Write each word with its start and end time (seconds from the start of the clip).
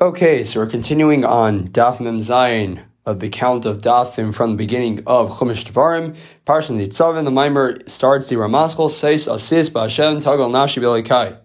Okay, 0.00 0.42
so 0.42 0.58
we're 0.58 0.66
continuing 0.66 1.24
on 1.24 1.68
Daf 1.68 2.00
Mem 2.00 2.18
Zayin 2.18 2.82
of 3.06 3.20
the 3.20 3.28
count 3.28 3.64
of 3.64 3.80
Dafim 3.80 4.34
from 4.34 4.50
the 4.50 4.56
beginning 4.56 5.04
of 5.06 5.30
Chumash 5.38 5.70
Devarim. 5.70 6.16
Parshat 6.44 6.74
Nitzavim, 6.76 7.22
the 7.22 7.30
Mimer 7.30 7.78
starts 7.86 8.28
the 8.28 8.34
Ramaskel, 8.34 8.90
Seis 8.90 9.28
Asis 9.28 9.70
Ba'Hashem 9.70 10.20
Tagal 10.20 10.50
Nashi 10.50 10.80
B'Elikai. 10.80 11.38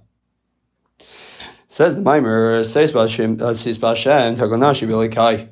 Says 1.68 1.94
the 1.94 2.02
Mimer, 2.02 2.64
Seis 2.64 2.92
Ba'Hashem 2.92 3.38
Tagal 3.38 4.58
Nashi 4.58 4.88
B'Elikai. 4.88 5.50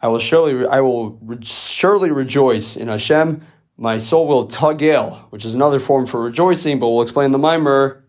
I 0.00 0.08
will 0.08 0.18
surely, 0.18 0.66
I 0.66 0.80
will 0.80 1.20
surely 1.42 2.10
rejoice 2.10 2.76
in 2.76 2.88
Hashem. 2.88 3.46
My 3.76 3.98
soul 3.98 4.26
will 4.26 4.48
tugel, 4.48 5.20
which 5.30 5.44
is 5.44 5.54
another 5.54 5.78
form 5.78 6.06
for 6.06 6.20
rejoicing, 6.20 6.80
but 6.80 6.88
we'll 6.88 7.02
explain 7.02 7.30
the 7.30 7.38
Mimer 7.38 8.01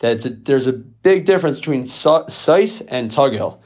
that 0.00 0.24
a, 0.24 0.30
there's 0.30 0.66
a 0.66 0.72
big 0.72 1.24
difference 1.24 1.56
between 1.56 1.86
sais 1.86 2.80
and 2.82 3.10
tagel. 3.10 3.60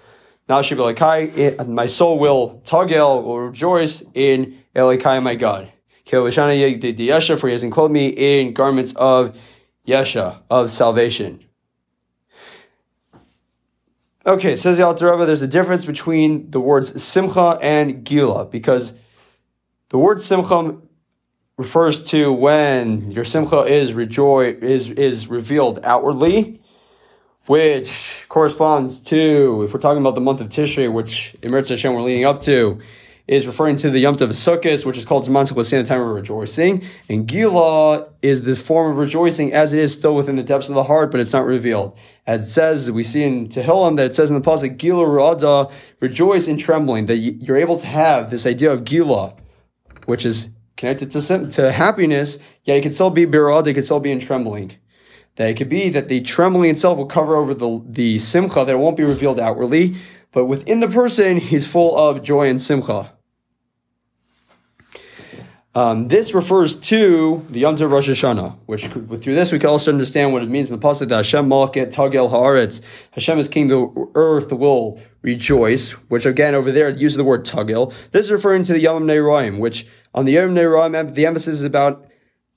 Now 0.49 0.63
she'll 0.63 0.79
be 0.79 0.83
like, 0.83 0.97
bekai, 0.97 1.67
my 1.69 1.87
soul 1.87 2.19
will 2.19 2.63
tagel, 2.65 3.23
will 3.23 3.41
rejoice 3.41 4.03
in 4.15 4.59
Elikai, 4.75 5.23
my 5.23 5.35
God. 5.35 5.73
Kilashana 6.07 6.81
did 6.81 6.97
the 6.97 7.11
Yesha, 7.11 7.39
for 7.39 7.47
he 7.47 7.53
has 7.53 7.63
enclosed 7.63 7.93
me 7.93 8.09
in 8.09 8.55
garments 8.55 8.93
of 8.97 9.39
Yesha, 9.87 10.41
of 10.51 10.71
salvation. 10.71 11.45
Okay, 14.25 14.55
says 14.57 14.77
the 14.77 14.87
Alter 14.87 15.11
Rebbe, 15.11 15.27
there's 15.27 15.43
a 15.43 15.49
difference 15.49 15.85
between 15.85 16.51
the 16.51 16.61
words 16.61 17.03
simcha 17.03 17.59
and 17.61 18.05
gila, 18.05 18.47
because 18.47 18.95
the 19.91 19.99
word 19.99 20.21
simcha 20.21 20.77
refers 21.63 22.03
to 22.11 22.33
when 22.33 23.13
your 23.13 23.25
simcha 23.25 23.61
is 23.61 23.95
rejoice 23.95 24.57
is 24.63 24.91
is 24.91 25.29
revealed 25.29 25.79
outwardly, 25.85 26.61
which 27.47 28.27
corresponds 28.29 29.01
to 29.05 29.63
if 29.63 29.73
we're 29.73 29.81
talking 29.81 30.01
about 30.01 30.17
the 30.17 30.21
month 30.21 30.41
of 30.41 30.49
Tishrei, 30.49 30.93
which 30.93 31.37
Emirz 31.43 31.69
Hashem 31.69 31.95
we're 31.95 32.03
leading 32.03 32.25
up 32.25 32.41
to, 32.43 32.81
is 33.29 33.47
referring 33.47 33.77
to 33.77 33.91
the 33.91 34.01
Yom 34.01 34.17
Tov 34.17 34.31
Sukkot, 34.31 34.85
which 34.85 34.99
is 34.99 35.05
called 35.05 35.25
Zman 35.25 35.71
the 35.71 35.83
time 35.85 36.01
of 36.01 36.09
rejoicing. 36.09 36.85
And 37.09 37.29
Gila 37.29 38.09
is 38.23 38.43
the 38.43 38.57
form 38.57 38.91
of 38.93 38.99
rejoicing 38.99 39.53
as 39.53 39.73
it 39.73 39.79
is 39.79 39.95
still 39.95 40.17
within 40.17 40.35
the 40.35 40.43
depths 40.43 40.69
of 40.69 40.75
the 40.75 40.85
heart, 40.85 41.13
but 41.13 41.21
it's 41.21 41.33
not 41.33 41.47
revealed. 41.47 41.97
As 42.27 42.49
it 42.49 42.51
says, 42.51 42.91
we 42.91 43.05
see 43.05 43.23
in 43.23 43.47
Tehillim 43.47 43.97
that 43.99 44.07
it 44.07 44.15
says 44.17 44.31
in 44.31 44.35
the 44.35 44.43
pasuk, 44.43 44.77
Gila 44.79 45.07
Rada, 45.07 45.73
rejoice 46.01 46.49
in 46.49 46.59
trembling, 46.59 47.07
that 47.07 47.19
you're 47.19 47.57
able 47.57 47.77
to 47.77 47.87
have 47.87 48.31
this 48.31 48.47
idea 48.47 48.73
of 48.73 48.85
Gila, 48.85 49.37
which 50.07 50.27
is 50.27 50.51
connected 50.77 51.11
to, 51.11 51.49
to 51.51 51.73
happiness, 51.73 52.39
yeah, 52.65 52.75
it 52.75 52.83
could 52.83 52.95
still 52.95 53.11
be 53.11 53.27
birad, 53.27 53.67
it 53.67 53.75
could 53.75 53.85
still 53.85 54.01
be 54.01 54.13
in 54.13 54.21
trembling. 54.21 54.73
That 55.37 55.51
it 55.51 55.57
could 55.57 55.69
be 55.69 55.89
that 55.91 56.09
the 56.09 56.21
trembling 56.21 56.71
itself 56.71 56.99
will 56.99 57.07
cover 57.07 57.37
over 57.37 57.55
the, 57.55 57.83
the 57.87 58.19
simcha, 58.19 58.65
that 58.65 58.73
it 58.73 58.79
won't 58.79 58.97
be 58.97 59.05
revealed 59.05 59.41
outwardly, 59.41 59.97
but 60.31 60.47
within 60.47 60.81
the 60.81 60.89
person, 60.89 61.39
he's 61.39 61.71
full 61.71 61.97
of 61.97 62.23
joy 62.23 62.49
and 62.49 62.61
simcha. 62.61 63.13
Um, 65.75 66.09
this 66.09 66.35
refers 66.35 66.79
to 66.81 67.47
the 67.49 67.61
Yom 67.61 67.77
Tov 67.77 67.91
Rosh 67.91 68.11
Hashanah, 68.11 68.59
which 68.67 68.87
through 68.87 69.35
this 69.35 69.53
we 69.53 69.59
can 69.59 69.71
also 69.71 69.91
understand 69.91 70.35
what 70.35 70.43
it 70.43 70.51
means 70.51 70.71
in 70.71 70.79
the 70.79 70.87
pasuk 70.87 71.09
that 71.09 71.17
Hashem 71.17 71.49
Malket 71.49 71.95
Tagel 71.95 72.31
Haaretz, 72.31 72.83
Hashem 73.13 73.39
is 73.39 73.49
king, 73.49 73.69
the 73.69 74.11
earth 74.15 74.53
will 74.53 75.01
rejoice. 75.23 75.93
Which 76.11 76.27
again 76.27 76.55
over 76.55 76.71
there 76.73 76.91
it 76.91 76.99
uses 76.99 77.17
the 77.17 77.25
word 77.25 77.47
Tagel. 77.47 77.95
This 78.11 78.27
is 78.27 78.31
referring 78.31 78.65
to 78.65 78.75
the 78.75 78.81
Yom 78.81 79.05
Neroim, 79.05 79.61
which 79.61 79.87
on 80.15 80.27
the 80.27 80.33
Yom 80.33 80.55
Neroim 80.55 81.15
the 81.15 81.25
emphasis 81.25 81.55
is 81.55 81.65
about 81.65 82.07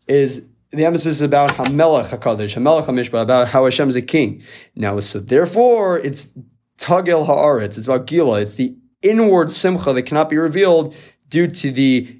is 0.07 0.45
the 0.71 0.83
emphasis 0.83 1.15
is 1.15 1.21
about 1.21 1.51
Hamelech 1.51 2.09
Hakadosh, 2.09 2.57
Hamelech 2.57 2.85
Hamishpat, 2.85 3.21
about 3.21 3.47
how 3.47 3.63
Hashem 3.63 3.87
is 3.87 3.95
a 3.95 4.01
king. 4.01 4.43
Now, 4.75 4.99
so 4.99 5.19
therefore 5.19 5.99
it's 5.99 6.33
Tagel 6.79 7.25
Haaretz. 7.25 7.77
It's 7.77 7.87
about 7.87 8.07
Gila. 8.07 8.41
It's 8.41 8.55
the 8.55 8.75
inward 9.01 9.53
simcha 9.53 9.93
that 9.93 10.03
cannot 10.03 10.29
be 10.29 10.35
revealed 10.35 10.93
due 11.29 11.47
to 11.47 11.71
the 11.71 12.19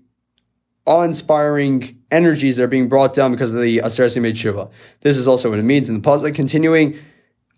awe-inspiring 0.86 2.02
energies 2.12 2.58
that 2.58 2.64
are 2.64 2.68
being 2.68 2.88
brought 2.88 3.14
down 3.14 3.32
because 3.32 3.52
of 3.52 3.62
the 3.62 3.82
Aser 3.84 4.22
made 4.22 4.38
Shiva. 4.38 4.70
This 5.02 5.18
is 5.18 5.28
also 5.28 5.50
what 5.50 5.60
it 5.60 5.64
means 5.64 5.90
in 5.90 5.96
the 5.96 6.02
positive. 6.02 6.36
Continuing, 6.36 7.00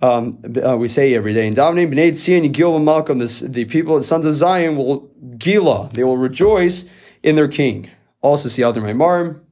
um, 0.02 0.42
uh, 0.66 0.78
we 0.78 0.88
say 0.88 1.14
every 1.14 1.34
day 1.34 1.48
in 1.48 1.56
davening, 1.56 1.94
Bnei 1.94 2.12
Tzion 2.12 2.50
Yigil 2.50 2.84
Malcolm, 2.84 3.20
the 3.20 3.66
people, 3.66 3.98
the 3.98 4.04
sons 4.04 4.26
of 4.26 4.34
Zion 4.36 4.78
will 4.78 5.12
gila, 5.38 5.90
they 5.94 6.04
will 6.04 6.18
rejoice 6.18 6.90
in 7.24 7.36
their 7.36 7.48
king. 7.48 7.90
Also 8.22 8.50
see 8.50 8.64
my 8.64 8.94
marm. 8.94 9.46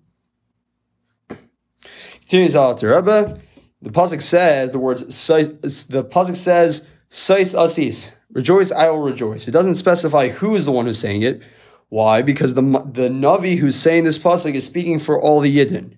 Continues 2.22 2.54
to 2.54 2.88
Rebbe. 2.88 3.40
The 3.82 3.92
pasuk 3.92 4.22
says 4.22 4.72
the 4.72 4.80
words. 4.80 5.02
The 5.02 6.04
pasuk 6.04 6.36
says 6.36 6.88
Sais 7.10 7.54
Asis. 7.54 8.16
Rejoice, 8.32 8.72
I 8.72 8.90
will 8.90 9.02
rejoice. 9.02 9.48
It 9.48 9.52
doesn't 9.52 9.76
specify 9.76 10.30
who 10.30 10.56
is 10.56 10.66
the 10.66 10.72
one 10.72 10.88
who's 10.88 10.98
saying 11.00 11.22
it. 11.22 11.44
Why? 11.90 12.22
Because 12.22 12.54
the 12.54 12.62
the 12.62 13.10
Navi 13.10 13.58
who's 13.58 13.76
saying 13.76 14.04
this 14.04 14.18
pasuk 14.18 14.54
is 14.56 14.66
speaking 14.66 15.00
for 15.00 15.22
all 15.22 15.40
the 15.40 15.58
Yidden. 15.58 15.96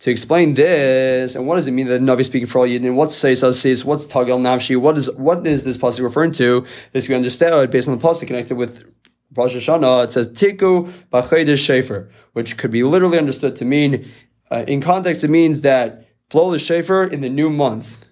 To 0.00 0.10
explain 0.10 0.54
this, 0.54 1.36
and 1.36 1.46
what 1.46 1.56
does 1.56 1.66
it 1.66 1.72
mean 1.72 1.86
that 1.86 2.00
the 2.00 2.06
Navi 2.06 2.20
is 2.20 2.26
speaking 2.26 2.46
for 2.46 2.60
all 2.60 2.66
Yidden? 2.66 2.94
What's 2.94 3.14
says 3.14 3.40
says? 3.60 3.84
What's 3.84 4.06
Tagel 4.06 4.40
Navshi? 4.40 4.76
What 4.76 4.96
is 4.96 5.10
what 5.10 5.46
is 5.46 5.64
this 5.64 5.76
pasuk 5.76 6.02
referring 6.02 6.32
to? 6.32 6.64
This 6.92 7.06
can 7.06 7.12
be 7.12 7.16
understood 7.16 7.70
based 7.70 7.88
on 7.88 7.98
the 7.98 8.04
pasuk 8.04 8.26
connected 8.26 8.56
with 8.56 8.90
Rosh 9.34 9.54
Hashanah. 9.54 10.04
It 10.04 10.12
says 10.12 10.28
Tiku 10.28 10.90
B'Chodesh 11.12 11.62
Shefer, 11.64 12.10
which 12.32 12.56
could 12.56 12.70
be 12.70 12.82
literally 12.82 13.18
understood 13.18 13.56
to 13.56 13.64
mean, 13.64 14.10
uh, 14.50 14.64
in 14.66 14.80
context, 14.80 15.22
it 15.22 15.28
means 15.28 15.62
that 15.62 16.06
blow 16.30 16.50
the 16.50 16.56
Shefer 16.56 17.10
in 17.10 17.20
the 17.20 17.28
new 17.28 17.50
month. 17.50 18.08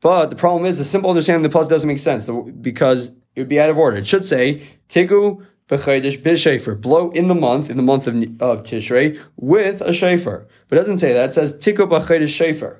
But 0.00 0.26
the 0.30 0.36
problem 0.36 0.66
is 0.66 0.78
the 0.78 0.84
simple 0.84 1.10
understanding 1.10 1.44
of 1.44 1.52
the 1.52 1.58
pasuk 1.58 1.68
doesn't 1.68 1.88
make 1.88 1.98
sense 1.98 2.30
because 2.60 3.08
it 3.34 3.40
would 3.40 3.48
be 3.48 3.60
out 3.60 3.70
of 3.70 3.78
order. 3.78 3.98
It 3.98 4.06
should 4.06 4.24
say 4.24 4.62
Tiku 4.88 5.44
b'chaydish 5.68 6.22
b'shefer, 6.22 6.80
blow 6.80 7.10
in 7.10 7.28
the 7.28 7.34
month, 7.34 7.70
in 7.70 7.76
the 7.76 7.82
month 7.82 8.06
of, 8.06 8.14
of 8.40 8.62
Tishrei, 8.62 9.20
with 9.36 9.80
a 9.80 9.90
shefer. 9.90 10.46
But 10.68 10.78
it 10.78 10.80
doesn't 10.80 10.98
say 10.98 11.12
that. 11.12 11.30
It 11.30 11.32
says 11.34 11.54
tiku 11.54 11.88
b'chaydish 11.88 12.54
shefer. 12.54 12.78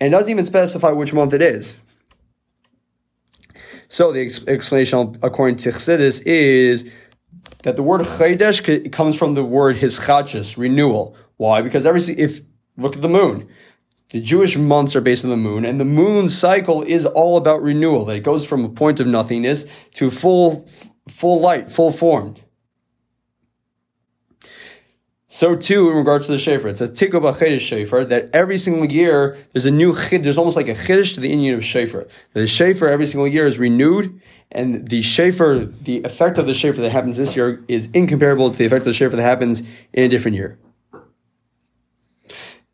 And 0.00 0.14
it 0.14 0.16
doesn't 0.16 0.30
even 0.30 0.46
specify 0.46 0.92
which 0.92 1.12
month 1.12 1.34
it 1.34 1.42
is. 1.42 1.76
So 3.88 4.12
the 4.12 4.20
ex- 4.20 4.46
explanation, 4.46 5.16
according 5.22 5.56
to 5.56 5.70
Chassidus, 5.70 6.22
is 6.24 6.90
that 7.64 7.76
the 7.76 7.82
word 7.82 8.02
chaydesh 8.02 8.92
comes 8.92 9.16
from 9.16 9.34
the 9.34 9.44
word 9.44 9.76
hischachis, 9.76 10.56
renewal. 10.56 11.16
Why? 11.36 11.60
Because 11.60 11.86
every 11.86 12.00
if 12.14 12.40
look 12.76 12.96
at 12.96 13.02
the 13.02 13.08
moon, 13.08 13.48
the 14.10 14.20
Jewish 14.20 14.56
months 14.56 14.96
are 14.96 15.00
based 15.00 15.24
on 15.24 15.30
the 15.30 15.36
moon, 15.36 15.64
and 15.64 15.80
the 15.80 15.84
moon 15.84 16.28
cycle 16.28 16.82
is 16.82 17.04
all 17.04 17.36
about 17.36 17.62
renewal. 17.62 18.04
That 18.06 18.18
it 18.18 18.24
goes 18.24 18.46
from 18.46 18.64
a 18.64 18.68
point 18.68 19.00
of 19.00 19.06
nothingness 19.06 19.66
to 19.94 20.10
full 20.10 20.68
full 21.10 21.40
light, 21.40 21.70
full 21.70 21.90
formed. 21.90 22.42
So 25.32 25.54
too, 25.54 25.88
in 25.90 25.96
regards 25.96 26.26
to 26.26 26.32
the 26.32 26.40
shofar, 26.40 26.70
it 26.70 26.76
says 26.76 26.90
tikku 26.90 27.20
b'chedesh 27.20 27.60
shofar 27.60 28.04
that 28.06 28.30
every 28.32 28.58
single 28.58 28.90
year 28.90 29.38
there's 29.52 29.64
a 29.64 29.70
new 29.70 29.94
chid. 29.94 30.24
There's 30.24 30.36
almost 30.36 30.56
like 30.56 30.66
a 30.66 30.72
chiddush 30.72 31.14
to 31.14 31.20
the 31.20 31.30
Indian 31.30 31.54
of 31.54 31.64
shofar. 31.64 32.08
The 32.32 32.48
shofar 32.48 32.88
every 32.88 33.06
single 33.06 33.28
year 33.28 33.46
is 33.46 33.56
renewed, 33.56 34.20
and 34.50 34.88
the 34.88 35.02
shofar, 35.02 35.66
the 35.66 36.02
effect 36.02 36.36
of 36.36 36.46
the 36.46 36.54
shofar 36.54 36.82
that 36.82 36.90
happens 36.90 37.16
this 37.16 37.36
year 37.36 37.62
is 37.68 37.88
incomparable 37.94 38.50
to 38.50 38.58
the 38.58 38.64
effect 38.64 38.80
of 38.80 38.86
the 38.86 38.92
shofar 38.92 39.16
that 39.18 39.22
happens 39.22 39.60
in 39.92 40.02
a 40.02 40.08
different 40.08 40.36
year. 40.36 40.58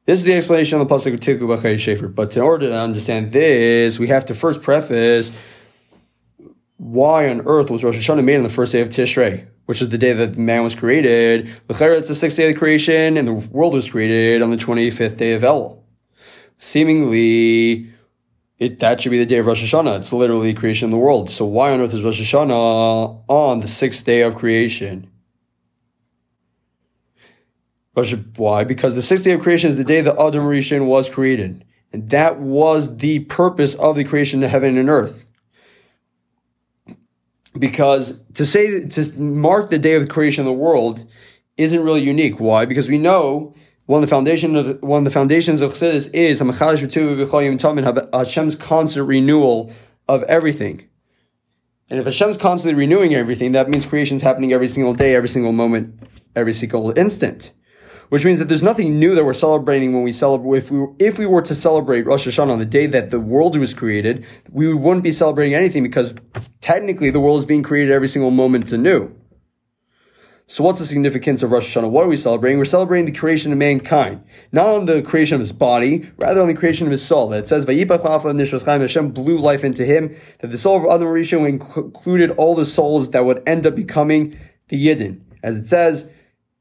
This 0.06 0.20
is 0.20 0.24
the 0.24 0.32
explanation 0.32 0.80
of 0.80 0.88
the 0.88 0.94
pasuk 0.94 1.12
of 1.12 1.20
tikku 1.20 1.40
b'chedesh 1.40 1.78
shofar. 1.78 2.08
But 2.08 2.34
in 2.38 2.42
order 2.42 2.70
to 2.70 2.80
understand 2.80 3.32
this, 3.32 3.98
we 3.98 4.08
have 4.08 4.24
to 4.24 4.34
first 4.34 4.62
preface 4.62 5.30
why 6.78 7.28
on 7.28 7.42
earth 7.46 7.70
was 7.70 7.82
Rosh 7.82 7.96
Hashanah 7.96 8.24
made 8.24 8.36
on 8.36 8.42
the 8.42 8.48
first 8.48 8.72
day 8.72 8.80
of 8.80 8.88
Tishrei, 8.88 9.46
which 9.64 9.80
is 9.80 9.88
the 9.88 9.98
day 9.98 10.12
that 10.12 10.36
man 10.36 10.62
was 10.62 10.74
created? 10.74 11.50
It's 11.68 12.08
the 12.08 12.14
sixth 12.14 12.36
day 12.36 12.50
of 12.50 12.58
creation, 12.58 13.16
and 13.16 13.26
the 13.26 13.32
world 13.32 13.72
was 13.72 13.90
created 13.90 14.42
on 14.42 14.50
the 14.50 14.56
25th 14.56 15.16
day 15.16 15.34
of 15.34 15.42
El. 15.42 15.82
Seemingly, 16.58 17.90
it, 18.58 18.78
that 18.80 19.00
should 19.00 19.10
be 19.10 19.18
the 19.18 19.26
day 19.26 19.38
of 19.38 19.46
Rosh 19.46 19.62
Hashanah. 19.62 20.00
It's 20.00 20.12
literally 20.12 20.52
creation 20.54 20.86
of 20.86 20.90
the 20.90 20.98
world. 20.98 21.30
So 21.30 21.44
why 21.44 21.72
on 21.72 21.80
earth 21.80 21.94
is 21.94 22.02
Rosh 22.02 22.20
Hashanah 22.20 23.24
on 23.28 23.60
the 23.60 23.68
sixth 23.68 24.04
day 24.04 24.22
of 24.22 24.34
creation? 24.34 25.10
Why? 28.36 28.64
Because 28.64 28.94
the 28.94 29.02
sixth 29.02 29.24
day 29.24 29.32
of 29.32 29.40
creation 29.40 29.70
is 29.70 29.78
the 29.78 29.84
day 29.84 30.02
that 30.02 30.18
Adam 30.18 30.44
Rishon 30.44 30.86
was 30.86 31.08
created. 31.08 31.64
And 31.92 32.10
that 32.10 32.38
was 32.38 32.98
the 32.98 33.20
purpose 33.20 33.74
of 33.74 33.96
the 33.96 34.04
creation 34.04 34.42
of 34.42 34.50
heaven 34.50 34.76
and 34.76 34.90
earth 34.90 35.25
because 37.58 38.20
to 38.34 38.46
say 38.46 38.86
to 38.86 39.20
mark 39.20 39.70
the 39.70 39.78
day 39.78 39.94
of 39.94 40.02
the 40.02 40.08
creation 40.08 40.42
of 40.42 40.46
the 40.46 40.52
world 40.52 41.04
isn't 41.56 41.82
really 41.82 42.02
unique. 42.02 42.38
Why? 42.38 42.66
Because 42.66 42.88
we 42.88 42.98
know 42.98 43.54
one 43.86 44.02
of 44.02 44.08
the 44.08 44.14
foundation 44.14 44.56
of 44.56 44.66
the, 44.66 44.86
one 44.86 44.98
of 44.98 45.04
the 45.04 45.10
foundations 45.10 45.60
of 45.60 45.72
Chassidus 45.72 46.12
is 46.12 46.40
Hashem's 48.12 48.56
constant 48.56 49.08
renewal 49.08 49.72
of 50.08 50.22
everything. 50.24 50.88
And 51.88 52.00
if 52.00 52.04
Hashem's 52.04 52.36
constantly 52.36 52.74
renewing 52.74 53.14
everything, 53.14 53.52
that 53.52 53.68
means 53.68 53.86
creation 53.86 54.16
is 54.16 54.22
happening 54.22 54.52
every 54.52 54.68
single 54.68 54.92
day, 54.92 55.14
every 55.14 55.28
single 55.28 55.52
moment, 55.52 56.00
every 56.34 56.52
single 56.52 56.96
instant. 56.98 57.52
Which 58.08 58.24
means 58.24 58.38
that 58.38 58.46
there's 58.46 58.62
nothing 58.62 58.98
new 58.98 59.14
that 59.14 59.24
we're 59.24 59.32
celebrating 59.32 59.92
when 59.92 60.02
we 60.02 60.12
celebrate. 60.12 60.58
If 60.58 60.70
we 60.70 60.86
if 60.98 61.18
we 61.18 61.26
were 61.26 61.42
to 61.42 61.54
celebrate 61.54 62.06
Rosh 62.06 62.26
Hashanah 62.26 62.50
on 62.50 62.58
the 62.58 62.66
day 62.66 62.86
that 62.86 63.10
the 63.10 63.20
world 63.20 63.58
was 63.58 63.74
created, 63.74 64.24
we 64.50 64.72
wouldn't 64.72 65.04
be 65.04 65.10
celebrating 65.10 65.54
anything 65.54 65.82
because 65.82 66.16
technically 66.60 67.10
the 67.10 67.20
world 67.20 67.38
is 67.38 67.46
being 67.46 67.62
created 67.62 67.92
every 67.92 68.08
single 68.08 68.30
moment 68.30 68.72
anew. 68.72 69.14
So 70.48 70.62
what's 70.62 70.78
the 70.78 70.84
significance 70.84 71.42
of 71.42 71.50
Rosh 71.50 71.76
Hashanah? 71.76 71.90
What 71.90 72.04
are 72.04 72.08
we 72.08 72.16
celebrating? 72.16 72.56
We're 72.56 72.66
celebrating 72.66 73.04
the 73.04 73.18
creation 73.18 73.50
of 73.50 73.58
mankind, 73.58 74.22
not 74.52 74.68
on 74.68 74.86
the 74.86 75.02
creation 75.02 75.34
of 75.34 75.40
his 75.40 75.50
body, 75.50 76.08
rather 76.18 76.40
on 76.40 76.46
the 76.46 76.54
creation 76.54 76.86
of 76.86 76.92
his 76.92 77.04
soul. 77.04 77.30
That 77.30 77.40
it 77.40 77.46
says, 77.48 77.64
Hashem 77.66 79.10
blew 79.10 79.38
life 79.38 79.64
into 79.64 79.84
him, 79.84 80.14
that 80.38 80.52
the 80.52 80.56
soul 80.56 80.76
of 80.76 80.84
Adam 80.84 81.08
Rishon 81.08 81.48
included 81.48 82.30
all 82.32 82.54
the 82.54 82.64
souls 82.64 83.10
that 83.10 83.24
would 83.24 83.42
end 83.44 83.66
up 83.66 83.74
becoming 83.74 84.38
the 84.68 84.86
Yidden. 84.86 85.20
As 85.42 85.58
it 85.58 85.64
says 85.64 86.12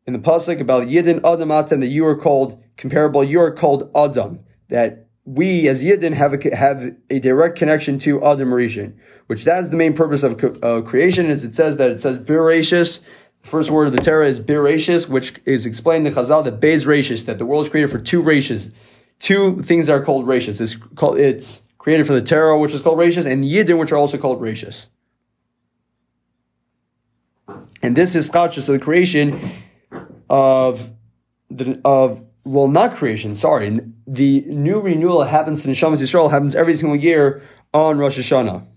in 0.08 0.14
the 0.14 0.20
Pasuk 0.20 0.60
about 0.60 0.88
Yidden, 0.88 1.18
Adam, 1.26 1.50
Atem, 1.50 1.80
that 1.80 1.88
you 1.88 2.06
are 2.06 2.16
called 2.16 2.62
comparable, 2.78 3.24
you 3.24 3.40
are 3.40 3.52
called 3.52 3.90
Adam, 3.96 4.40
that 4.70 5.08
we 5.26 5.68
as 5.68 5.84
Yidden 5.84 6.14
have 6.14 6.34
a, 6.34 6.56
have 6.56 6.96
a 7.10 7.20
direct 7.20 7.58
connection 7.58 7.98
to 8.00 8.24
Adam 8.24 8.50
Rishon, 8.50 8.96
which 9.28 9.44
that 9.46 9.64
is 9.64 9.72
the 9.72 9.78
main 9.78 9.94
purpose 9.94 10.22
of 10.22 10.44
uh, 10.64 10.82
creation, 10.82 11.26
as 11.28 11.44
it 11.44 11.56
says 11.56 11.78
that 11.78 11.90
it 11.90 12.00
says 12.00 12.20
Bereshis, 12.20 13.02
first 13.40 13.72
word 13.72 13.88
of 13.88 13.94
the 13.94 14.02
Torah 14.02 14.28
is 14.28 14.40
Bereshis, 14.40 15.10
which 15.10 15.40
is 15.46 15.66
explained 15.66 16.06
in 16.06 16.14
the 16.14 16.22
Chazal 16.22 16.44
that 16.44 16.60
Bez 16.60 16.86
Rashis, 16.86 17.26
that 17.26 17.40
the 17.40 17.46
world 17.46 17.66
is 17.66 17.70
created 17.70 17.90
for 17.90 18.00
two 18.00 18.22
Rashis, 18.22 18.72
two 19.18 19.62
things 19.64 19.88
that 19.88 19.94
are 19.94 20.04
called 20.04 20.28
Rashis. 20.28 20.62
It's 20.62 20.76
called 20.76 21.18
it's 21.18 21.64
created 21.80 22.06
for 22.06 22.14
the 22.14 22.22
Torah, 22.22 22.60
which 22.60 22.74
is 22.74 22.82
called 22.82 23.00
Rashis, 23.00 23.30
and 23.30 23.44
Yidden, 23.44 23.80
which 23.80 23.92
are 23.92 23.98
also 23.98 24.20
called 24.20 24.40
Rashis. 24.40 24.88
And 27.82 27.96
this 27.96 28.16
is 28.16 28.30
Skacha, 28.30 28.62
so 28.62 28.74
the 28.74 28.80
creation 28.80 29.40
of 30.30 30.92
the 31.50 31.80
of 31.86 32.24
well, 32.46 32.68
not 32.68 32.94
creation. 32.94 33.36
Sorry, 33.36 33.80
the 34.06 34.42
new 34.42 34.80
renewal 34.80 35.20
that 35.20 35.30
happens 35.30 35.66
in 35.66 35.72
Neshamas 35.72 36.02
Yisrael 36.02 36.30
happens 36.30 36.56
every 36.56 36.76
single 36.76 36.96
year 36.96 37.42
on 37.74 37.98
Rosh 37.98 38.18
Hashanah. 38.20 38.68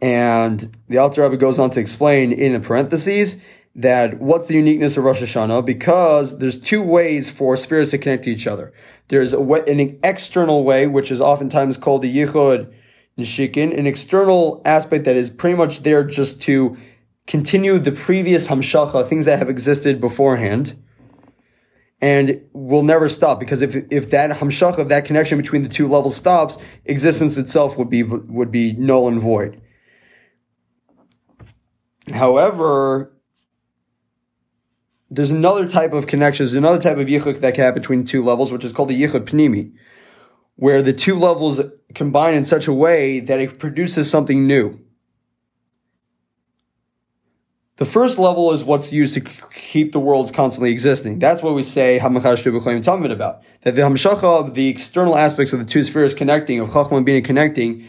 And 0.00 0.76
the 0.88 0.98
Alter 0.98 1.22
Rebbe 1.22 1.36
goes 1.36 1.58
on 1.58 1.70
to 1.70 1.80
explain 1.80 2.32
in 2.32 2.52
the 2.52 2.60
parentheses 2.60 3.42
that 3.74 4.20
what's 4.20 4.46
the 4.46 4.54
uniqueness 4.54 4.96
of 4.96 5.04
Rosh 5.04 5.22
Hashanah? 5.22 5.64
Because 5.64 6.38
there's 6.38 6.58
two 6.58 6.82
ways 6.82 7.30
for 7.30 7.56
spheres 7.56 7.90
to 7.90 7.98
connect 7.98 8.24
to 8.24 8.30
each 8.30 8.46
other. 8.46 8.72
There's 9.08 9.32
a 9.32 9.40
way, 9.40 9.62
an 9.68 9.98
external 10.02 10.64
way, 10.64 10.86
which 10.86 11.10
is 11.10 11.20
oftentimes 11.20 11.76
called 11.76 12.02
the 12.02 12.14
Yichud 12.14 12.72
Nishikin, 13.18 13.78
an 13.78 13.86
external 13.86 14.62
aspect 14.64 15.04
that 15.04 15.16
is 15.16 15.30
pretty 15.30 15.56
much 15.56 15.82
there 15.82 16.04
just 16.04 16.40
to 16.42 16.76
continue 17.26 17.78
the 17.78 17.92
previous 17.92 18.48
Hamshacha, 18.48 19.06
things 19.06 19.24
that 19.24 19.38
have 19.38 19.50
existed 19.50 20.00
beforehand 20.00 20.76
and 22.00 22.42
will 22.52 22.82
never 22.82 23.08
stop 23.08 23.40
because 23.40 23.62
if 23.62 23.74
if 23.90 24.10
that 24.10 24.30
hamshach 24.30 24.78
of 24.78 24.88
that 24.88 25.04
connection 25.04 25.38
between 25.38 25.62
the 25.62 25.68
two 25.68 25.88
levels 25.88 26.16
stops, 26.16 26.58
existence 26.84 27.38
itself 27.38 27.78
would 27.78 27.88
be 27.88 28.02
would 28.02 28.50
be 28.50 28.72
null 28.72 29.08
and 29.08 29.20
void. 29.20 29.60
However, 32.12 33.12
there's 35.10 35.30
another 35.30 35.66
type 35.66 35.92
of 35.92 36.06
connection, 36.06 36.44
there's 36.44 36.54
another 36.54 36.78
type 36.78 36.98
of 36.98 37.06
yichuk 37.06 37.40
that 37.40 37.54
can 37.54 37.64
happen 37.64 37.80
between 37.80 38.04
two 38.04 38.22
levels, 38.22 38.52
which 38.52 38.64
is 38.64 38.72
called 38.72 38.90
the 38.90 39.02
yichud 39.02 39.24
pnimi, 39.24 39.72
where 40.56 40.82
the 40.82 40.92
two 40.92 41.16
levels 41.16 41.62
combine 41.94 42.34
in 42.34 42.44
such 42.44 42.66
a 42.66 42.72
way 42.72 43.20
that 43.20 43.40
it 43.40 43.58
produces 43.58 44.10
something 44.10 44.46
new. 44.46 44.78
The 47.76 47.84
first 47.84 48.18
level 48.18 48.52
is 48.52 48.64
what's 48.64 48.90
used 48.90 49.12
to 49.14 49.20
keep 49.20 49.92
the 49.92 50.00
worlds 50.00 50.30
constantly 50.30 50.70
existing. 50.70 51.18
That's 51.18 51.42
what 51.42 51.54
we 51.54 51.62
say 51.62 51.98
Hamachashtu 52.00 53.12
about. 53.12 53.42
That 53.60 53.74
the 53.74 53.82
Hamshacha 53.82 54.24
of 54.24 54.54
the 54.54 54.68
external 54.68 55.14
aspects 55.14 55.52
of 55.52 55.58
the 55.58 55.66
two 55.66 55.84
spheres 55.84 56.14
connecting, 56.14 56.58
of 56.58 56.68
Chachma 56.68 56.96
and 56.96 57.04
Bina 57.04 57.20
connecting, 57.20 57.86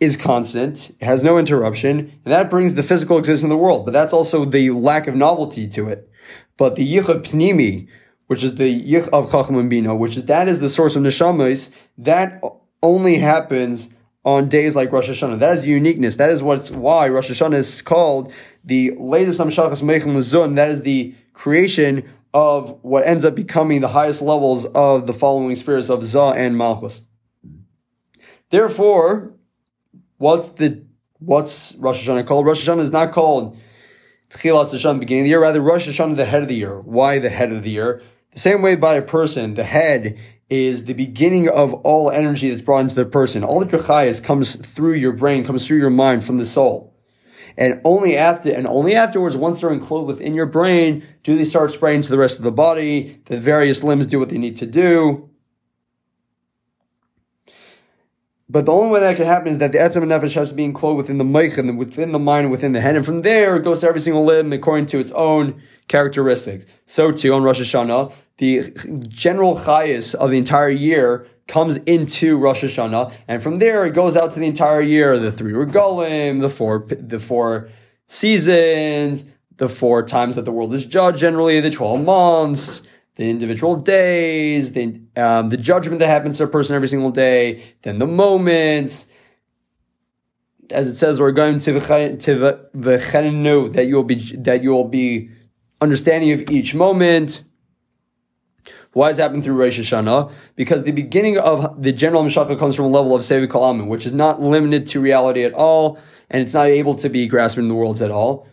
is 0.00 0.16
constant, 0.16 0.90
has 1.00 1.22
no 1.22 1.38
interruption, 1.38 1.98
and 2.24 2.32
that 2.32 2.50
brings 2.50 2.74
the 2.74 2.82
physical 2.82 3.18
existence 3.18 3.44
of 3.44 3.50
the 3.50 3.56
world. 3.56 3.84
But 3.84 3.92
that's 3.92 4.12
also 4.12 4.44
the 4.44 4.70
lack 4.70 5.06
of 5.06 5.14
novelty 5.14 5.68
to 5.68 5.86
it. 5.86 6.10
But 6.56 6.74
the 6.74 6.96
Yichud 6.96 7.22
Pnimi, 7.22 7.86
which 8.26 8.42
is 8.42 8.56
the 8.56 8.82
Yich 8.82 9.08
of 9.10 9.30
Chacham 9.30 9.58
and 9.58 9.70
Bina, 9.70 9.94
which 9.94 10.16
that 10.16 10.48
is 10.48 10.58
the 10.58 10.68
source 10.68 10.96
of 10.96 11.04
Neshamas, 11.04 11.70
that 11.98 12.42
only 12.82 13.18
happens 13.18 13.90
on 14.24 14.48
days 14.48 14.74
like 14.74 14.90
Rosh 14.92 15.08
Hashanah. 15.08 15.38
That 15.38 15.52
is 15.54 15.66
uniqueness. 15.66 16.16
That 16.16 16.30
is 16.30 16.42
what's 16.42 16.70
why 16.70 17.08
Rosh 17.08 17.30
Hashanah 17.30 17.54
is 17.54 17.82
called 17.82 18.32
the 18.64 18.92
latest 18.96 19.40
Amshachas 19.40 19.82
Meichel 19.82 20.14
Lazun. 20.14 20.56
That 20.56 20.70
is 20.70 20.82
the 20.82 21.14
creation 21.32 22.08
of 22.34 22.78
what 22.82 23.06
ends 23.06 23.24
up 23.24 23.34
becoming 23.34 23.80
the 23.80 23.88
highest 23.88 24.22
levels 24.22 24.64
of 24.66 25.06
the 25.06 25.12
following 25.12 25.54
spheres 25.54 25.90
of 25.90 26.04
Zah 26.04 26.32
and 26.32 26.56
Malchus. 26.56 27.02
Therefore, 28.50 29.34
What's 30.22 30.50
the 30.50 30.84
what's 31.18 31.74
Rosh 31.80 32.08
Hashanah 32.08 32.28
called? 32.28 32.46
Rosh 32.46 32.68
Hashanah 32.68 32.78
is 32.78 32.92
not 32.92 33.10
called 33.10 33.56
Tchilat 34.30 34.66
Hashanah, 34.66 35.00
beginning 35.00 35.22
of 35.22 35.24
the 35.24 35.30
year. 35.30 35.40
Rather, 35.40 35.60
Rosh 35.60 35.88
Hashanah, 35.88 36.14
the 36.14 36.24
head 36.24 36.42
of 36.42 36.48
the 36.48 36.54
year. 36.54 36.78
Why 36.78 37.18
the 37.18 37.28
head 37.28 37.50
of 37.50 37.64
the 37.64 37.70
year? 37.70 38.02
The 38.30 38.38
same 38.38 38.62
way 38.62 38.76
by 38.76 38.94
a 38.94 39.02
person, 39.02 39.54
the 39.54 39.64
head 39.64 40.16
is 40.48 40.84
the 40.84 40.94
beginning 40.94 41.48
of 41.48 41.74
all 41.74 42.08
energy 42.08 42.50
that's 42.50 42.60
brought 42.60 42.82
into 42.82 42.94
the 42.94 43.04
person. 43.04 43.42
All 43.42 43.58
the 43.58 43.66
trachayas 43.66 44.22
comes 44.22 44.54
through 44.54 44.94
your 44.94 45.10
brain, 45.10 45.42
comes 45.44 45.66
through 45.66 45.78
your 45.78 45.90
mind 45.90 46.22
from 46.22 46.36
the 46.36 46.46
soul. 46.46 46.91
And 47.56 47.80
only 47.84 48.16
after, 48.16 48.50
and 48.50 48.66
only 48.66 48.94
afterwards, 48.94 49.36
once 49.36 49.60
they're 49.60 49.72
enclosed 49.72 50.06
within 50.06 50.34
your 50.34 50.46
brain, 50.46 51.06
do 51.22 51.36
they 51.36 51.44
start 51.44 51.70
spraying 51.70 52.02
to 52.02 52.10
the 52.10 52.18
rest 52.18 52.38
of 52.38 52.44
the 52.44 52.52
body. 52.52 53.20
The 53.26 53.38
various 53.38 53.82
limbs 53.84 54.06
do 54.06 54.18
what 54.18 54.28
they 54.28 54.38
need 54.38 54.56
to 54.56 54.66
do. 54.66 55.28
But 58.52 58.66
the 58.66 58.72
only 58.72 58.92
way 58.92 59.00
that 59.00 59.16
could 59.16 59.24
happen 59.24 59.48
is 59.48 59.58
that 59.58 59.72
the 59.72 59.78
etzem 59.78 60.02
and 60.02 60.10
nefesh 60.10 60.34
has 60.34 60.50
to 60.50 60.54
be 60.54 60.64
enclosed 60.64 60.98
within 60.98 61.16
the 61.16 61.24
meich 61.24 61.56
and 61.56 61.78
within 61.78 62.12
the 62.12 62.18
mind 62.18 62.50
within 62.50 62.72
the 62.72 62.82
head. 62.82 62.96
And 62.96 63.04
from 63.04 63.22
there, 63.22 63.56
it 63.56 63.64
goes 63.64 63.80
to 63.80 63.88
every 63.88 64.00
single 64.00 64.26
limb 64.26 64.52
according 64.52 64.86
to 64.86 64.98
its 64.98 65.10
own 65.12 65.62
characteristics. 65.88 66.66
So 66.84 67.12
too, 67.12 67.32
on 67.32 67.42
Rosh 67.42 67.62
Hashanah, 67.62 68.12
the 68.36 68.70
general 69.08 69.56
chayas 69.56 70.14
of 70.14 70.30
the 70.30 70.36
entire 70.36 70.68
year 70.68 71.26
comes 71.46 71.76
into 71.78 72.36
Rosh 72.36 72.64
Hashanah. 72.64 73.12
And 73.28 73.42
from 73.42 73.58
there, 73.58 73.84
it 73.84 73.94
goes 73.94 74.16
out 74.16 74.32
to 74.32 74.40
the 74.40 74.46
entire 74.46 74.80
year, 74.80 75.18
the 75.18 75.32
three 75.32 75.52
regalim, 75.52 76.40
the 76.40 76.48
four, 76.48 76.86
the 76.88 77.18
four 77.18 77.70
seasons, 78.06 79.24
the 79.56 79.68
four 79.68 80.02
times 80.02 80.36
that 80.36 80.44
the 80.44 80.52
world 80.52 80.72
is 80.74 80.86
judged 80.86 81.18
generally, 81.18 81.60
the 81.60 81.70
12 81.70 82.04
months, 82.04 82.82
the 83.16 83.28
individual 83.28 83.76
days, 83.76 84.72
the, 84.72 85.00
um, 85.16 85.48
the 85.50 85.56
judgment 85.56 86.00
that 86.00 86.08
happens 86.08 86.38
to 86.38 86.44
a 86.44 86.48
person 86.48 86.74
every 86.76 86.88
single 86.88 87.10
day, 87.10 87.62
then 87.82 87.98
the 87.98 88.06
moments. 88.06 89.08
As 90.70 90.88
it 90.88 90.96
says, 90.96 91.20
we're 91.20 91.32
going 91.32 91.58
to 91.58 91.72
the 91.74 91.80
that 93.74 93.86
you'll 93.86 94.04
be 94.04 94.14
that 94.36 94.62
you'll 94.62 94.88
be 94.88 95.28
understanding 95.82 96.32
of 96.32 96.50
each 96.50 96.74
moment. 96.74 97.42
Why 98.92 99.08
does 99.08 99.18
it 99.18 99.22
happen 99.22 99.40
through 99.40 99.54
Rosh 99.54 99.78
Hashanah? 99.78 100.32
Because 100.54 100.82
the 100.82 100.92
beginning 100.92 101.38
of 101.38 101.80
the 101.80 101.92
general 101.92 102.22
Mashaka 102.24 102.58
comes 102.58 102.74
from 102.74 102.86
a 102.86 102.88
level 102.88 103.14
of 103.14 103.22
Sevi 103.22 103.46
Kalamin, 103.46 103.88
which 103.88 104.04
is 104.04 104.12
not 104.12 104.40
limited 104.40 104.86
to 104.88 105.00
reality 105.00 105.44
at 105.44 105.54
all, 105.54 105.98
and 106.28 106.42
it's 106.42 106.54
not 106.54 106.66
able 106.66 106.94
to 106.96 107.08
be 107.08 107.26
grasped 107.26 107.58
in 107.58 107.68
the 107.68 107.74
worlds 107.74 108.02
at 108.02 108.10
all. 108.10 108.46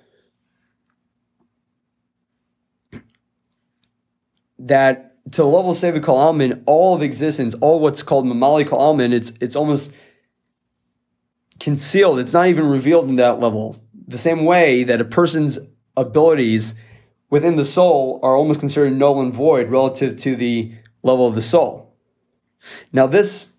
that 4.60 5.16
to 5.32 5.42
the 5.42 5.48
level 5.48 5.72
of 5.72 5.78
Sevi 5.78 6.04
Kal 6.04 6.16
Almin, 6.16 6.64
all 6.66 6.94
of 6.94 7.02
existence, 7.02 7.56
all 7.56 7.80
what's 7.80 8.04
called 8.04 8.26
Mamali 8.26 8.68
Kal 8.68 8.80
Almin, 8.80 9.12
it's 9.12 9.32
it's 9.42 9.56
almost 9.56 9.94
concealed. 11.60 12.20
It's 12.20 12.34
not 12.34 12.48
even 12.48 12.66
revealed 12.68 13.10
in 13.10 13.16
that 13.18 13.40
level. 13.40 13.78
The 14.08 14.18
same 14.18 14.46
way 14.46 14.84
that 14.84 15.02
a 15.02 15.06
person's 15.06 15.60
abilities 15.96 16.76
within 17.30 17.56
the 17.56 17.66
soul 17.66 18.20
are 18.24 18.36
almost 18.36 18.60
considered 18.60 18.96
null 18.96 19.22
and 19.22 19.34
void 19.34 19.70
relative 19.70 20.18
to 20.18 20.36
the 20.36 20.74
level 21.04 21.28
of 21.28 21.36
the 21.36 21.42
soul. 21.42 21.96
Now 22.92 23.08
this 23.08 23.56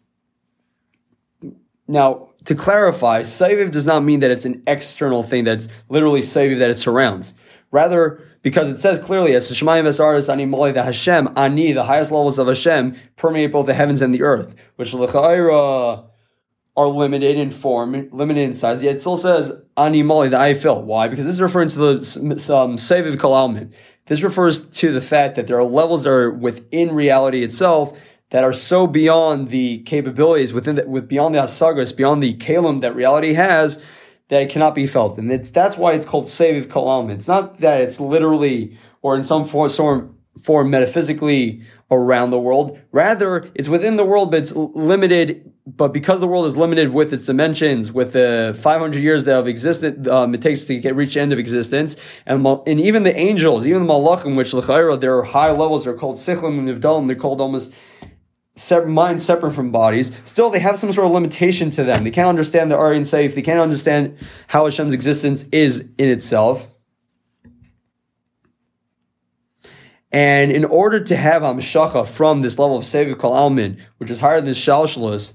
now 1.89 2.29
to 2.45 2.55
clarify, 2.55 3.21
Saviv 3.21 3.71
does 3.71 3.85
not 3.85 4.03
mean 4.03 4.21
that 4.21 4.31
it's 4.31 4.45
an 4.45 4.63
external 4.67 5.23
thing 5.23 5.45
that's 5.45 5.69
literally 5.89 6.21
Saviv 6.21 6.59
that 6.59 6.71
it 6.71 6.75
surrounds. 6.75 7.35
Rather, 7.71 8.23
because 8.43 8.69
it 8.71 8.81
says 8.81 8.99
clearly, 8.99 9.35
as 9.35 9.49
the 9.49 9.55
Shemayim 9.55 9.85
Vesaris 9.85 10.33
Ani 10.33 10.47
Moli, 10.47 10.73
the 10.73 10.83
Hashem, 10.83 11.29
Ani, 11.37 11.73
the 11.73 11.85
highest 11.85 12.11
levels 12.11 12.39
of 12.39 12.47
Hashem, 12.47 12.97
permeate 13.17 13.53
both 13.53 13.67
the 13.67 13.75
heavens 13.75 14.03
and 14.03 14.15
the 14.15 14.23
earth, 14.23 14.55
which 14.77 14.95
L'chaira 14.95 16.10
are 16.81 16.89
limited 16.89 17.37
in 17.37 17.51
form, 17.51 18.09
limited 18.11 18.41
in 18.41 18.55
size, 18.55 18.83
yet 18.83 18.97
it 18.97 19.01
still 19.01 19.19
says 19.19 19.53
Ani 19.77 20.03
Moli, 20.03 20.31
the 20.31 20.39
I 20.39 20.55
fill. 20.55 20.83
Why? 20.83 21.09
Because 21.09 21.27
this 21.27 21.35
is 21.35 21.43
referring 21.43 21.69
to 21.69 21.79
the 21.79 22.05
some 22.05 22.31
um, 22.33 22.77
Seviv. 22.77 23.73
This 24.07 24.23
refers 24.23 24.67
to 24.71 24.91
the 24.91 25.03
fact 25.03 25.37
that 25.37 25.47
there 25.47 25.59
are 25.59 25.65
levels 25.65 26.05
that 26.05 26.11
are 26.11 26.31
within 26.31 26.93
reality 26.93 27.43
itself 27.43 27.97
that 28.31 28.45
are 28.45 28.53
so 28.53 28.87
beyond 28.87 29.49
the 29.49 29.79
capabilities 29.81 30.53
within 30.53 30.77
the, 30.77 30.89
with 30.89 31.07
beyond 31.07 31.35
the 31.35 31.41
asagas, 31.41 31.95
beyond 31.95 32.23
the 32.23 32.35
kalim 32.35 32.81
that 32.81 32.95
reality 32.95 33.35
has, 33.35 33.83
that 34.29 34.43
it 34.43 34.51
cannot 34.51 34.75
be 34.75 34.87
felt. 34.87 35.19
And 35.19 35.31
it's, 35.31 35.51
that's 35.51 35.77
why 35.77 35.93
it's 35.93 36.07
called 36.07 36.27
Seviv 36.27 36.71
Kol 36.71 36.87
Almin. 36.87 37.17
It's 37.17 37.29
not 37.29 37.59
that 37.59 37.83
it's 37.83 38.01
literally 38.01 38.79
or 39.03 39.17
in 39.17 39.25
some 39.25 39.45
form, 39.45 40.17
form, 40.39 40.71
metaphysically 40.71 41.63
around 41.91 42.31
the 42.31 42.39
world. 42.39 42.79
Rather, 42.93 43.51
it's 43.55 43.69
within 43.69 43.97
the 43.97 44.05
world, 44.05 44.31
but 44.31 44.41
it's 44.41 44.53
limited. 44.55 45.53
But 45.67 45.93
because 45.93 46.21
the 46.21 46.27
world 46.27 46.47
is 46.47 46.57
limited 46.57 46.93
with 46.93 47.13
its 47.13 47.27
dimensions, 47.27 47.93
with 47.93 48.13
the 48.13 48.59
500 48.61 49.01
years 49.01 49.25
that 49.25 49.35
have 49.35 49.47
existed, 49.47 50.09
um, 50.09 50.35
it 50.35 50.43
takes 50.43 50.65
to 50.65 50.79
get 50.81 50.97
reach 50.97 51.15
the 51.15 51.21
end 51.21 51.33
of 51.33 51.39
existence, 51.39 51.97
and 52.27 52.45
and 52.47 52.81
even 52.81 53.03
the 53.03 53.17
angels, 53.17 53.67
even 53.67 53.87
the 53.87 53.93
malachim, 53.93 54.37
which 54.37 54.53
l'chayra, 54.55 55.01
there 55.01 55.17
are 55.19 55.23
high 55.23 55.51
levels. 55.51 55.85
They're 55.85 55.95
called 55.95 56.17
sichlim 56.17 56.59
and 56.59 56.69
nivdalim. 56.69 57.07
They're 57.07 57.17
called 57.17 57.41
almost 57.41 57.73
minds 58.87 59.25
separate 59.25 59.53
from 59.53 59.71
bodies, 59.71 60.13
still 60.25 60.51
they 60.51 60.59
have 60.59 60.79
some 60.79 60.93
sort 60.93 61.07
of 61.07 61.13
limitation 61.13 61.71
to 61.71 61.85
them. 61.85 62.05
They 62.05 62.11
can't 62.11 62.29
understand 62.29 62.71
the 62.71 62.77
Aryan 62.77 63.05
safe. 63.05 63.35
They 63.35 63.43
can't 63.43 63.61
understand 63.61 64.19
how 64.49 64.65
Hashem's 64.65 64.93
existence 64.93 65.47
is 65.53 65.89
in 65.99 66.09
itself. 66.09 66.69
And 70.13 70.51
in 70.51 70.65
order 70.65 71.01
to 71.01 71.17
have 71.17 71.43
Hamshacha 71.43 72.07
from 72.07 72.41
this 72.41 72.59
level 72.59 72.77
of 72.77 72.85
Seviv 72.85 73.19
Kol 73.19 73.33
Almin, 73.33 73.79
which 73.99 74.11
is 74.11 74.21
higher 74.21 74.41
than 74.41 74.55
Shalshalos, 74.55 75.35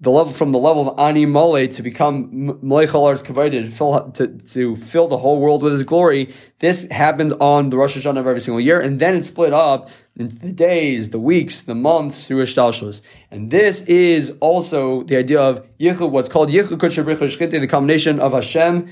the 0.00 0.10
level 0.10 0.32
from 0.32 0.52
the 0.52 0.58
level 0.58 0.88
of 0.88 0.98
Ani 0.98 1.24
Mole 1.24 1.68
to 1.68 1.82
become 1.82 2.58
Mleichalar's 2.62 3.22
Kavayda, 3.22 4.14
to 4.14 4.38
to, 4.38 4.76
fill 4.76 5.08
the 5.08 5.18
whole 5.18 5.40
world 5.40 5.62
with 5.62 5.72
his 5.72 5.82
glory, 5.82 6.34
this 6.58 6.88
happens 6.90 7.32
on 7.34 7.70
the 7.70 7.76
Rosh 7.76 7.96
Hashanah 7.96 8.18
of 8.18 8.26
every 8.26 8.40
single 8.40 8.60
year, 8.60 8.80
and 8.80 8.98
then 8.98 9.14
it's 9.14 9.28
split 9.28 9.52
up 9.52 9.88
into 10.16 10.36
the 10.36 10.52
days, 10.52 11.10
the 11.10 11.20
weeks, 11.20 11.62
the 11.62 11.74
months 11.74 12.26
through 12.26 12.42
Ishtalshus. 12.42 13.02
And 13.30 13.50
this 13.50 13.82
is 13.82 14.36
also 14.40 15.04
the 15.04 15.16
idea 15.16 15.40
of 15.40 15.66
Yichud, 15.78 16.10
what's 16.10 16.28
called 16.28 16.50
Yichud 16.50 16.78
Kutshabricha 16.78 17.50
the 17.50 17.66
combination 17.66 18.20
of 18.20 18.32
Hashem 18.32 18.88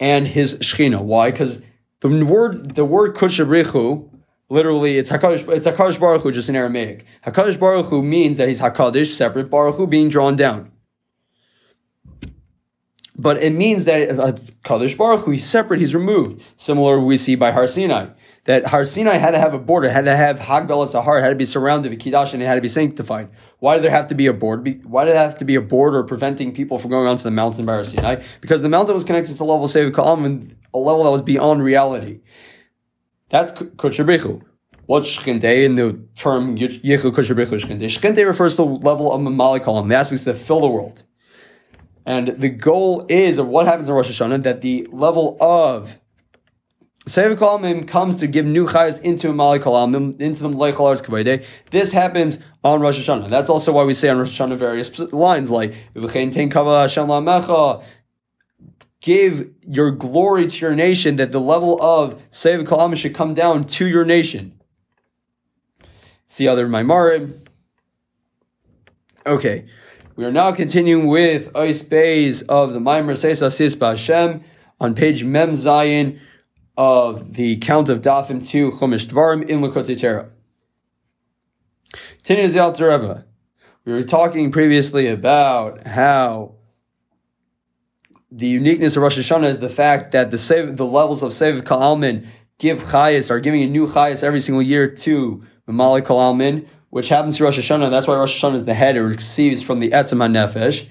and 0.00 0.28
his 0.28 0.54
Shechina. 0.56 1.02
Why? 1.02 1.30
Because 1.30 1.62
the 2.00 2.24
word, 2.24 2.74
the 2.74 2.84
word 2.84 3.14
Kutshabrichu, 3.14 4.10
literally, 4.48 4.98
it's 4.98 5.10
Hakadosh, 5.10 5.48
it's 5.54 5.66
Hakadosh 5.66 5.98
Baruch 5.98 6.22
Hu, 6.22 6.32
just 6.32 6.48
in 6.48 6.56
Aramaic. 6.56 7.04
Hakadosh 7.24 7.58
Baruch 7.58 7.86
Hu 7.86 8.02
means 8.02 8.38
that 8.38 8.48
he's 8.48 8.60
Hakadosh, 8.60 9.14
separate, 9.14 9.50
Baruch 9.50 9.76
Hu 9.76 9.86
being 9.86 10.08
drawn 10.08 10.36
down. 10.36 10.72
But 13.18 13.42
it 13.42 13.50
means 13.50 13.86
that 13.86 14.10
uh, 14.10 14.32
Kadosh 14.64 14.96
Baruch 14.96 15.24
Hu, 15.24 15.30
he's 15.32 15.46
separate, 15.46 15.80
he's 15.80 15.94
removed. 15.94 16.42
Similar 16.56 17.00
we 17.00 17.16
see 17.16 17.34
by 17.34 17.50
Har 17.50 17.66
Sinai 17.66 18.08
that 18.46 18.66
Har 18.66 18.84
Sinai 18.84 19.16
had 19.16 19.32
to 19.32 19.38
have 19.38 19.54
a 19.54 19.58
border, 19.58 19.90
had 19.90 20.04
to 20.04 20.16
have 20.16 20.38
Hagbel 20.38 20.86
Sahar, 20.86 21.20
had 21.20 21.30
to 21.30 21.34
be 21.34 21.44
surrounded 21.44 21.90
with 21.90 22.00
Kiddush, 22.00 22.32
and 22.32 22.42
it 22.42 22.46
had 22.46 22.54
to 22.54 22.60
be 22.60 22.68
sanctified. 22.68 23.28
Why 23.58 23.74
did 23.74 23.84
there 23.84 23.90
have 23.90 24.06
to 24.08 24.14
be 24.14 24.28
a 24.28 24.32
board? 24.32 24.84
Why 24.84 25.04
did 25.04 25.14
there 25.14 25.18
have 25.22 25.38
to 25.38 25.44
be 25.44 25.56
a 25.56 25.60
border 25.60 26.04
preventing 26.04 26.54
people 26.54 26.78
from 26.78 26.90
going 26.90 27.08
onto 27.08 27.24
the 27.24 27.32
mountain 27.32 27.66
by 27.66 27.74
Har 27.74 27.84
Sinai? 27.84 28.22
Because 28.40 28.62
the 28.62 28.68
mountain 28.68 28.94
was 28.94 29.04
connected 29.04 29.36
to 29.36 29.44
level 29.44 29.64
of 29.64 29.70
Sev 29.70 29.92
Ka'am 29.92 30.56
a 30.72 30.78
level 30.78 31.04
that 31.04 31.10
was 31.10 31.22
beyond 31.22 31.62
reality. 31.62 32.20
That's 33.28 33.52
Kutshabrichu. 33.52 34.42
What's 34.86 35.18
Shchinte 35.18 35.64
in 35.64 35.74
the 35.74 36.00
term 36.16 36.56
Yechu 36.56 37.10
Kutshabrichu 37.10 37.58
Shchinte? 37.60 37.84
Shchinte 37.86 38.24
refers 38.24 38.54
to 38.56 38.62
the 38.62 38.68
level 38.68 39.12
of 39.12 39.20
Mamali 39.20 39.60
Kalam, 39.60 39.88
the 39.88 39.96
aspects 39.96 40.24
that 40.24 40.36
fill 40.36 40.60
the 40.60 40.68
world. 40.68 41.02
And 42.04 42.28
the 42.28 42.48
goal 42.50 43.04
is, 43.08 43.38
of 43.38 43.48
what 43.48 43.66
happens 43.66 43.88
in 43.88 43.96
Rosh 43.96 44.08
Hashanah, 44.08 44.44
that 44.44 44.60
the 44.60 44.86
level 44.92 45.36
of 45.40 45.98
Sev 47.08 47.36
Kalamim 47.36 47.88
comes 47.88 48.20
to 48.20 48.28
give 48.28 48.46
new 48.46 48.66
chayas 48.66 49.02
into 49.02 49.32
Mali 49.32 49.58
Kalamim, 49.58 50.20
into 50.20 50.42
the 50.44 50.50
Chalar's 50.50 51.02
Kavede. 51.02 51.44
This 51.72 51.90
happens 51.90 52.38
on 52.62 52.80
Rosh 52.80 53.00
Hashanah. 53.00 53.28
That's 53.28 53.50
also 53.50 53.72
why 53.72 53.82
we 53.82 53.94
say 53.94 54.08
on 54.08 54.18
Rosh 54.18 54.40
Hashanah 54.40 54.56
various 54.56 54.96
lines 55.12 55.50
like, 55.50 55.74
Give 59.06 59.52
your 59.62 59.92
glory 59.92 60.48
to 60.48 60.66
your 60.66 60.74
nation, 60.74 61.14
that 61.14 61.30
the 61.30 61.38
level 61.38 61.80
of 61.80 62.20
Sev 62.30 62.62
Kalamim 62.62 62.96
should 62.96 63.14
come 63.14 63.34
down 63.34 63.62
to 63.62 63.86
your 63.86 64.04
nation. 64.04 64.60
See 66.24 66.48
other 66.48 66.66
Maimarim. 66.66 67.46
Okay. 69.24 69.66
We 70.16 70.24
are 70.24 70.32
now 70.32 70.50
continuing 70.50 71.06
with 71.06 71.52
Ois 71.52 71.88
Bays 71.88 72.42
of 72.42 72.72
the 72.72 72.80
Maimer 72.80 73.12
Seisa 73.12 73.52
Sis 73.52 73.76
Hashem 73.78 74.42
on 74.80 74.96
page 74.96 75.22
Mem 75.22 75.52
Zayin 75.52 76.18
of 76.76 77.34
the 77.34 77.58
count 77.58 77.88
of 77.88 78.00
Dafim 78.00 78.44
2 78.44 78.72
Chumash 78.72 79.06
Dvarim 79.06 79.48
in 79.48 79.60
Likkutei 79.60 80.00
Torah. 80.00 80.30
Tanya 82.24 82.48
Rebbe. 82.48 83.24
We 83.84 83.92
were 83.92 84.02
talking 84.02 84.50
previously 84.50 85.06
about 85.06 85.86
how 85.86 86.55
the 88.36 88.46
uniqueness 88.46 88.96
of 88.96 89.02
Rosh 89.02 89.18
Hashanah 89.18 89.48
is 89.48 89.60
the 89.60 89.68
fact 89.70 90.12
that 90.12 90.30
the 90.30 90.36
save, 90.36 90.76
the 90.76 90.84
levels 90.84 91.22
of 91.22 91.32
Sev 91.32 91.64
Ka'almin 91.64 92.26
give 92.58 92.82
chayas, 92.82 93.30
are 93.30 93.40
giving 93.40 93.62
a 93.62 93.66
new 93.66 93.86
chayas 93.86 94.22
every 94.22 94.40
single 94.40 94.62
year 94.62 94.90
to 94.90 95.42
Mamali 95.66 96.04
Ka'almin, 96.04 96.68
which 96.90 97.08
happens 97.08 97.38
to 97.38 97.44
Rosh 97.44 97.58
Hashanah. 97.58 97.90
That's 97.90 98.06
why 98.06 98.14
Rosh 98.14 98.42
Hashanah 98.42 98.56
is 98.56 98.64
the 98.66 98.74
head. 98.74 98.96
It 98.96 99.02
receives 99.02 99.62
from 99.62 99.80
the 99.80 99.88
Etzem 99.88 100.18
HaNefesh. 100.18 100.86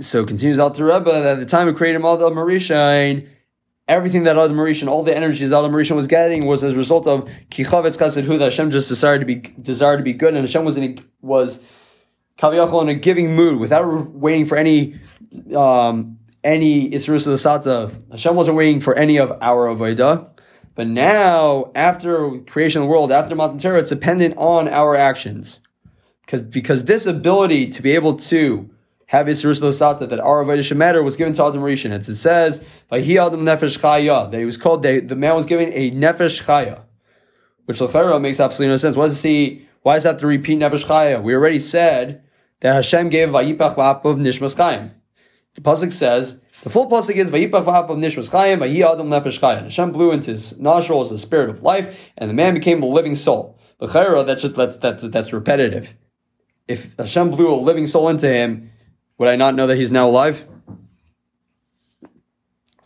So 0.00 0.26
continues 0.26 0.58
Alter 0.58 0.86
Rebbe 0.86 1.04
that 1.04 1.34
at 1.34 1.38
the 1.38 1.46
time 1.46 1.68
of 1.68 1.76
creating 1.76 2.02
all 2.04 2.16
the 2.16 2.28
Marishain, 2.30 3.28
everything 3.86 4.24
that 4.24 4.36
Adam 4.36 4.56
Marishan, 4.56 4.88
all 4.88 5.04
the 5.04 5.16
energies 5.16 5.52
Adam 5.52 5.70
Marishan 5.70 5.94
was 5.94 6.08
getting 6.08 6.44
was 6.44 6.64
as 6.64 6.74
a 6.74 6.76
result 6.76 7.06
of 7.06 7.28
Kichavetz 7.50 8.24
Hu, 8.24 8.36
that 8.38 8.46
Hashem 8.46 8.72
just 8.72 8.88
desired 8.88 9.20
to 9.20 9.26
be 9.26 9.36
desired 9.36 9.98
to 9.98 10.02
be 10.02 10.12
good, 10.12 10.34
and 10.34 10.38
Hashem 10.38 10.64
was 10.64 10.76
in 10.76 10.98
was 11.20 11.62
Kaviyachol 12.38 12.82
in 12.82 12.88
a 12.88 12.94
giving 12.94 13.36
mood 13.36 13.58
without 13.60 14.10
waiting 14.10 14.44
for 14.44 14.56
any 14.56 15.00
um, 15.54 16.18
any 16.44 16.90
Isrus 16.90 17.26
Sata. 17.26 18.10
Hashem 18.10 18.34
wasn't 18.34 18.56
waiting 18.56 18.80
for 18.80 18.94
any 18.94 19.18
of 19.18 19.32
our 19.40 19.68
Avodah. 19.68 20.28
But 20.74 20.86
now, 20.86 21.70
after 21.74 22.38
creation 22.40 22.80
of 22.80 22.88
the 22.88 22.90
world, 22.90 23.12
after 23.12 23.34
Matan 23.34 23.58
Torah, 23.58 23.80
it's 23.80 23.90
dependent 23.90 24.34
on 24.38 24.68
our 24.68 24.96
actions. 24.96 25.60
Because, 26.22 26.40
because 26.40 26.84
this 26.86 27.04
ability 27.04 27.68
to 27.68 27.82
be 27.82 27.92
able 27.92 28.14
to 28.16 28.70
have 29.06 29.26
Isrus 29.26 29.60
Sata, 29.60 30.08
that 30.08 30.18
our 30.18 30.42
Avodah 30.42 30.60
Shemeter 30.60 31.04
was 31.04 31.16
given 31.16 31.34
to 31.34 31.44
Adam 31.44 31.60
Rishon. 31.60 31.90
It 31.90 32.04
says, 32.04 32.64
Vahi 32.90 33.24
Adam 33.24 33.44
Nefesh 33.44 33.78
Chaya, 33.78 34.30
that 34.30 34.38
he 34.38 34.46
was 34.46 34.56
called, 34.56 34.82
they, 34.82 35.00
the 35.00 35.16
man 35.16 35.34
was 35.34 35.44
given 35.44 35.70
a 35.74 35.90
Nefesh 35.90 36.42
Chaya, 36.44 36.84
which 37.66 37.78
Lechera 37.78 38.18
makes 38.18 38.40
absolutely 38.40 38.72
no 38.72 38.78
sense. 38.78 38.96
Why 38.96 39.08
does 39.08 39.22
he, 39.22 39.68
why 39.82 39.94
does 39.94 40.04
it 40.04 40.08
have 40.08 40.16
to 40.18 40.26
repeat 40.26 40.58
Nefesh 40.58 40.86
Chaya? 40.86 41.22
We 41.22 41.34
already 41.34 41.58
said 41.58 42.22
that 42.60 42.74
Hashem 42.74 43.08
gave 43.08 43.28
Vayipach 43.28 43.76
V'apav 43.76 44.02
Nishmas 44.02 44.56
Chaim. 44.56 44.92
The 45.54 45.60
Pasuk 45.60 45.92
says, 45.92 46.40
the 46.62 46.70
full 46.70 46.88
pasuk 46.88 47.16
is 47.16 47.30
Vayipach 47.30 47.64
V'apav 47.64 47.98
Nishmas 47.98 48.30
Chaim, 48.30 48.60
Vayi 48.60 48.82
Adam 48.82 49.08
Nefesh 49.08 49.40
Chaya. 49.40 49.64
Hashem 49.64 49.90
blew 49.92 50.12
into 50.12 50.30
his 50.30 50.58
nostrils 50.60 51.10
the 51.10 51.18
spirit 51.18 51.50
of 51.50 51.62
life, 51.62 52.10
and 52.16 52.30
the 52.30 52.34
man 52.34 52.54
became 52.54 52.82
a 52.82 52.86
living 52.86 53.16
soul. 53.16 53.58
The 53.78 53.88
Lechera, 53.88 54.24
that's 54.24 54.42
just, 54.42 54.54
that's, 54.54 54.76
that's, 54.78 55.08
that's 55.08 55.32
repetitive. 55.32 55.94
If 56.68 56.96
Hashem 56.96 57.32
blew 57.32 57.52
a 57.52 57.56
living 57.56 57.88
soul 57.88 58.08
into 58.08 58.28
him, 58.28 58.70
would 59.18 59.28
I 59.28 59.34
not 59.34 59.56
know 59.56 59.66
that 59.66 59.76
he's 59.76 59.90
now 59.90 60.08
alive? 60.08 60.46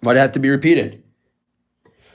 Why'd 0.01 0.17
it 0.17 0.21
have 0.21 0.33
to 0.33 0.39
be 0.39 0.49
repeated? 0.49 1.03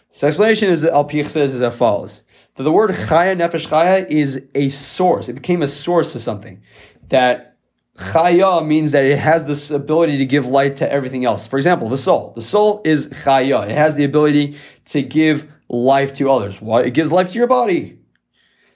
So 0.09 0.27
explanation 0.27 0.69
is 0.69 0.81
that 0.81 0.93
Al 0.93 1.07
says 1.09 1.53
is 1.53 1.61
as 1.61 1.75
follows. 1.77 2.23
That 2.55 2.63
the 2.63 2.71
word 2.71 2.91
chaya 2.91 3.35
nefesh 3.37 3.67
chaya 3.67 4.09
is 4.09 4.45
a 4.53 4.69
source. 4.69 5.29
It 5.29 5.33
became 5.33 5.61
a 5.61 5.67
source 5.67 6.13
to 6.13 6.19
something. 6.19 6.61
That 7.09 7.57
chaya 7.95 8.65
means 8.65 8.91
that 8.91 9.05
it 9.05 9.17
has 9.17 9.45
this 9.45 9.71
ability 9.71 10.17
to 10.17 10.25
give 10.25 10.45
light 10.47 10.77
to 10.77 10.91
everything 10.91 11.25
else. 11.25 11.47
For 11.47 11.57
example, 11.57 11.89
the 11.89 11.97
soul. 11.97 12.33
The 12.35 12.41
soul 12.41 12.81
is 12.83 13.07
chaya. 13.07 13.65
It 13.69 13.75
has 13.75 13.95
the 13.95 14.03
ability 14.03 14.57
to 14.85 15.01
give 15.01 15.49
life 15.69 16.13
to 16.13 16.29
others. 16.29 16.61
Why? 16.61 16.83
It 16.83 16.93
gives 16.93 17.11
life 17.11 17.31
to 17.31 17.37
your 17.37 17.47
body. 17.47 17.99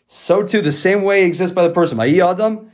So 0.07 0.43
too, 0.43 0.61
the 0.61 0.71
same 0.71 1.01
way 1.03 1.25
exists 1.25 1.53
by 1.53 1.67
the 1.67 1.73
person. 1.73 1.99
Adam, 1.99 2.71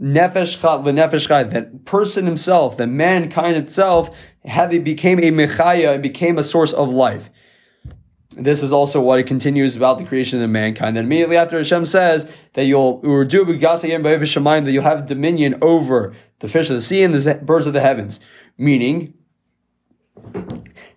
nefesh 0.00 0.58
nefesh 0.58 1.50
that 1.50 1.84
person 1.84 2.26
himself, 2.26 2.76
that 2.76 2.86
mankind 2.86 3.56
itself, 3.56 4.16
had 4.44 4.70
they 4.70 4.78
became 4.78 5.18
a 5.18 5.30
mechaya 5.30 5.94
and 5.94 6.02
became 6.02 6.38
a 6.38 6.42
source 6.42 6.72
of 6.72 6.90
life. 6.90 7.30
This 8.36 8.62
is 8.62 8.70
also 8.70 9.00
what 9.00 9.18
it 9.18 9.26
continues 9.26 9.76
about 9.76 9.98
the 9.98 10.04
creation 10.04 10.42
of 10.42 10.42
mankind. 10.48 10.94
Then 10.94 11.06
immediately 11.06 11.38
after 11.38 11.56
Hashem 11.56 11.86
says 11.86 12.30
that 12.52 12.66
you'll 12.66 13.00
that 14.66 14.72
you'll 14.72 14.82
have 14.82 15.06
dominion 15.06 15.58
over 15.62 16.14
the 16.40 16.48
fish 16.48 16.68
of 16.68 16.76
the 16.76 16.82
sea 16.82 17.02
and 17.02 17.14
the 17.14 17.40
birds 17.42 17.66
of 17.66 17.72
the 17.72 17.80
heavens. 17.80 18.20
Meaning 18.58 19.14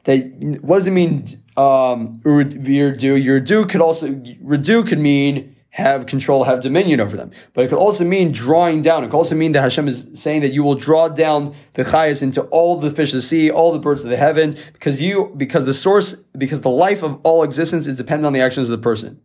that 0.04 0.60
what 0.62 0.78
does 0.78 0.88
it 0.88 0.92
mean? 0.92 1.26
Um, 1.56 2.20
Yurdu 2.24 3.70
could 3.70 3.82
also 3.82 4.10
Redu 4.10 4.88
could 4.88 5.00
mean 5.00 5.56
have 5.72 6.08
control, 6.08 6.46
have 6.46 6.62
dominion 6.62 7.00
over 7.00 7.16
them. 7.16 7.32
But 7.54 7.66
it 7.66 7.68
could 7.70 7.78
also 7.78 8.04
mean 8.04 8.32
drawing 8.32 8.82
down. 8.82 9.04
It 9.04 9.08
could 9.08 9.18
also 9.18 9.36
mean 9.36 9.52
that 9.52 9.62
Hashem 9.62 9.88
is 9.88 10.10
saying 10.16 10.42
that 10.42 10.52
you 10.52 10.64
will 10.64 10.76
draw 10.76 11.10
down 11.10 11.56
the 11.74 11.84
chayas 11.84 12.24
into 12.24 12.42
all 12.44 12.78
the 12.78 12.90
fish 12.90 13.10
of 13.10 13.18
the 13.18 13.22
sea, 13.22 13.52
all 13.52 13.72
the 13.72 13.80
birds 13.80 14.04
of 14.04 14.10
the 14.10 14.18
heavens, 14.18 14.56
because 14.74 15.02
you, 15.02 15.32
because 15.38 15.66
the 15.66 15.74
source, 15.74 16.14
because 16.38 16.62
the 16.62 16.70
life 16.70 17.04
of 17.04 17.20
all 17.24 17.44
existence 17.44 17.86
is 17.86 17.98
dependent 17.98 18.26
on 18.26 18.34
the 18.34 18.42
actions 18.42 18.70
of 18.70 18.78
the 18.78 18.84
person. 18.84 19.22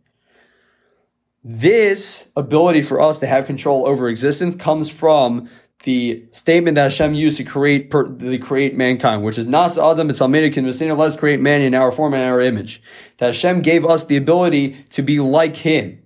This 1.43 2.31
ability 2.35 2.81
for 2.81 2.99
us 2.99 3.19
to 3.19 3.27
have 3.27 3.45
control 3.45 3.87
over 3.87 4.07
existence 4.07 4.55
comes 4.55 4.89
from 4.89 5.49
the 5.83 6.25
statement 6.31 6.75
that 6.75 6.83
Hashem 6.83 7.13
used 7.13 7.37
to 7.37 7.43
create 7.43 7.89
per, 7.89 8.15
create 8.39 8.75
mankind, 8.75 9.23
which 9.23 9.37
is 9.37 9.45
Nas 9.45 9.77
Adam 9.77 10.09
Mitzalmedikin 10.09 10.97
let's 10.97 11.15
create 11.15 11.39
man 11.39 11.61
in 11.61 11.75
our 11.75 11.91
form 11.91 12.13
and 12.13 12.23
our 12.23 12.41
image. 12.41 12.81
That 13.17 13.27
Hashem 13.27 13.61
gave 13.61 13.85
us 13.85 14.05
the 14.05 14.17
ability 14.17 14.83
to 14.91 15.01
be 15.01 15.19
like 15.19 15.57
him. 15.57 16.01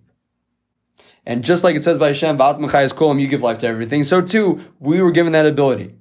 And 1.25 1.43
just 1.43 1.63
like 1.63 1.75
it 1.75 1.83
says 1.83 1.97
by 1.97 2.07
Hashem, 2.07 2.39
you 3.19 3.27
give 3.27 3.41
life 3.41 3.59
to 3.59 3.67
everything, 3.67 4.03
so 4.03 4.21
too, 4.21 4.63
we 4.79 5.01
were 5.01 5.11
given 5.11 5.33
that 5.33 5.45
ability. 5.45 5.95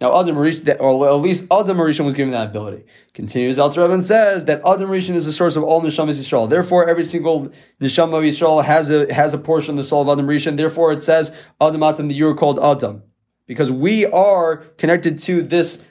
Now, 0.00 0.20
Adam 0.20 0.36
Rishon, 0.36 0.76
or 0.80 1.08
at 1.08 1.14
least 1.14 1.46
Adam 1.52 1.76
Rishon 1.78 2.04
was 2.04 2.14
given 2.14 2.32
that 2.32 2.50
ability. 2.50 2.84
Continues 3.14 3.58
Alter 3.58 3.90
and 3.90 4.04
says 4.04 4.44
that 4.44 4.60
Adam 4.64 4.88
Rishon 4.88 5.14
is 5.14 5.26
the 5.26 5.32
source 5.32 5.56
of 5.56 5.64
all 5.64 5.82
neshamas 5.82 6.18
Yisrael. 6.18 6.48
Therefore, 6.48 6.88
every 6.88 7.04
single 7.04 7.52
neshama 7.80 8.18
of 8.18 8.24
Yisrael 8.24 8.64
has 8.64 8.90
a 8.90 9.12
has 9.12 9.34
a 9.34 9.38
portion 9.38 9.72
of 9.72 9.76
the 9.76 9.84
soul 9.84 10.02
of 10.02 10.08
Adam 10.08 10.26
Rishon. 10.26 10.56
Therefore, 10.56 10.92
it 10.92 11.00
says 11.00 11.34
Adam 11.60 11.82
Atam 11.82 12.08
that 12.08 12.14
you 12.14 12.28
are 12.28 12.34
called 12.34 12.60
Adam 12.60 13.02
because 13.46 13.70
we 13.72 14.06
are 14.06 14.58
connected 14.78 15.18
to 15.20 15.42
this 15.42 15.84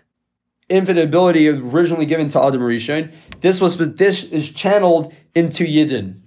infinite 0.70 1.04
ability 1.04 1.50
originally 1.50 2.06
given 2.06 2.30
to 2.30 2.44
Adam 2.44 2.62
Rishon. 2.62 3.14
This 3.42 3.60
was 3.60 3.78
this 3.96 4.24
is 4.24 4.52
channeled 4.52 5.14
into 5.36 5.66
Yidden. 5.66 6.22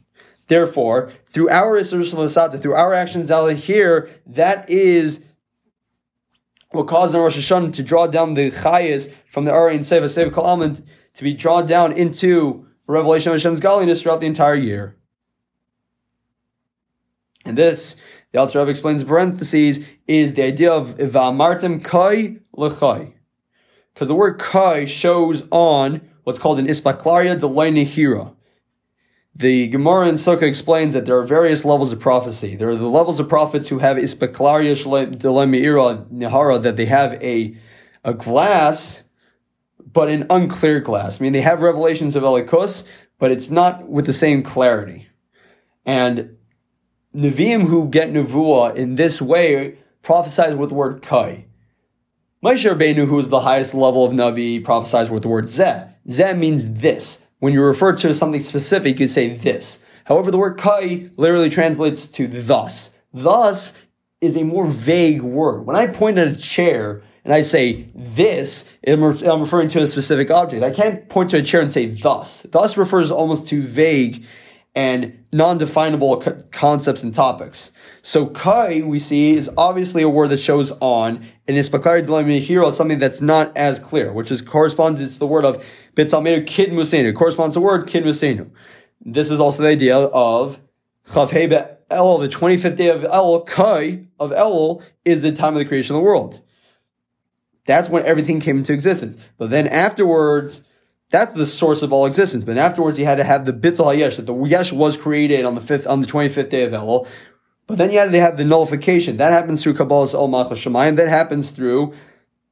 Therefore, 0.51 1.11
through 1.29 1.49
our 1.49 1.79
Isra 1.79 2.61
through 2.61 2.75
our 2.75 2.93
actions 2.93 3.31
out 3.31 3.53
here, 3.53 4.11
that 4.27 4.69
is 4.69 5.25
what 6.73 6.89
caused 6.89 7.15
the 7.15 7.21
Rosh 7.21 7.39
Hashanah 7.39 7.73
to 7.75 7.85
draw 7.85 8.09
down 8.09 8.35
the 8.35 8.51
Chayas 8.51 9.15
from 9.27 9.45
the 9.45 9.53
Ari 9.53 9.77
and 9.77 9.85
Seva, 9.85 10.07
Seva 10.07 10.35
Kal 10.35 10.59
to 10.59 11.23
be 11.23 11.35
drawn 11.35 11.67
down 11.67 11.93
into 11.93 12.67
revelation 12.89 13.31
of 13.31 13.37
Hashem's 13.37 13.61
godliness 13.61 14.03
throughout 14.03 14.21
the 14.21 14.27
entire 14.27 14.57
year. 14.57 14.97
And 17.45 17.57
this, 17.57 17.95
the 18.33 18.41
Alter 18.41 18.59
Rebbe 18.59 18.73
explains 18.73 19.03
in 19.03 19.07
parentheses, 19.07 19.87
is 20.09 20.35
the 20.35 20.43
idea 20.43 20.73
of 20.73 20.97
Va'amartim 20.97 21.85
Kai 21.85 22.39
L'chai. 22.57 23.13
Because 23.95 24.09
the 24.09 24.17
word 24.17 24.41
Kai 24.41 24.85
shows 24.85 25.47
on 25.53 26.01
what's 26.25 26.41
called 26.41 26.59
an 26.59 26.67
Ispaklaria 26.67 27.39
Delay 27.39 27.85
Hira. 27.85 28.35
The 29.35 29.69
Gemara 29.69 30.09
in 30.09 30.17
Sukkah 30.17 30.43
explains 30.43 30.93
that 30.95 31.07
there 31.07 31.19
are 31.19 31.25
various 31.25 31.65
levels 31.65 31.93
of 31.93 32.01
prophecy. 32.01 32.57
There 32.57 32.69
are 32.69 32.77
the 32.77 32.89
levels 32.89 33.21
of 33.21 33.29
prophets 33.29 33.69
who 33.69 33.79
have 33.79 33.97
ispeklaria 33.97 34.75
delemiira 35.17 36.11
nihara, 36.11 36.63
that 36.63 36.77
they 36.77 36.87
have 36.87 37.13
a, 37.23 37.57
a 38.05 38.13
glass, 38.13 39.05
but 39.93 40.09
an 40.09 40.27
unclear 40.31 40.81
glass. 40.81 41.21
I 41.21 41.23
mean, 41.23 41.33
they 41.33 41.41
have 41.41 41.63
revelations 41.63 42.17
of 42.17 42.23
Elikos, 42.23 42.87
but 43.19 43.31
it's 43.31 43.51
not 43.51 43.89
with 43.89 44.07
the 44.07 44.13
same 44.13 44.43
clarity. 44.43 45.09
And 45.87 46.37
Nevi'im 47.15 47.63
who 47.63 47.89
get 47.89 48.11
Nevuah 48.11 48.77
in 48.77 48.95
this 48.95 49.21
way 49.21 49.79
prophesies 50.03 50.55
with 50.55 50.69
the 50.69 50.75
word 50.75 51.03
Kai. 51.03 51.47
Moshe 52.45 52.71
Rabbeinu, 52.71 53.07
who 53.07 53.19
is 53.19 53.29
the 53.29 53.41
highest 53.41 53.75
level 53.75 54.05
of 54.05 54.13
Navi, 54.13 54.63
prophesies 54.65 55.11
with 55.11 55.23
the 55.23 55.29
word 55.29 55.45
Zeh. 55.45 55.93
Zeh 56.09 56.39
means 56.39 56.81
this. 56.81 57.27
When 57.41 57.53
you 57.53 57.63
refer 57.63 57.95
to 57.97 58.15
something 58.15 58.41
specific, 58.41 59.01
you 59.01 59.09
say 59.09 59.31
this. 59.31 59.83
However, 60.05 60.31
the 60.31 60.39
word 60.39 60.59
kai 60.59 61.09
literally 61.17 61.51
translates 61.51 62.07
to 62.07 62.29
thus. 62.29 62.93
Thus 63.13 63.77
is 64.21 64.37
a 64.37 64.45
more 64.45 64.67
vague 64.67 65.23
word. 65.23 65.67
When 65.67 65.75
I 65.75 65.87
point 65.87 66.19
at 66.19 66.29
a 66.29 66.37
chair 66.37 67.03
and 67.25 67.33
I 67.35 67.41
say 67.41 67.89
this, 67.95 68.69
I'm 68.87 69.03
referring 69.03 69.69
to 69.69 69.83
a 69.83 69.87
specific 69.87 70.31
object. 70.31 70.63
I 70.63 70.71
can't 70.71 71.09
point 71.09 71.31
to 71.31 71.39
a 71.39 71.43
chair 71.43 71.61
and 71.61 71.73
say 71.73 71.87
thus. 71.87 72.43
Thus 72.43 72.77
refers 72.77 73.11
almost 73.11 73.49
to 73.49 73.63
vague 73.63 74.25
and 74.75 75.25
non-definable 75.33 76.23
concepts 76.53 77.03
and 77.03 77.15
topics. 77.15 77.73
So 78.03 78.27
kai, 78.27 78.83
we 78.83 78.99
see, 78.99 79.37
is 79.37 79.51
obviously 79.57 80.03
a 80.03 80.09
word 80.09 80.29
that 80.29 80.39
shows 80.39 80.73
on, 80.81 81.25
and 81.49 81.57
ispakari 81.57 82.41
hero 82.41 82.69
is 82.69 82.77
something 82.77 82.99
that's 82.99 83.21
not 83.21 83.57
as 83.57 83.79
clear, 83.79 84.13
which 84.13 84.31
is 84.31 84.43
corresponds 84.43 85.13
to 85.13 85.19
the 85.19 85.27
word 85.27 85.45
of 85.45 85.65
bitzalmenu 85.95 86.47
kid 86.47 86.71
musenu, 86.71 87.15
corresponds 87.15 87.55
to 87.55 87.61
the 87.61 87.67
word 87.67 87.87
kid 87.87 88.05
musenu. 88.05 88.51
This 89.01 89.31
is 89.31 89.41
also 89.41 89.63
the 89.63 89.69
idea 89.69 89.97
of 89.97 90.61
chavhei 91.07 91.77
El, 91.91 92.19
the 92.19 92.29
25th 92.29 92.77
day 92.77 92.89
of 92.89 93.05
El, 93.05 93.43
kai, 93.43 94.07
of 94.21 94.33
El, 94.33 94.83
is 95.05 95.23
the 95.23 95.33
time 95.33 95.55
of 95.55 95.59
the 95.59 95.65
creation 95.65 95.97
of 95.97 96.01
the 96.01 96.05
world. 96.05 96.41
That's 97.67 97.89
when 97.89 98.07
everything 98.07 98.41
came 98.41 98.59
into 98.59 98.73
existence. 98.73 99.17
But 99.37 99.51
then 99.51 99.67
afterwards, 99.67 100.63
that's 101.11 101.35
the 101.35 101.45
source 101.45 101.83
of 101.83 101.93
all 101.93 102.07
existence. 102.07 102.45
But 102.45 102.57
afterwards, 102.57 102.97
he 102.97 103.05
had 103.05 103.17
to 103.17 103.25
have 103.25 103.45
the 103.45 103.53
bittul 103.53 103.87
hayesh 103.87 104.17
that 104.17 104.27
the 104.27 104.35
yesh 104.45 104.73
was 104.73 104.97
created 104.97 105.45
on 105.45 105.55
the 105.57 105.61
fifth, 105.61 105.87
on 105.87 106.01
the 106.01 106.07
twenty 106.07 106.29
fifth 106.29 106.49
day 106.49 106.63
of 106.63 106.73
Elul. 106.73 107.07
But 107.67 107.79
then 107.79 107.93
you 107.93 107.99
had 107.99 108.11
to 108.11 108.21
have 108.21 108.37
the 108.37 108.45
nullification. 108.45 109.17
That 109.19 109.33
happens 109.33 109.63
through 109.63 109.75
Kabbalah's 109.75 110.15
Ol 110.15 110.29
Malchus 110.29 110.65
Shemayim. 110.65 110.97
That 110.97 111.09
happens 111.09 111.51
through 111.51 111.95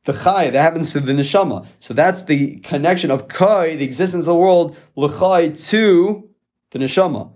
the 0.04 0.12
Chai. 0.12 0.50
That 0.50 0.62
happens 0.62 0.92
to 0.92 1.00
the 1.00 1.12
Neshama. 1.12 1.66
So 1.80 1.92
that's 1.94 2.24
the 2.24 2.60
connection 2.60 3.10
of 3.10 3.26
Kai, 3.26 3.76
the 3.76 3.84
existence 3.84 4.26
of 4.26 4.34
the 4.34 4.38
world, 4.38 4.76
L'chai, 4.94 5.48
to 5.70 6.28
the 6.70 6.78
Neshama. 6.78 7.32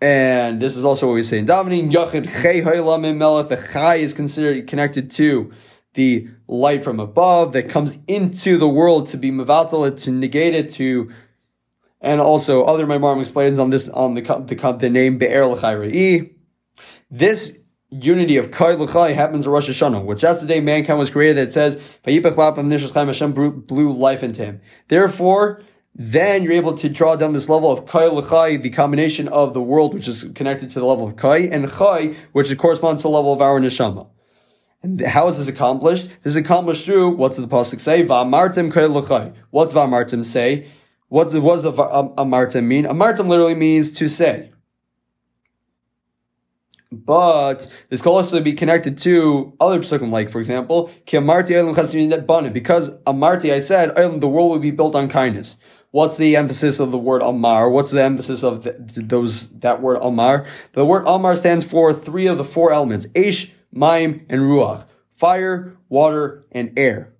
And 0.00 0.60
this 0.60 0.76
is 0.76 0.84
also 0.84 1.06
what 1.06 1.14
we 1.14 1.22
say 1.22 1.38
in 1.38 1.46
davening. 1.46 1.92
Yachid 1.92 2.26
Chei 2.26 3.16
Melech. 3.16 3.48
The 3.48 3.68
Chai 3.72 3.96
is 3.96 4.12
considered 4.12 4.66
connected 4.66 5.12
to 5.12 5.52
the 5.94 6.28
light 6.48 6.82
from 6.82 7.00
above 7.00 7.52
that 7.52 7.68
comes 7.68 7.98
into 8.06 8.56
the 8.56 8.68
world 8.68 9.08
to 9.08 9.16
be 9.16 9.30
mevatel 9.30 10.00
to 10.04 10.10
negate 10.10 10.54
it, 10.54 10.70
to 10.70 11.10
and 12.00 12.20
also 12.20 12.64
other 12.64 12.86
my 12.86 12.98
Maimarim 12.98 13.20
explains 13.20 13.58
on 13.58 13.70
this 13.70 13.88
on 13.88 14.14
the 14.14 14.22
the, 14.22 14.76
the 14.78 14.90
name 14.90 15.18
Be'er 15.18 15.46
L'chai 15.46 16.30
This 17.10 17.62
unity 17.90 18.38
of 18.38 18.50
Kai 18.50 18.72
L'chai 18.72 19.14
happens 19.14 19.46
in 19.46 19.52
Rosh 19.52 19.68
Hashanah, 19.68 20.04
which 20.04 20.22
that's 20.22 20.40
the 20.40 20.46
day 20.46 20.60
mankind 20.60 20.98
was 20.98 21.10
created 21.10 21.36
that 21.36 21.52
says 21.52 21.80
Hashem 22.04 23.32
blew 23.32 23.92
life 23.92 24.22
into 24.22 24.44
him. 24.44 24.60
Therefore, 24.88 25.62
then 25.94 26.42
you're 26.42 26.52
able 26.52 26.74
to 26.78 26.88
draw 26.88 27.16
down 27.16 27.34
this 27.34 27.50
level 27.50 27.70
of 27.70 27.86
Kai 27.86 28.06
L'chai, 28.06 28.62
the 28.62 28.70
combination 28.70 29.28
of 29.28 29.52
the 29.52 29.60
world 29.60 29.92
which 29.92 30.08
is 30.08 30.24
connected 30.34 30.70
to 30.70 30.80
the 30.80 30.86
level 30.86 31.06
of 31.06 31.16
Kai, 31.16 31.40
and 31.40 31.70
Chai, 31.70 32.14
which 32.32 32.56
corresponds 32.56 33.02
to 33.02 33.08
the 33.08 33.12
level 33.12 33.32
of 33.32 33.42
our 33.42 33.60
Neshama. 33.60 34.08
And 34.82 35.00
how 35.00 35.28
is 35.28 35.38
this 35.38 35.48
accomplished? 35.48 36.08
This 36.22 36.32
is 36.32 36.36
accomplished 36.36 36.84
through, 36.84 37.10
what's 37.16 37.36
the 37.36 37.46
Pasuk 37.46 37.80
say? 37.80 38.04
Va'amartim 38.04 38.74
l'chai. 38.74 39.32
What's 39.50 39.72
Va'amartim 39.72 40.24
say? 40.24 40.66
What's, 41.08 41.34
what 41.34 41.54
does 41.54 41.64
a 41.66 41.72
Amartim 41.72 42.64
mean? 42.64 42.84
Amartim 42.86 43.28
literally 43.28 43.54
means 43.54 43.92
to 43.92 44.08
say. 44.08 44.50
But 46.90 47.68
this 47.88 48.02
can 48.02 48.12
also 48.12 48.40
be 48.40 48.52
connected 48.52 48.98
to 48.98 49.54
other 49.60 49.78
psukim, 49.80 50.10
like 50.10 50.28
for 50.28 50.40
example, 50.40 50.90
Ki 51.06 51.16
Amarti 51.16 52.52
Because 52.52 52.90
Amarti, 52.90 53.52
I 53.52 53.60
said, 53.60 53.94
the 54.20 54.28
world 54.28 54.50
will 54.50 54.58
be 54.58 54.70
built 54.70 54.94
on 54.94 55.08
kindness. 55.08 55.56
What's 55.90 56.16
the 56.16 56.36
emphasis 56.36 56.80
of 56.80 56.90
the 56.90 56.98
word 56.98 57.22
Amar? 57.22 57.70
What's 57.70 57.90
the 57.90 58.02
emphasis 58.02 58.42
of 58.42 58.62
the, 58.64 58.72
those 58.96 59.48
that 59.60 59.80
word 59.82 59.98
Amar? 60.02 60.46
The 60.72 60.84
word 60.86 61.04
Amar 61.06 61.36
stands 61.36 61.66
for 61.66 61.92
three 61.92 62.26
of 62.26 62.38
the 62.38 62.44
four 62.44 62.72
elements: 62.72 63.06
Aish, 63.08 63.50
Maim, 63.72 64.26
and 64.28 64.42
Ruach. 64.42 64.86
Fire, 65.12 65.76
water, 65.88 66.46
and 66.52 66.78
air. 66.78 67.14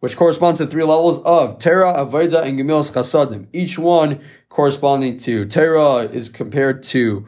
Which 0.00 0.16
corresponds 0.16 0.60
to 0.60 0.66
three 0.66 0.84
levels 0.84 1.20
of 1.22 1.58
Terra, 1.58 1.94
Avodah, 1.94 2.44
and 2.44 2.58
Gemilas 2.58 2.92
Chasadim. 2.92 3.48
Each 3.52 3.78
one 3.78 4.20
corresponding 4.48 5.18
to 5.18 5.46
Terra 5.46 6.00
is 6.02 6.28
compared 6.28 6.82
to 6.84 7.26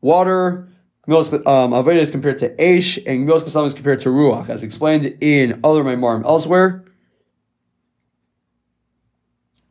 water, 0.00 0.68
Gemilas 1.08 1.46
um, 1.46 1.88
is 1.88 2.10
compared 2.10 2.38
to 2.38 2.50
Aish, 2.56 2.98
and 3.06 3.26
Gemilas 3.28 3.42
Chasadim 3.42 3.66
is 3.66 3.74
compared 3.74 3.98
to 4.00 4.08
Ruach, 4.10 4.48
as 4.48 4.62
explained 4.62 5.16
in 5.20 5.60
other 5.64 5.82
Maimarim 5.82 6.24
elsewhere. 6.24 6.84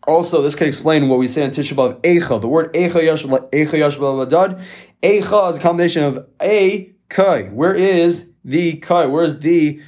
Also, 0.05 0.41
this 0.41 0.53
can 0.53 0.67
explain 0.67 1.07
what 1.07 1.17
we 1.17 1.27
say 1.27 1.43
in 1.43 1.51
Tisha 1.51 1.75
B'Av, 1.75 2.01
Eicha. 2.01 2.41
The 2.41 2.47
word 2.47 2.73
Eicha 2.73 3.01
Yashba 3.01 3.49
Vadad. 3.49 4.61
Eicha 5.01 5.49
is 5.49 5.57
a 5.57 5.59
combination 5.59 6.03
of 6.03 6.27
A, 6.41 6.92
Kai. 7.13 7.43
Where 7.43 7.75
is 7.75 8.29
the 8.43 8.77
Kai? 8.77 9.05
Where 9.05 9.23
is 9.23 9.39
the 9.39 9.79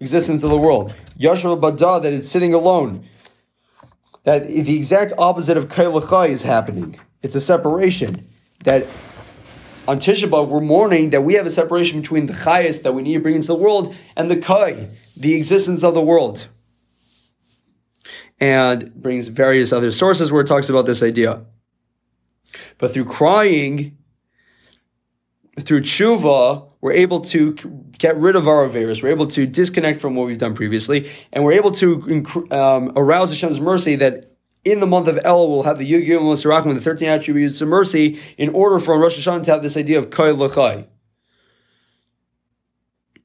existence 0.00 0.42
of 0.42 0.50
the 0.50 0.58
world? 0.58 0.94
Yashra 1.18 1.60
Bada, 1.60 2.02
that 2.02 2.12
it's 2.12 2.28
sitting 2.28 2.54
alone. 2.54 3.06
That 4.24 4.48
the 4.48 4.76
exact 4.76 5.12
opposite 5.16 5.56
of 5.56 5.68
Kai 5.68 5.86
L'chai 5.86 6.28
is 6.28 6.42
happening. 6.42 6.98
It's 7.22 7.34
a 7.34 7.40
separation. 7.40 8.28
That 8.64 8.86
on 9.86 9.98
Tisha 9.98 10.28
B'Av, 10.28 10.48
we're 10.48 10.60
mourning 10.60 11.10
that 11.10 11.22
we 11.22 11.34
have 11.34 11.46
a 11.46 11.50
separation 11.50 12.00
between 12.00 12.26
the 12.26 12.32
Chayas 12.32 12.82
that 12.82 12.92
we 12.92 13.02
need 13.02 13.14
to 13.14 13.20
bring 13.20 13.36
into 13.36 13.48
the 13.48 13.54
world 13.54 13.94
and 14.16 14.30
the 14.30 14.36
Kai, 14.36 14.88
the 15.16 15.34
existence 15.34 15.84
of 15.84 15.94
the 15.94 16.02
world. 16.02 16.48
And 18.40 18.92
brings 18.94 19.28
various 19.28 19.72
other 19.72 19.92
sources 19.92 20.32
where 20.32 20.42
it 20.42 20.46
talks 20.46 20.68
about 20.68 20.86
this 20.86 21.02
idea. 21.02 21.44
But 22.78 22.92
through 22.92 23.04
crying, 23.04 23.98
through 25.60 25.82
tshuva, 25.82 26.74
we're 26.80 26.92
able 26.92 27.20
to 27.20 27.52
get 27.98 28.16
rid 28.16 28.36
of 28.36 28.48
our 28.48 28.66
averus. 28.68 29.02
We're 29.02 29.10
able 29.10 29.26
to 29.28 29.46
disconnect 29.46 30.00
from 30.00 30.14
what 30.14 30.26
we've 30.26 30.38
done 30.38 30.54
previously, 30.54 31.10
and 31.32 31.44
we're 31.44 31.52
able 31.52 31.72
to 31.72 32.24
um, 32.50 32.92
arouse 32.96 33.30
Hashem's 33.30 33.60
mercy 33.60 33.96
that 33.96 34.32
in 34.64 34.80
the 34.80 34.86
month 34.86 35.08
of 35.08 35.18
El 35.24 35.48
we'll 35.48 35.62
have 35.62 35.78
the 35.78 35.90
Yud 35.90 36.06
Sirachim, 36.06 36.74
the 36.74 36.80
13 36.80 37.08
attributes 37.08 37.60
of 37.60 37.68
mercy, 37.68 38.20
in 38.36 38.50
order 38.50 38.78
for 38.78 38.98
Rosh 38.98 39.18
Hashanah 39.18 39.44
to 39.44 39.52
have 39.52 39.62
this 39.62 39.76
idea 39.76 39.98
of 39.98 40.10
Kai 40.10 40.30
L'chai. 40.30 40.86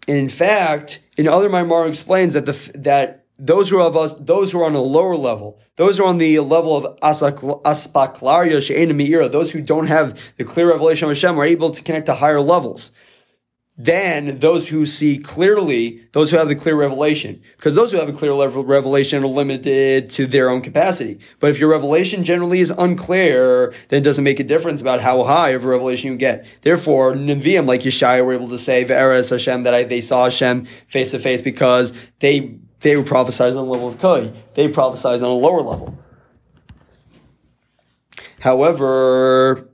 And 0.07 0.17
in 0.17 0.29
fact, 0.29 1.03
in 1.17 1.27
other 1.27 1.49
Maimar 1.49 1.87
explains 1.87 2.33
that 2.33 2.45
the 2.45 2.71
that 2.75 3.24
those 3.37 3.69
who 3.69 3.79
have 3.79 3.95
us, 3.95 4.13
those 4.13 4.51
who 4.51 4.61
are 4.61 4.65
on 4.65 4.75
a 4.75 4.81
lower 4.81 5.15
level, 5.15 5.59
those 5.75 5.97
who 5.97 6.03
are 6.03 6.07
on 6.07 6.17
the 6.17 6.39
level 6.39 6.75
of 6.75 6.99
aspaklaria 7.01 8.61
she'ena 8.61 9.29
those 9.29 9.51
who 9.51 9.61
don't 9.61 9.87
have 9.87 10.19
the 10.37 10.43
clear 10.43 10.69
revelation 10.69 11.09
of 11.09 11.15
Hashem, 11.15 11.37
are 11.37 11.45
able 11.45 11.71
to 11.71 11.83
connect 11.83 12.05
to 12.05 12.15
higher 12.15 12.41
levels 12.41 12.91
than 13.77 14.39
those 14.39 14.69
who 14.69 14.85
see 14.85 15.17
clearly, 15.17 16.01
those 16.13 16.31
who 16.31 16.37
have 16.37 16.47
the 16.47 16.55
clear 16.55 16.75
revelation. 16.75 17.41
Because 17.57 17.75
those 17.75 17.91
who 17.91 17.97
have 17.97 18.07
a 18.07 18.13
clear 18.13 18.31
revelation 18.31 19.23
are 19.23 19.27
limited 19.27 20.09
to 20.11 20.27
their 20.27 20.49
own 20.49 20.61
capacity. 20.61 21.19
But 21.39 21.49
if 21.49 21.59
your 21.59 21.69
revelation 21.69 22.23
generally 22.23 22.61
is 22.61 22.71
unclear, 22.71 23.73
then 23.89 24.01
it 24.01 24.03
doesn't 24.03 24.23
make 24.23 24.39
a 24.39 24.45
difference 24.45 24.79
about 24.79 25.01
how 25.01 25.23
high 25.23 25.49
of 25.49 25.65
a 25.65 25.67
revelation 25.67 26.11
you 26.11 26.17
get. 26.17 26.45
Therefore, 26.61 27.13
Nevi'im 27.13 27.67
like 27.67 27.81
Yeshaya 27.81 28.25
were 28.25 28.33
able 28.33 28.49
to 28.49 28.57
say, 28.57 28.85
Ve'eres 28.85 29.29
Hashem, 29.29 29.63
that 29.63 29.73
I, 29.73 29.83
they 29.83 30.01
saw 30.01 30.23
Hashem 30.23 30.67
face 30.87 31.11
to 31.11 31.19
face 31.19 31.41
because 31.41 31.91
they, 32.19 32.59
they 32.85 32.95
were 32.95 33.03
prophesied 33.03 33.53
on 33.53 33.55
the 33.55 33.63
level 33.63 33.87
of 33.87 33.97
Koi. 33.97 34.31
They 34.53 34.67
prophesied 34.67 35.23
on 35.23 35.23
a 35.23 35.33
lower 35.33 35.63
level. 35.63 35.97
However, 38.39 39.71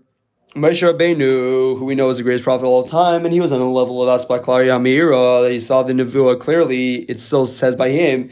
Moshe 0.55 0.81
Rabbeinu, 0.81 1.77
who 1.77 1.83
we 1.83 1.93
know 1.93 2.09
is 2.09 2.17
the 2.17 2.23
greatest 2.23 2.45
prophet 2.45 2.63
of 2.63 2.69
all 2.71 2.83
time, 2.87 3.25
and 3.25 3.33
he 3.33 3.41
was 3.41 3.51
on 3.51 3.59
the 3.59 3.65
level 3.65 4.01
of 4.01 4.07
Aspaklari 4.21 4.67
Amira, 4.67 5.51
he 5.51 5.59
saw 5.59 5.83
the 5.83 5.91
Nevuah 5.91 6.39
clearly, 6.39 6.99
it 7.11 7.19
still 7.19 7.45
says 7.45 7.75
by 7.75 7.89
him 7.89 8.29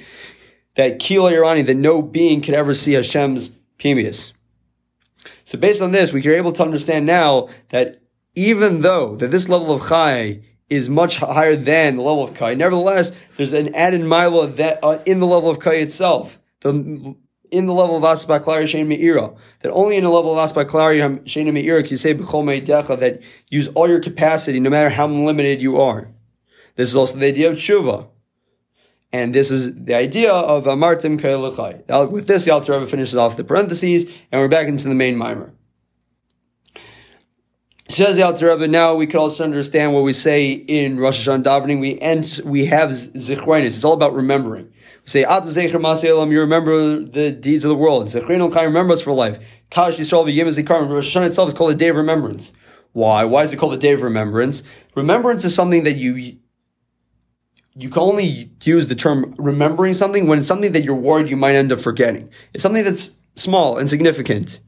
that 0.76 0.98
Kila 0.98 1.34
Irani, 1.34 1.66
that 1.66 1.76
no 1.76 2.02
being 2.02 2.40
could 2.40 2.54
ever 2.54 2.74
see 2.74 2.94
Hashem's 2.94 3.52
Pimius. 3.80 4.32
So 5.44 5.58
based 5.58 5.82
on 5.82 5.92
this, 5.92 6.14
we 6.14 6.26
are 6.26 6.32
able 6.32 6.54
to 6.54 6.64
understand 6.64 7.06
now 7.06 7.50
that 7.68 8.02
even 8.34 8.80
though 8.80 9.18
that 9.18 9.30
this 9.30 9.50
level 9.50 9.74
of 9.74 9.90
Chai 9.90 10.40
is 10.70 10.88
much 10.90 11.18
higher 11.18 11.56
than 11.56 11.96
the 11.96 12.02
level 12.02 12.24
of 12.24 12.34
Kai, 12.34 12.54
nevertheless, 12.54 13.12
there's 13.38 13.54
an 13.54 13.74
added 13.76 14.02
mila 14.02 14.48
that 14.48 14.80
uh, 14.84 15.00
in 15.06 15.20
the 15.20 15.26
level 15.26 15.50
of 15.50 15.60
Kai 15.60 15.76
itself. 15.76 16.40
The 16.62 17.16
in 17.52 17.66
the 17.66 17.74
level 17.74 17.98
of 17.98 18.04
Asbaklari 18.04 18.64
Shein 18.64 18.88
Me'ira, 18.88 19.34
that 19.62 19.72
only 19.72 19.96
in 19.96 20.04
the 20.04 20.10
level 20.10 20.38
of 20.38 20.52
Asbaklari 20.52 21.24
Shein 21.24 21.52
Me'ira 21.52 21.82
can 21.82 21.92
you 21.92 21.98
say 21.98 22.14
B'chol 22.14 22.46
Me'decha, 22.46 23.00
that 23.00 23.22
use 23.50 23.68
all 23.70 23.90
your 23.90 24.00
capacity, 24.00 24.60
no 24.60 24.70
matter 24.70 24.90
how 24.90 25.08
limited 25.08 25.62
you 25.62 25.78
are. 25.78 26.10
This 26.76 26.90
is 26.90 26.96
also 26.96 27.18
the 27.18 27.28
idea 27.28 27.50
of 27.50 27.58
Tshuva. 27.58 28.08
And 29.12 29.34
this 29.34 29.50
is 29.50 29.74
the 29.86 29.96
idea 29.96 30.32
of 30.32 30.66
Amartim 30.66 31.20
Kailachai. 31.20 32.12
With 32.12 32.28
this, 32.28 32.46
the 32.46 32.52
Alter 32.52 32.74
Rebbe 32.74 32.86
finishes 32.86 33.16
off 33.16 33.38
the 33.38 33.44
parentheses, 33.44 34.06
and 34.32 34.40
we're 34.40 34.48
back 34.48 34.68
into 34.68 34.88
the 34.88 34.94
main 34.94 35.18
mimer. 35.18 35.52
Says 37.90 38.16
the 38.16 38.24
Alter 38.24 38.50
Rebbe, 38.50 38.68
now 38.68 38.96
we 38.96 39.08
can 39.08 39.20
also 39.20 39.44
understand 39.44 39.94
what 39.94 40.04
we 40.04 40.14
say 40.14 40.52
in 40.52 41.00
Rosh 41.00 41.28
Hashanah 41.28 41.44
davening. 41.44 41.80
We 41.80 42.00
end, 42.00 42.40
we 42.46 42.68
have 42.68 42.92
zichroinus. 42.92 43.66
It's 43.66 43.84
all 43.84 43.94
about 43.94 44.14
remembering 44.14 44.72
say, 45.10 45.22
you 45.22 46.40
remember 46.40 47.00
the 47.00 47.32
deeds 47.32 47.66
of 47.66 47.70
the 47.70 47.76
world. 47.76 48.08
Zechrin 48.08 48.56
remember 48.64 48.94
us 48.94 49.02
for 49.02 49.12
life. 49.12 49.40
Kash 49.70 49.98
Yisrael 49.98 50.26
zikaron. 50.26 50.90
Rosh 50.90 51.16
Hashanah 51.16 51.28
itself 51.28 51.50
is 51.50 51.54
called 51.54 51.72
a 51.72 51.76
day 51.76 51.90
of 51.90 51.96
remembrance. 51.96 52.52
Why? 52.92 53.24
Why 53.26 53.44
is 53.44 53.54
it 53.54 53.58
called 53.58 53.74
a 53.74 53.78
day 53.78 53.94
of 53.94 54.02
remembrance? 54.02 54.64
Remembrance 54.96 55.44
is 55.46 55.54
something 55.54 55.84
that 55.84 55.96
you 55.96 56.38
you 57.76 57.90
can 57.90 58.02
only 58.02 58.52
use 58.64 58.88
the 58.88 58.96
term 58.96 59.34
remembering 59.38 59.94
something 59.94 60.28
when 60.28 60.40
it's 60.40 60.48
something 60.48 60.74
that 60.74 60.84
you're 60.84 60.96
worried 60.96 61.30
you 61.30 61.38
might 61.38 61.56
end 61.56 61.72
up 61.72 61.80
forgetting. 61.80 62.30
It's 62.54 62.64
something 62.64 62.84
that's 62.84 63.12
small 63.36 63.78
and 63.78 63.90
significant. 63.90 64.60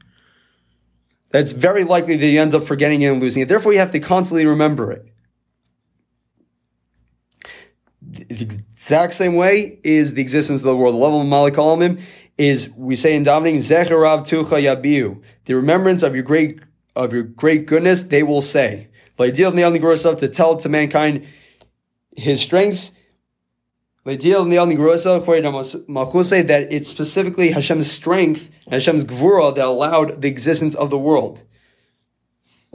That's 1.32 1.52
very 1.52 1.84
likely 1.84 2.16
that 2.16 2.26
you 2.26 2.40
end 2.40 2.54
up 2.54 2.62
forgetting 2.62 3.02
it 3.02 3.06
and 3.06 3.20
losing 3.20 3.42
it. 3.42 3.48
Therefore, 3.48 3.72
you 3.72 3.78
have 3.78 3.92
to 3.92 4.00
constantly 4.00 4.46
remember 4.46 4.92
it 4.92 5.12
the 8.12 8.44
exact 8.44 9.14
same 9.14 9.34
way 9.34 9.78
is 9.84 10.14
the 10.14 10.22
existence 10.22 10.62
of 10.62 10.66
the 10.66 10.76
world. 10.76 10.94
The 10.94 10.98
level 10.98 11.20
of 11.20 11.26
Malik 11.26 11.54
Alamim 11.54 12.00
is 12.36 12.70
we 12.76 12.96
say 12.96 13.14
in 13.14 13.24
davening, 13.24 13.56
Zecharav 13.56 14.26
Tucha 14.26 14.60
Yabiu. 14.60 15.22
The 15.44 15.56
remembrance 15.56 16.02
of 16.02 16.14
your 16.14 16.24
great 16.24 16.60
of 16.94 17.12
your 17.12 17.22
great 17.22 17.66
goodness, 17.66 18.02
they 18.02 18.22
will 18.22 18.42
say. 18.42 18.88
The 19.16 19.24
ideal 19.24 19.48
of 19.48 19.54
the 19.54 20.16
to 20.18 20.28
tell 20.28 20.56
to 20.58 20.68
mankind 20.68 21.26
his 22.16 22.42
strengths. 22.42 22.92
Ideal 24.06 24.42
of 24.42 24.50
the 24.50 24.56
Machuse 24.56 26.46
that 26.48 26.72
it's 26.72 26.88
specifically 26.88 27.52
Hashem's 27.52 27.90
strength 27.90 28.50
and 28.64 28.74
Hashem's 28.74 29.04
gvura 29.04 29.54
that 29.54 29.64
allowed 29.64 30.20
the 30.20 30.28
existence 30.28 30.74
of 30.74 30.90
the 30.90 30.98
world. 30.98 31.44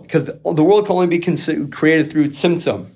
Because 0.02 0.26
the, 0.26 0.40
the 0.54 0.64
world 0.64 0.86
can 0.86 0.96
only 0.96 1.08
be 1.08 1.20
created 1.20 2.10
through 2.10 2.28
tzimtzum 2.28 2.92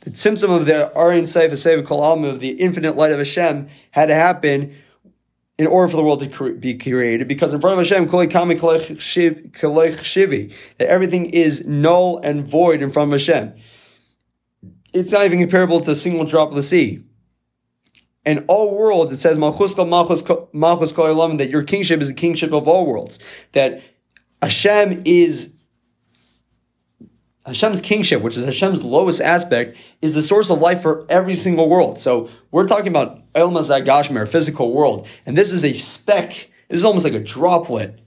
the 0.00 0.14
symptom 0.14 0.50
of 0.50 0.66
the 0.66 0.92
Arin 0.94 1.22
Seif 1.22 1.50
Seif 1.52 1.82
Kol 1.84 2.24
of 2.24 2.40
the 2.40 2.50
infinite 2.50 2.96
light 2.96 3.12
of 3.12 3.18
Hashem 3.18 3.68
had 3.90 4.06
to 4.06 4.14
happen 4.14 4.74
in 5.58 5.66
order 5.66 5.88
for 5.88 5.96
the 5.96 6.04
world 6.04 6.20
to 6.20 6.54
be 6.54 6.74
created, 6.74 7.26
because 7.26 7.52
in 7.52 7.60
front 7.60 7.80
of 7.80 7.84
Hashem, 7.84 8.06
that 8.06 9.26
everything 10.80 11.30
is 11.30 11.66
null 11.66 12.20
and 12.22 12.46
void 12.46 12.80
in 12.80 12.90
front 12.90 13.12
of 13.12 13.18
Hashem. 13.18 13.54
It's 14.94 15.10
not 15.10 15.24
even 15.24 15.40
comparable 15.40 15.80
to 15.80 15.90
a 15.90 15.96
single 15.96 16.24
drop 16.24 16.50
of 16.50 16.54
the 16.54 16.62
sea. 16.62 17.02
And 18.28 18.44
all 18.46 18.76
worlds, 18.76 19.10
it 19.10 19.16
says, 19.16 19.38
that 19.38 21.48
your 21.50 21.62
kingship 21.62 22.00
is 22.02 22.08
the 22.08 22.14
kingship 22.14 22.52
of 22.52 22.68
all 22.68 22.84
worlds. 22.84 23.18
That 23.52 23.82
Hashem 24.42 25.04
is 25.06 25.54
Hashem's 27.46 27.80
kingship, 27.80 28.20
which 28.20 28.36
is 28.36 28.44
Hashem's 28.44 28.82
lowest 28.82 29.22
aspect, 29.22 29.76
is 30.02 30.12
the 30.12 30.20
source 30.20 30.50
of 30.50 30.60
life 30.60 30.82
for 30.82 31.06
every 31.08 31.34
single 31.34 31.70
world. 31.70 31.98
So 31.98 32.28
we're 32.50 32.66
talking 32.66 32.88
about 32.88 33.22
El 33.34 33.50
Mazagashmer, 33.50 34.28
physical 34.28 34.74
world, 34.74 35.08
and 35.24 35.34
this 35.34 35.50
is 35.50 35.64
a 35.64 35.72
speck. 35.72 36.50
This 36.68 36.80
is 36.80 36.84
almost 36.84 37.06
like 37.06 37.14
a 37.14 37.24
droplet. 37.24 37.98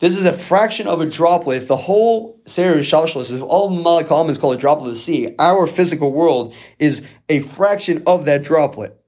This 0.00 0.16
is 0.16 0.24
a 0.24 0.32
fraction 0.32 0.88
of 0.88 1.00
a 1.00 1.06
droplet. 1.06 1.58
If 1.58 1.68
the 1.68 1.76
whole 1.76 2.42
Seir 2.46 2.78
Shalshlis, 2.78 3.32
if 3.32 3.42
all 3.42 3.70
Malakalam 3.70 4.28
is 4.28 4.38
called 4.38 4.56
a 4.56 4.58
droplet 4.58 4.88
of 4.88 4.94
the 4.94 5.00
sea, 5.00 5.36
our 5.38 5.68
physical 5.68 6.10
world 6.10 6.52
is 6.80 7.06
a 7.28 7.38
fraction 7.38 8.02
of 8.08 8.24
that 8.24 8.42
droplet. 8.42 9.00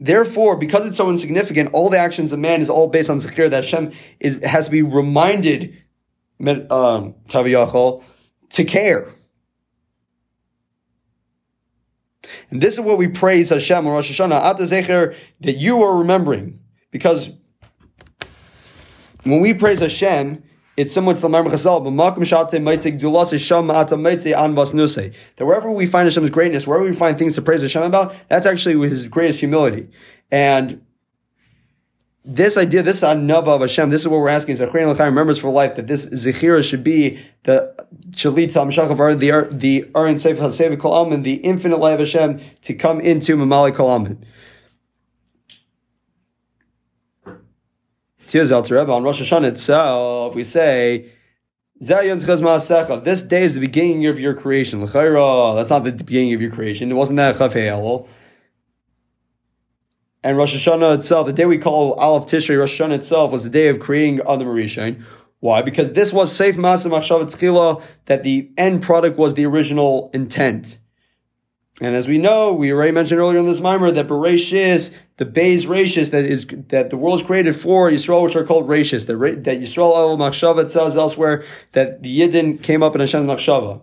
Therefore, 0.00 0.56
because 0.56 0.86
it's 0.86 0.96
so 0.96 1.10
insignificant, 1.10 1.70
all 1.72 1.88
the 1.88 1.98
actions 1.98 2.32
of 2.32 2.38
man 2.38 2.60
is 2.60 2.70
all 2.70 2.88
based 2.88 3.10
on 3.10 3.18
Zikr 3.18 3.50
that 3.50 3.64
Hashem 3.64 3.92
is, 4.20 4.38
has 4.44 4.66
to 4.66 4.70
be 4.70 4.82
reminded 4.82 5.76
um, 6.70 7.14
to 8.50 8.64
care. 8.64 9.12
And 12.50 12.60
this 12.60 12.74
is 12.74 12.80
what 12.80 12.98
we 12.98 13.08
praise 13.08 13.50
Hashem 13.50 13.86
on 13.86 13.92
Rosh 13.92 14.10
Hashanah, 14.10 14.40
at 14.40 14.58
the 14.58 15.16
that 15.40 15.52
you 15.54 15.82
are 15.82 15.98
remembering. 15.98 16.60
Because 16.90 17.30
when 19.24 19.40
we 19.40 19.54
praise 19.54 19.80
Hashem, 19.80 20.42
it's 20.78 20.94
similar 20.94 21.12
to 21.12 21.20
the 21.20 21.28
Mamre 21.28 21.50
Chazal, 21.50 21.82
but 21.82 21.90
Malkum 21.90 22.24
Shate 22.24 22.62
Maitik 22.62 23.00
Dulas 23.00 23.36
Sham 23.44 23.68
Ata 23.68 23.96
Maite 23.96 24.32
Anvas 24.32 24.72
Nuse. 24.72 25.12
that 25.34 25.44
wherever 25.44 25.72
we 25.72 25.86
find 25.86 26.06
Hashem's 26.06 26.30
greatness, 26.30 26.68
wherever 26.68 26.84
we 26.84 26.92
find 26.92 27.18
things 27.18 27.34
to 27.34 27.42
praise 27.42 27.62
Hashem 27.62 27.82
about, 27.82 28.14
that's 28.28 28.46
actually 28.46 28.88
His 28.88 29.08
greatest 29.08 29.40
humility. 29.40 29.88
And 30.30 30.80
this 32.24 32.56
idea, 32.56 32.84
this 32.84 33.00
anava 33.00 33.48
of 33.56 33.62
Hashem, 33.62 33.88
this 33.88 34.02
is 34.02 34.08
what 34.08 34.20
we're 34.20 34.28
asking. 34.28 34.52
Is 34.52 34.60
Achrein 34.60 34.88
L'chaim 34.88 35.06
remembers 35.06 35.40
for 35.40 35.50
life 35.50 35.74
that 35.74 35.88
this 35.88 36.06
zechira 36.06 36.62
should 36.62 36.84
be 36.84 37.18
the 37.42 37.74
shalit 38.10 38.52
hamshach 38.52 38.88
of 38.88 39.18
the 39.18 39.48
the 39.50 39.82
arin 39.96 40.14
seif 40.14 40.36
hasev 40.36 40.78
kol 40.78 41.10
the 41.10 41.34
infinite 41.34 41.78
light 41.78 41.94
of 41.94 41.98
Hashem 41.98 42.40
to 42.62 42.74
come 42.74 43.00
into 43.00 43.36
mamali 43.36 43.74
kol 43.74 44.16
Alter 48.34 48.78
Rebbe 48.78 48.92
on 48.92 49.02
Rosh 49.02 49.20
Hashanah 49.20 49.48
itself. 49.48 50.34
We 50.34 50.44
say. 50.44 51.12
This 51.80 53.22
day 53.22 53.44
is 53.44 53.54
the 53.54 53.60
beginning 53.60 54.06
of 54.06 54.18
your 54.18 54.34
creation. 54.34 54.80
That's 54.80 54.94
not 54.94 55.84
the 55.84 55.92
beginning 55.92 56.34
of 56.34 56.42
your 56.42 56.50
creation. 56.50 56.90
It 56.90 56.94
wasn't 56.94 57.18
that 57.18 57.38
Chaf 57.38 57.54
and 60.24 60.36
Rosh 60.36 60.56
Hashanah 60.56 60.96
itself, 60.96 61.28
the 61.28 61.32
day 61.32 61.46
we 61.46 61.58
call 61.58 61.92
Aleph 61.92 62.26
Tishrei, 62.26 62.58
Rosh 62.58 62.80
Hashanah 62.80 62.96
itself 62.96 63.30
was 63.30 63.44
the 63.44 63.50
day 63.50 63.68
of 63.68 63.78
creating 63.78 64.18
Adam 64.28 64.48
Rishon. 64.48 65.04
Why? 65.38 65.62
Because 65.62 65.92
this 65.92 66.12
was 66.12 66.32
Seif 66.36 66.54
Masim 66.54 66.90
Machshavat 66.90 67.26
Tzchila, 67.26 67.80
that 68.06 68.24
the 68.24 68.50
end 68.58 68.82
product 68.82 69.16
was 69.16 69.34
the 69.34 69.46
original 69.46 70.10
intent. 70.12 70.80
And 71.80 71.94
as 71.94 72.08
we 72.08 72.18
know, 72.18 72.52
we 72.52 72.72
already 72.72 72.90
mentioned 72.90 73.20
earlier 73.20 73.38
in 73.38 73.46
this 73.46 73.60
mimer 73.60 73.92
that 73.92 74.08
Bereshis, 74.08 74.92
the 75.16 75.24
Bay's 75.24 75.64
Rashis 75.64 76.10
that 76.10 76.24
is 76.24 76.46
that 76.68 76.90
the 76.90 76.96
world 76.96 77.20
is 77.20 77.26
created 77.26 77.54
for 77.54 77.88
Yisrael, 77.88 78.24
which 78.24 78.34
are 78.34 78.44
called 78.44 78.68
Rashis. 78.68 79.06
That, 79.06 79.44
that 79.44 79.60
Yisrael 79.60 79.96
al 79.96 80.18
Machshava 80.18 80.68
says 80.68 80.96
elsewhere 80.96 81.44
that 81.72 82.02
the 82.02 82.20
Yidden 82.20 82.60
came 82.62 82.82
up 82.82 82.96
in 82.96 83.00
Hashem's 83.00 83.26
Machshava. 83.26 83.80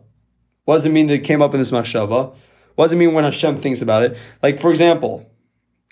What 0.66 0.76
does 0.76 0.86
it 0.86 0.92
mean 0.92 1.08
that 1.08 1.16
it 1.16 1.24
came 1.24 1.42
up 1.42 1.54
in 1.54 1.60
this 1.60 1.72
Machshava? 1.72 2.36
What 2.76 2.86
does 2.86 2.94
it 2.94 2.98
mean 2.98 3.14
when 3.14 3.24
Hashem 3.24 3.58
thinks 3.58 3.82
about 3.82 4.04
it? 4.04 4.18
Like, 4.44 4.60
for 4.60 4.70
example, 4.72 5.32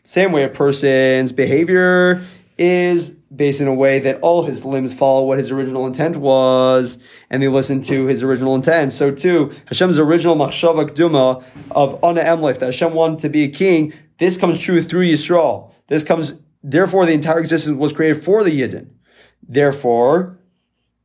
same 0.03 0.33
way 0.33 0.43
a 0.43 0.49
person's 0.49 1.31
behavior 1.31 2.25
is 2.57 3.09
based 3.09 3.61
in 3.61 3.67
a 3.67 3.73
way 3.73 3.99
that 3.99 4.19
all 4.21 4.43
his 4.43 4.63
limbs 4.63 4.93
follow 4.93 5.25
what 5.25 5.37
his 5.37 5.51
original 5.51 5.87
intent 5.87 6.15
was, 6.15 6.97
and 7.29 7.41
they 7.41 7.47
listen 7.47 7.81
to 7.81 8.05
his 8.05 8.21
original 8.21 8.55
intent. 8.55 8.91
So 8.91 9.11
too, 9.11 9.53
Hashem's 9.65 9.97
original 9.97 10.35
machshava 10.35 10.89
kduma 10.89 11.43
of 11.71 12.03
Ana 12.03 12.21
Emlech, 12.21 12.59
that 12.59 12.67
Hashem 12.67 12.93
wanted 12.93 13.19
to 13.19 13.29
be 13.29 13.43
a 13.43 13.49
king, 13.49 13.93
this 14.17 14.37
comes 14.37 14.59
true 14.59 14.81
through 14.81 15.05
Yisrael. 15.05 15.71
This 15.87 16.03
comes, 16.03 16.33
therefore, 16.63 17.05
the 17.05 17.13
entire 17.13 17.39
existence 17.39 17.77
was 17.77 17.93
created 17.93 18.23
for 18.23 18.43
the 18.43 18.61
Yidden. 18.61 18.89
Therefore, 19.47 20.39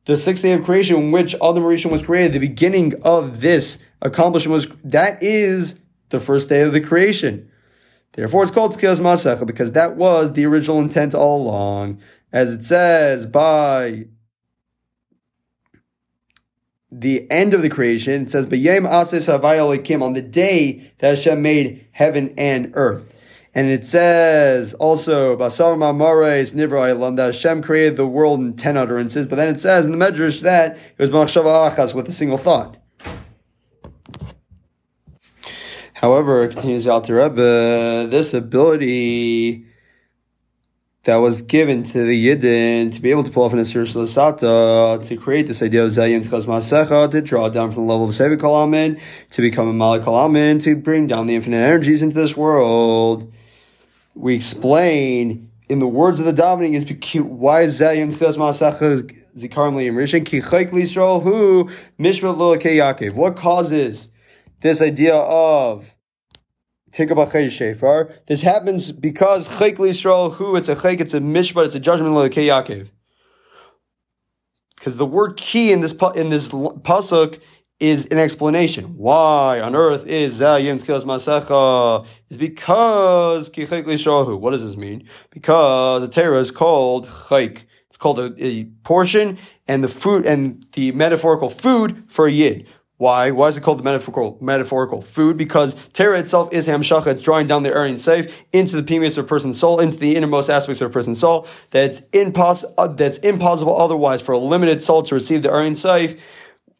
the 0.05 0.15
sixth 0.15 0.43
day 0.43 0.53
of 0.53 0.63
creation, 0.63 0.95
in 0.97 1.11
which 1.11 1.35
Adam 1.35 1.63
Rishon 1.63 1.91
was 1.91 2.03
created, 2.03 2.33
the 2.33 2.39
beginning 2.39 2.93
of 3.03 3.41
this 3.41 3.79
accomplishment 4.01 4.53
was 4.53 4.67
that 4.83 5.21
is 5.21 5.75
the 6.09 6.19
first 6.19 6.49
day 6.49 6.61
of 6.61 6.73
the 6.73 6.81
creation. 6.81 7.49
Therefore, 8.13 8.43
it's 8.43 8.51
called 8.51 8.73
Tkilas 8.73 8.99
Masecha 8.99 9.45
because 9.45 9.71
that 9.73 9.95
was 9.95 10.33
the 10.33 10.45
original 10.45 10.79
intent 10.79 11.13
all 11.13 11.41
along, 11.41 12.01
as 12.33 12.53
it 12.53 12.63
says 12.63 13.25
by 13.25 14.05
the 16.91 17.29
end 17.31 17.53
of 17.53 17.61
the 17.61 17.69
creation. 17.69 18.23
It 18.23 18.29
says, 18.29 18.47
"B'yem 18.47 18.87
ases 18.87 19.27
havayalikim" 19.27 20.01
on 20.01 20.13
the 20.13 20.21
day 20.21 20.91
that 20.97 21.09
Hashem 21.09 21.41
made 21.41 21.85
heaven 21.91 22.33
and 22.37 22.71
earth. 22.73 23.13
And 23.55 23.67
it 23.67 23.83
says 23.83 24.73
also, 24.75 25.35
Basar 25.35 25.75
Mamares 25.75 26.53
Nivra 26.53 27.15
that 27.15 27.25
Hashem 27.25 27.63
created 27.63 27.95
the 27.95 28.07
world 28.07 28.39
in 28.39 28.53
ten 28.53 28.77
utterances, 28.77 29.27
but 29.27 29.37
then 29.37 29.49
it 29.49 29.59
says 29.59 29.85
in 29.85 29.91
the 29.91 29.97
Medrash 29.97 30.41
that 30.41 30.77
it 30.77 30.99
was 30.99 31.09
Machshava 31.09 31.71
Achas 31.71 31.95
with 31.95 32.07
a 32.07 32.11
single 32.11 32.37
thought. 32.37 32.77
However, 35.99 36.47
continues 36.47 36.87
Alter 36.87 37.15
Rebbe, 37.15 38.07
this 38.09 38.33
ability 38.33 39.65
that 41.03 41.17
was 41.17 41.41
given 41.41 41.83
to 41.83 42.05
the 42.05 42.25
Yidden 42.25 42.93
to 42.93 43.01
be 43.01 43.11
able 43.11 43.25
to 43.25 43.29
pull 43.29 43.43
off 43.43 43.51
an 43.51 43.59
Asir 43.59 43.81
Sata, 43.81 45.05
to 45.05 45.17
create 45.17 45.47
this 45.47 45.61
idea 45.61 45.83
of 45.83 45.91
Zayin 45.91 46.21
Tchaz 46.25 46.45
Masecha, 46.45 47.11
to 47.11 47.21
draw 47.21 47.49
down 47.49 47.71
from 47.71 47.85
the 47.85 47.91
level 47.91 48.07
of 48.07 48.11
Sevi 48.11 48.37
Kalamin, 48.37 48.97
to 49.31 49.41
become 49.41 49.67
a 49.67 49.73
Malik 49.73 50.05
to 50.61 50.75
bring 50.77 51.05
down 51.05 51.25
the 51.25 51.35
infinite 51.35 51.57
energies 51.57 52.01
into 52.01 52.15
this 52.15 52.37
world. 52.37 53.29
We 54.15 54.35
explain 54.35 55.51
in 55.67 55.79
the 55.79 55.87
words 55.87 56.21
of 56.21 56.25
the 56.25 56.41
davening 56.41 56.75
is 56.75 56.85
why 57.21 57.63
is 57.63 57.77
Zayin 57.77 58.13
Tchaz 58.13 58.37
Masecha 58.37 59.01
Zikarim 59.35 59.73
Liyim 59.73 59.95
Rishon 59.95 60.25
Ki 60.25 60.39
Chayk 60.39 60.69
Lisrael 60.69 61.21
Hu 61.21 61.65
Lilakei 61.99 62.77
Yaakov. 62.77 63.15
What 63.15 63.35
causes 63.35 64.07
this 64.61 64.81
idea 64.81 65.15
of 65.15 65.95
Shefar. 66.91 68.13
This 68.27 68.41
happens 68.41 68.91
because 68.91 69.47
Chayk 69.47 69.77
Yisrael, 69.77 70.33
who 70.33 70.55
it's 70.55 70.69
a 70.69 70.75
Chayk, 70.75 71.01
it's 71.01 71.13
a 71.13 71.19
Mishpat, 71.19 71.67
it's 71.67 71.75
a 71.75 71.79
judgment 71.79 72.13
like 72.13 72.31
Yaakov. 72.31 72.89
Because 74.75 74.97
the 74.97 75.05
word 75.05 75.37
key 75.37 75.71
in 75.71 75.81
this 75.81 75.91
in 76.15 76.29
this 76.29 76.49
pasuk 76.49 77.39
is 77.79 78.07
an 78.07 78.17
explanation. 78.17 78.97
Why 78.97 79.59
on 79.61 79.75
earth 79.75 80.05
is 80.05 80.39
Zayim 80.39 80.81
Tchilas 80.81 81.03
Masecha? 81.03 82.05
Is 82.29 82.37
because 82.37 83.49
Ki 83.49 83.65
Chayk 83.65 83.85
Yisrael. 83.85 84.39
What 84.39 84.51
does 84.51 84.63
this 84.63 84.77
mean? 84.77 85.07
Because 85.31 86.01
the 86.01 86.09
Torah 86.09 86.39
is 86.39 86.51
called 86.51 87.07
Chayk. 87.07 87.63
It's 87.87 87.97
called 87.97 88.19
a, 88.19 88.33
a 88.39 88.65
portion 88.83 89.37
and 89.67 89.83
the 89.83 89.87
food 89.87 90.25
and 90.25 90.65
the 90.73 90.91
metaphorical 90.93 91.49
food 91.49 92.05
for 92.07 92.27
a 92.27 92.31
yid. 92.31 92.67
Why? 92.99 93.31
Why 93.31 93.47
is 93.47 93.55
it 93.55 93.63
called 93.63 93.79
the 93.79 93.83
metaphorical 93.83 94.37
metaphorical 94.41 95.01
food? 95.01 95.37
Because 95.37 95.73
Torah 95.93 96.19
itself 96.19 96.51
is 96.51 96.67
hamshacha. 96.67 97.07
It's 97.07 97.21
drawing 97.21 97.47
down 97.47 97.63
the 97.63 97.73
Aryan 97.73 97.95
safe 97.95 98.29
into 98.51 98.75
the 98.75 98.83
pimius 98.83 99.17
of 99.17 99.23
a 99.23 99.27
person's 99.27 99.57
soul, 99.57 99.79
into 99.79 99.95
the 99.95 100.17
innermost 100.17 100.49
aspects 100.49 100.81
of 100.81 100.89
a 100.89 100.93
person's 100.93 101.17
soul. 101.17 101.47
That's 101.69 102.01
impossible. 102.11 102.73
Uh, 102.77 102.87
that's 102.87 103.17
impossible 103.19 103.81
otherwise 103.81 104.21
for 104.21 104.33
a 104.33 104.37
limited 104.37 104.83
soul 104.83 105.01
to 105.03 105.15
receive 105.15 105.43
the 105.43 105.49
Aryan 105.49 105.75
safe, 105.75 106.19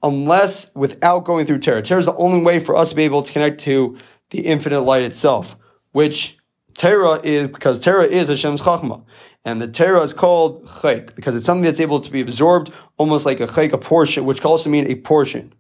unless 0.04 0.76
without 0.76 1.24
going 1.24 1.46
through 1.46 1.60
Torah. 1.60 1.82
Torah 1.82 2.02
is 2.02 2.08
the 2.08 2.16
only 2.18 2.42
way 2.42 2.60
for 2.60 2.76
us 2.76 2.90
to 2.90 2.96
be 2.96 3.04
able 3.04 3.24
to 3.24 3.32
connect 3.32 3.62
to 3.62 3.98
the 4.32 4.42
infinite 4.42 4.82
light 4.82 5.04
itself, 5.04 5.56
which 5.94 6.38
Torah 6.74 7.22
is 7.24 7.48
because 7.48 7.80
Torah 7.80 8.04
is 8.04 8.28
Hashem's 8.28 8.62
chachma. 8.62 9.06
And 9.46 9.62
the 9.62 9.70
Torah 9.70 10.02
is 10.02 10.12
called 10.12 10.66
chayk 10.66 11.16
because 11.16 11.38
it's 11.38 11.46
something 11.46 11.64
that's 11.64 11.80
able 11.80 12.02
to 12.02 12.12
be 12.12 12.20
absorbed 12.20 12.74
almost 12.98 13.26
like 13.26 13.40
a 13.40 13.48
chayk, 13.48 13.72
a 13.72 13.78
portion, 13.78 14.26
which 14.26 14.42
can 14.42 14.50
also 14.50 14.70
mean 14.70 14.92
a 14.92 14.96
portion. 14.96 15.54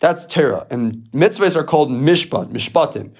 That's 0.00 0.26
Torah. 0.26 0.66
And 0.70 1.08
mitzvahs 1.12 1.56
are 1.56 1.64
called 1.64 1.90
mishpat, 1.90 2.50
mishpatim. 2.52 3.12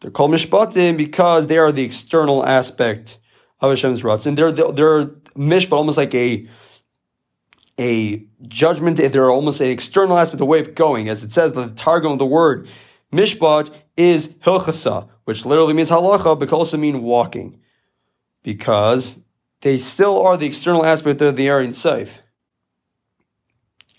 They're 0.00 0.10
called 0.10 0.30
mishpatim 0.30 0.96
because 0.96 1.46
they 1.46 1.58
are 1.58 1.72
the 1.72 1.82
external 1.82 2.44
aspect 2.44 3.18
of 3.60 3.70
Hashem's 3.70 4.04
ruts. 4.04 4.26
And 4.26 4.38
they're, 4.38 4.52
they're 4.52 5.04
mishpat, 5.36 5.72
almost 5.72 5.98
like 5.98 6.14
a, 6.14 6.48
a 7.78 8.24
judgment. 8.46 8.96
They're 8.96 9.30
almost 9.30 9.60
an 9.60 9.68
external 9.68 10.16
aspect, 10.16 10.40
a 10.40 10.46
way 10.46 10.60
of 10.60 10.74
going. 10.74 11.08
As 11.08 11.22
it 11.22 11.32
says, 11.32 11.52
the 11.52 11.68
targum 11.68 12.12
of 12.12 12.18
the 12.18 12.26
word 12.26 12.68
mishpat 13.12 13.70
is 13.96 14.28
hilchasa, 14.28 15.08
which 15.24 15.44
literally 15.44 15.74
means 15.74 15.90
halacha, 15.90 16.38
but 16.38 16.48
can 16.48 16.56
also 16.56 16.76
mean 16.76 17.02
walking. 17.02 17.60
Because 18.42 19.18
they 19.60 19.76
still 19.76 20.22
are 20.22 20.36
the 20.36 20.46
external 20.46 20.86
aspect 20.86 21.20
of 21.20 21.36
the 21.36 21.50
Aryan 21.50 21.72
Seif. 21.72 22.20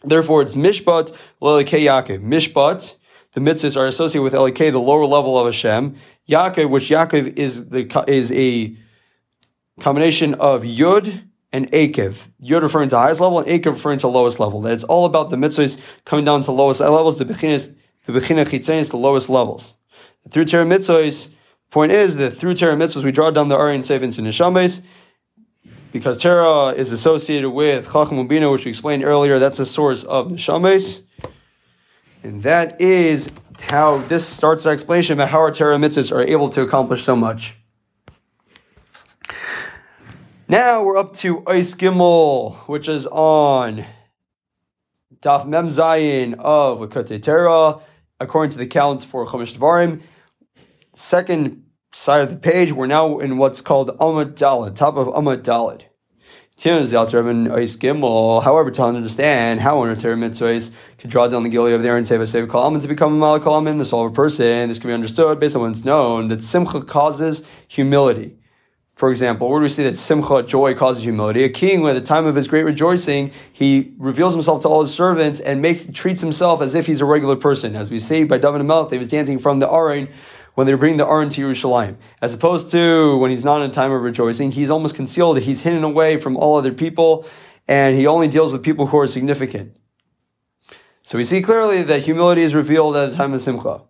Therefore, 0.04 0.42
it's 0.42 0.56
Mishpat 0.56 1.14
Lelikei 1.42 1.82
Yaakov. 1.82 2.24
Mishpat, 2.24 2.96
the 3.34 3.42
mitzvahs 3.42 3.80
are 3.80 3.86
associated 3.86 4.24
with 4.24 4.34
Elikei, 4.34 4.72
the 4.72 4.80
lower 4.80 5.06
level 5.06 5.38
of 5.38 5.46
Hashem. 5.46 5.96
Yaakov, 6.28 6.70
which 6.70 6.90
Yaakov 6.90 7.38
is 7.38 7.70
the 7.70 8.06
is 8.08 8.32
a 8.32 8.76
combination 9.80 10.36
of 10.36 10.64
Yud 10.64 11.24
and 11.52 11.72
Akev. 11.72 12.30
Yud 12.42 12.62
referring 12.62 12.90
to 12.90 12.98
highest 12.98 13.20
level 13.20 13.40
and 13.40 13.48
Akev 13.48 13.74
referring 13.74 14.00
to 14.00 14.08
lowest 14.08 14.40
level. 14.40 14.62
That 14.62 14.74
it's 14.74 14.84
all 14.84 15.06
about 15.06 15.30
the 15.30 15.36
mitzvahs 15.36 15.80
coming 16.06 16.26
down 16.26 16.42
to 16.44 16.52
lowest 16.52 16.80
levels, 16.80 17.18
the 17.18 17.26
bechinas, 17.26 17.76
the 18.06 18.14
bechina 18.14 18.46
chitzenis, 18.46 18.92
the 18.92 18.98
lowest 18.98 19.30
levels. 19.30 19.74
Through 20.30 20.46
Torah 20.46 20.66
mitzvahs, 20.66 21.34
point 21.72 21.92
is 21.92 22.16
that 22.18 22.32
through 22.32 22.56
Torah 22.56 22.76
mitzvahs 22.76 23.04
we 23.04 23.12
draw 23.12 23.32
down 23.32 23.50
the 23.50 23.58
Aryan 23.58 23.82
Seif 23.82 24.02
into 24.02 24.22
Neshames, 24.22 24.82
because 25.92 26.22
Torah 26.22 26.70
is 26.70 26.92
associated 26.92 27.50
with 27.50 27.92
Chacham 27.92 28.28
which 28.28 28.66
we 28.66 28.70
explained 28.70 29.04
earlier, 29.04 29.40
that's 29.40 29.60
a 29.60 29.66
source 29.66 30.04
of 30.04 30.28
Neshames. 30.28 31.02
And 32.24 32.44
that 32.44 32.80
is 32.80 33.30
how 33.62 33.98
this 33.98 34.28
starts 34.28 34.64
the 34.64 34.72
explanation 34.72 35.14
about 35.14 35.30
how 35.30 35.40
our 35.40 35.52
Torah 35.52 35.78
mitzvahs 35.78 36.12
are 36.12 36.22
able 36.22 36.50
to 36.50 36.62
accomplish 36.62 37.04
so 37.04 37.16
much. 37.16 37.56
Now 40.48 40.84
we're 40.84 40.98
up 40.98 41.14
to 41.18 41.44
Ice 41.46 41.76
Gimel, 41.76 42.56
which 42.68 42.90
is 42.90 43.06
on 43.08 43.86
Daf 45.22 45.48
Mem 45.48 45.68
Zayin 45.68 46.36
of 46.40 46.80
Likkutei 46.80 47.22
Torah, 47.22 47.80
according 48.20 48.52
to 48.52 48.58
the 48.58 48.68
calendar 48.68 49.06
for 49.06 49.28
Chumash 49.28 49.56
Dvarim. 49.56 50.02
Second 50.94 51.69
side 51.92 52.22
of 52.22 52.30
the 52.30 52.38
page, 52.38 52.72
we're 52.72 52.88
now 52.88 53.18
in 53.20 53.38
what's 53.38 53.62
called 53.62 53.98
Amud 53.98 54.34
Dalad, 54.36 54.76
top 54.76 54.96
of 54.96 55.08
Amud 55.08 55.42
Dalad. 55.42 55.84
However, 58.44 58.72
to 58.72 58.84
understand 58.84 59.62
how 59.62 59.78
one 59.78 59.90
of 59.90 59.98
Torah 59.98 60.16
mitzvahs 60.16 60.72
can 60.98 61.10
draw 61.10 61.28
down 61.30 61.44
the 61.44 61.50
guilty 61.50 61.74
of 61.74 61.82
the 61.82 61.96
and 61.96 62.06
save 62.06 62.20
a 62.20 62.28
save 62.28 62.50
Kalaman 62.50 62.82
to 62.82 62.88
become 62.90 63.14
a 63.14 63.18
Malak 63.18 63.44
Kalaman, 63.44 63.78
the 63.78 63.86
soul 63.86 64.06
of 64.06 64.12
a 64.12 64.16
person, 64.16 64.68
this 64.68 64.78
can 64.78 64.90
be 64.90 64.94
understood 64.94 65.40
based 65.40 65.56
on 65.56 65.62
what's 65.62 65.86
known 65.86 66.28
that 66.28 66.44
Simcha 66.44 66.82
causes 66.82 67.44
humility. 67.70 68.36
For 68.94 69.10
example, 69.10 69.50
where 69.50 69.62
do 69.62 69.64
we 69.64 69.70
see 69.70 69.84
that 69.84 69.96
Simcha, 69.96 70.44
joy, 70.44 70.76
causes 70.76 71.04
humility? 71.04 71.46
A 71.46 71.50
king, 71.50 71.88
at 71.88 71.94
the 71.94 72.02
time 72.02 72.26
of 72.26 72.36
his 72.36 72.50
great 72.50 72.66
rejoicing, 72.66 73.32
he 73.54 73.94
reveals 73.98 74.34
himself 74.34 74.62
to 74.64 74.68
all 74.68 74.82
his 74.82 74.94
servants 74.94 75.40
and 75.40 75.62
makes 75.62 75.88
treats 75.94 76.20
himself 76.20 76.62
as 76.62 76.76
if 76.76 76.86
he's 76.86 77.00
a 77.00 77.06
regular 77.06 77.38
person. 77.38 77.78
As 77.78 77.90
we 77.90 78.00
see 78.00 78.26
by 78.26 78.38
David 78.38 78.60
and 78.60 78.70
Melch, 78.70 78.92
he 78.92 78.98
was 78.98 79.08
dancing 79.08 79.40
from 79.40 79.60
the 79.60 79.72
Aron 79.72 80.10
when 80.60 80.68
they 80.68 80.74
bring 80.74 80.98
the 80.98 81.08
Aron 81.08 81.30
to 81.30 81.42
Yerushalayim. 81.42 81.96
As 82.22 82.34
opposed 82.34 82.70
to 82.72 83.16
when 83.16 83.32
he's 83.32 83.46
not 83.46 83.62
in 83.62 83.70
a 83.70 83.74
time 83.74 83.94
of 83.94 84.02
rejoicing, 84.02 84.52
he's 84.52 84.70
almost 84.70 84.94
concealed, 84.94 85.40
he's 85.40 85.62
hidden 85.62 85.86
away 85.86 86.18
from 86.18 86.36
all 86.36 86.58
other 86.58 86.74
people, 86.74 87.26
and 87.66 87.96
he 87.96 88.06
only 88.06 88.28
deals 88.28 88.52
with 88.52 88.62
people 88.62 88.88
who 88.88 89.00
are 89.00 89.08
significant. 89.08 89.78
So 91.02 91.18
we 91.18 91.24
see 91.24 91.42
clearly 91.42 91.82
that 91.84 92.04
humility 92.04 92.42
is 92.42 92.54
revealed 92.54 92.98
at 92.98 93.10
the 93.10 93.16
time 93.16 93.34
of 93.34 93.40
Simcha. 93.40 93.84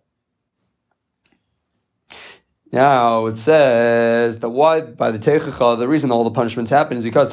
Now 2.71 3.25
it 3.25 3.37
says 3.37 4.37
that 4.37 4.49
why 4.49 4.81
by 4.81 5.09
the 5.09 5.17
Teichacha, 5.17 5.79
the 5.79 5.87
reason 5.87 6.11
all 6.11 6.23
the 6.23 6.29
punishments 6.29 6.69
happen 6.69 6.97
is 6.97 7.03
because 7.03 7.31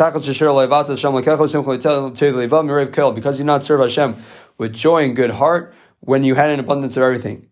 because 3.15 3.39
you 3.39 3.45
not 3.45 3.65
serve 3.65 3.81
Hashem 3.81 4.17
with 4.57 4.73
joy 4.73 5.05
and 5.05 5.15
good 5.15 5.33
heart 5.33 5.75
when 6.01 6.25
you 6.25 6.35
had 6.37 6.49
an 6.49 6.59
abundance 6.59 6.97
of 6.97 7.03
everything. 7.03 7.51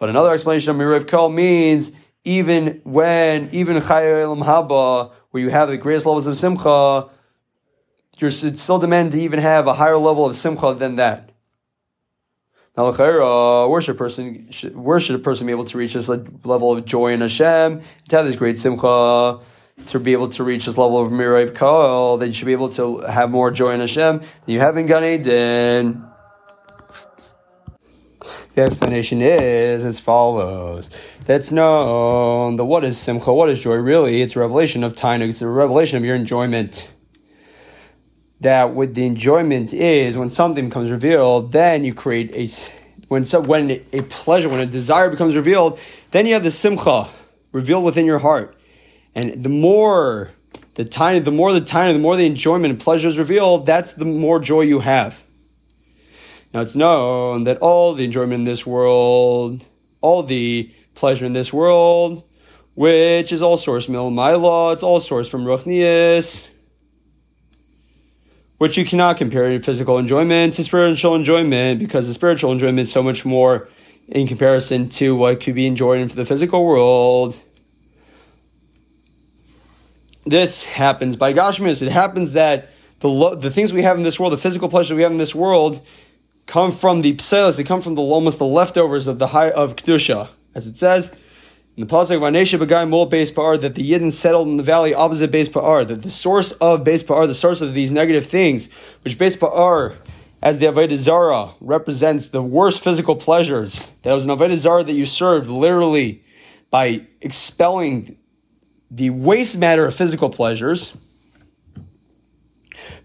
But 0.00 0.08
another 0.08 0.32
explanation 0.32 0.70
of 0.70 0.76
Mirav 0.76 1.06
Kol 1.06 1.28
means 1.28 1.92
even 2.24 2.80
when, 2.84 3.50
even 3.52 3.76
Chayyim 3.76 4.42
Haba, 4.42 5.12
where 5.30 5.42
you 5.42 5.50
have 5.50 5.68
the 5.68 5.76
greatest 5.76 6.06
levels 6.06 6.26
of 6.26 6.36
Simcha, 6.36 7.08
you're 8.18 8.30
still 8.30 8.78
demanded 8.78 9.12
to 9.12 9.20
even 9.20 9.38
have 9.38 9.66
a 9.66 9.74
higher 9.74 9.98
level 9.98 10.26
of 10.26 10.34
Simcha 10.34 10.74
than 10.74 10.96
that. 10.96 11.30
Now, 12.76 12.86
uh, 12.86 13.68
where 13.68 13.80
should 13.82 13.94
a 13.94 13.98
person, 13.98 14.48
where 14.72 15.00
should 15.00 15.16
a 15.16 15.18
person 15.18 15.46
be 15.46 15.52
able 15.52 15.66
to 15.66 15.76
reach 15.76 15.92
this 15.92 16.08
level 16.08 16.72
of 16.72 16.84
joy 16.86 17.12
in 17.12 17.20
Hashem, 17.20 17.82
to 18.08 18.16
have 18.16 18.26
this 18.26 18.36
great 18.36 18.56
Simcha? 18.58 19.40
to 19.86 19.98
be 19.98 20.12
able 20.12 20.28
to 20.28 20.44
reach 20.44 20.66
this 20.66 20.76
level 20.76 20.98
of 20.98 21.10
Miraiv 21.10 21.54
Kol, 21.54 22.18
that 22.18 22.26
you 22.26 22.34
should 22.34 22.44
be 22.44 22.52
able 22.52 22.68
to 22.68 22.98
have 22.98 23.30
more 23.30 23.50
joy 23.50 23.72
in 23.72 23.80
Hashem 23.80 24.18
than 24.18 24.28
you 24.46 24.60
have 24.60 24.76
in 24.76 24.84
Gan 24.84 25.02
Eden. 25.02 26.09
The 28.54 28.62
explanation 28.62 29.22
is 29.22 29.84
as 29.84 30.00
follows. 30.00 30.90
That's 31.24 31.52
known. 31.52 32.56
The 32.56 32.64
what 32.64 32.84
is 32.84 32.98
simcha? 32.98 33.32
What 33.32 33.48
is 33.48 33.60
joy? 33.60 33.76
Really, 33.76 34.22
it's 34.22 34.34
a 34.34 34.40
revelation 34.40 34.82
of 34.82 34.96
time. 34.96 35.22
It's 35.22 35.40
a 35.40 35.48
revelation 35.48 35.96
of 35.98 36.04
your 36.04 36.16
enjoyment. 36.16 36.88
That 38.40 38.70
what 38.70 38.94
the 38.94 39.06
enjoyment 39.06 39.72
is 39.72 40.16
when 40.16 40.30
something 40.30 40.68
becomes 40.68 40.90
revealed, 40.90 41.52
then 41.52 41.84
you 41.84 41.94
create 41.94 42.32
a 42.34 42.48
when 43.08 43.24
so, 43.24 43.40
when 43.40 43.70
a 43.92 44.02
pleasure, 44.02 44.48
when 44.48 44.60
a 44.60 44.66
desire 44.66 45.10
becomes 45.10 45.36
revealed, 45.36 45.78
then 46.10 46.26
you 46.26 46.34
have 46.34 46.44
the 46.44 46.50
simcha 46.50 47.08
revealed 47.52 47.84
within 47.84 48.06
your 48.06 48.20
heart, 48.20 48.56
and 49.14 49.42
the 49.42 49.48
more 49.48 50.30
the 50.74 50.84
tiny, 50.84 51.18
the 51.18 51.32
more 51.32 51.52
the 51.52 51.60
tiny, 51.60 51.92
the 51.92 51.98
more 51.98 52.16
the 52.16 52.24
enjoyment 52.24 52.70
and 52.70 52.80
pleasure 52.80 53.08
is 53.08 53.18
revealed, 53.18 53.66
that's 53.66 53.94
the 53.94 54.04
more 54.04 54.38
joy 54.38 54.62
you 54.62 54.80
have. 54.80 55.22
Now 56.52 56.62
it's 56.62 56.74
known 56.74 57.44
that 57.44 57.58
all 57.58 57.94
the 57.94 58.04
enjoyment 58.04 58.34
in 58.34 58.44
this 58.44 58.66
world, 58.66 59.64
all 60.00 60.22
the 60.22 60.70
pleasure 60.94 61.24
in 61.24 61.32
this 61.32 61.52
world, 61.52 62.24
which 62.74 63.32
is 63.32 63.40
all 63.40 63.56
source 63.56 63.88
mil 63.88 64.10
my 64.10 64.34
law, 64.34 64.72
it's 64.72 64.82
all 64.82 65.00
source 65.00 65.28
from 65.28 65.44
Ruchnius, 65.44 66.48
which 68.58 68.76
you 68.76 68.84
cannot 68.84 69.16
compare 69.16 69.48
in 69.50 69.62
physical 69.62 69.98
enjoyment 69.98 70.54
to 70.54 70.64
spiritual 70.64 71.14
enjoyment 71.14 71.78
because 71.78 72.08
the 72.08 72.14
spiritual 72.14 72.52
enjoyment 72.52 72.80
is 72.80 72.92
so 72.92 73.02
much 73.02 73.24
more 73.24 73.68
in 74.08 74.26
comparison 74.26 74.88
to 74.88 75.14
what 75.14 75.40
could 75.40 75.54
be 75.54 75.66
enjoyed 75.66 76.00
in 76.00 76.08
the 76.08 76.24
physical 76.24 76.64
world. 76.64 77.38
This 80.26 80.64
happens 80.64 81.16
by 81.16 81.32
Gashmis. 81.32 81.80
It 81.80 81.90
happens 81.90 82.32
that 82.32 82.70
the 82.98 83.08
lo- 83.08 83.34
the 83.34 83.50
things 83.50 83.72
we 83.72 83.82
have 83.82 83.96
in 83.96 84.02
this 84.02 84.18
world, 84.18 84.32
the 84.32 84.38
physical 84.38 84.68
pleasure 84.68 84.94
we 84.94 85.02
have 85.02 85.12
in 85.12 85.18
this 85.18 85.34
world, 85.34 85.80
come 86.50 86.72
from 86.72 87.00
the 87.00 87.14
pselos, 87.14 87.56
they 87.56 87.64
come 87.64 87.80
from 87.80 87.94
the 87.94 88.02
almost 88.02 88.40
the 88.40 88.44
leftovers 88.44 89.06
of 89.06 89.20
the 89.20 89.28
high 89.28 89.50
of 89.50 89.76
kedusha, 89.76 90.28
as 90.54 90.66
it 90.66 90.76
says 90.76 91.14
in 91.76 91.86
the 91.86 91.94
pasuk 91.94 92.16
of 92.16 92.22
Anesha 92.22 92.58
Bagai 92.58 92.88
Mol 92.88 93.08
Beis 93.08 93.32
Pa'ar 93.32 93.60
that 93.60 93.76
the 93.76 93.88
Yidden 93.88 94.10
settled 94.10 94.48
in 94.48 94.56
the 94.56 94.62
valley 94.64 94.92
opposite 94.92 95.30
Beis 95.30 95.48
Pa'ar, 95.48 95.86
that 95.86 96.02
the 96.02 96.10
source 96.10 96.50
of 96.52 96.82
Beis 96.82 97.04
Pa'ar, 97.04 97.28
the 97.28 97.34
source 97.34 97.60
of 97.60 97.72
these 97.72 97.92
negative 97.92 98.26
things, 98.26 98.68
which 99.02 99.16
Beis 99.16 99.38
Pa'ar, 99.38 99.94
as 100.42 100.58
the 100.58 100.66
Avodah 100.66 100.96
Zara, 100.96 101.52
represents 101.60 102.28
the 102.28 102.42
worst 102.42 102.82
physical 102.82 103.14
pleasures. 103.14 103.88
That 104.02 104.12
was 104.12 104.24
an 104.24 104.30
Avodah 104.30 104.56
Zara 104.56 104.82
that 104.82 104.92
you 104.92 105.06
served 105.06 105.48
literally 105.48 106.22
by 106.70 107.02
expelling 107.20 108.16
the 108.90 109.10
waste 109.10 109.56
matter 109.56 109.86
of 109.86 109.94
physical 109.94 110.30
pleasures. 110.30 110.96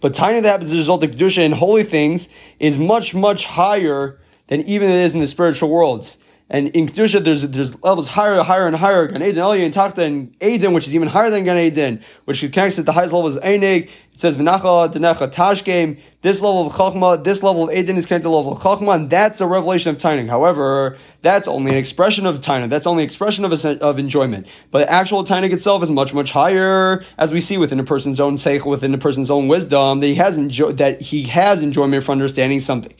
But 0.05 0.13
tiny 0.13 0.39
that 0.39 0.47
happens 0.47 0.69
as 0.69 0.75
a 0.75 0.77
result 0.77 1.03
of 1.03 1.09
Kedusha 1.09 1.43
in 1.43 1.53
holy 1.53 1.83
things 1.83 2.29
is 2.59 2.77
much, 2.77 3.15
much 3.15 3.45
higher 3.45 4.19
than 4.45 4.61
even 4.61 4.87
it 4.87 4.97
is 4.97 5.15
in 5.15 5.19
the 5.19 5.25
spiritual 5.25 5.71
worlds. 5.71 6.19
And 6.47 6.67
in 6.69 6.87
Kedusha, 6.87 7.23
there's, 7.23 7.41
there's 7.41 7.81
levels 7.83 8.09
higher, 8.09 8.43
higher, 8.43 8.67
and 8.67 8.75
higher. 8.75 9.07
Gan 9.07 9.23
Eden, 9.23 9.61
and 9.61 9.73
Tachta, 9.73 10.05
and 10.05 10.35
Eden, 10.41 10.73
which 10.73 10.87
is 10.87 10.93
even 10.93 11.07
higher 11.07 11.31
than 11.31 11.43
Gan 11.43 11.57
Eden, 11.57 12.03
which 12.25 12.41
connects 12.41 12.77
at 12.77 12.85
the 12.85 12.91
highest 12.91 13.13
level 13.13 13.27
is 13.27 13.35
Einig. 13.37 13.89
It 14.13 14.19
says, 14.19 14.37
V'nacha, 14.37 14.93
Denecha, 14.93 15.33
Tashgame. 15.33 15.99
This 16.21 16.41
level 16.41 16.67
of 16.67 16.73
Chachma, 16.73 17.23
this 17.23 17.41
level 17.41 17.67
of 17.67 17.75
Eden 17.75 17.97
is 17.97 18.05
connected 18.05 18.23
to 18.23 18.29
the 18.29 18.35
level 18.35 18.53
of 18.53 18.59
Chachma, 18.59 18.93
and 18.93 19.09
that's 19.09 19.41
a 19.41 19.47
revelation 19.47 19.89
of 19.89 19.97
Taining. 19.97 20.27
However, 20.27 20.97
that's 21.23 21.47
only 21.47 21.71
an 21.71 21.77
expression 21.77 22.27
of 22.27 22.41
Taining. 22.41 22.69
That's 22.69 22.85
only 22.85 23.03
expression 23.03 23.43
of, 23.43 23.65
of 23.65 23.97
enjoyment. 23.97 24.47
But 24.69 24.87
actual 24.87 25.23
Taining 25.23 25.51
itself 25.51 25.81
is 25.81 25.89
much, 25.89 26.13
much 26.13 26.31
higher, 26.31 27.03
as 27.17 27.33
we 27.33 27.41
see 27.41 27.57
within 27.57 27.79
a 27.79 27.83
person's 27.83 28.19
own 28.19 28.35
seich, 28.35 28.65
within 28.65 28.93
a 28.93 28.99
person's 28.99 29.31
own 29.31 29.47
wisdom, 29.47 29.99
that 29.99 30.07
he 30.07 30.15
has 30.15 30.37
enjoy, 30.37 30.71
that 30.73 31.01
he 31.01 31.23
has 31.23 31.63
enjoyment 31.63 32.03
for 32.03 32.11
understanding 32.11 32.59
something. 32.59 32.93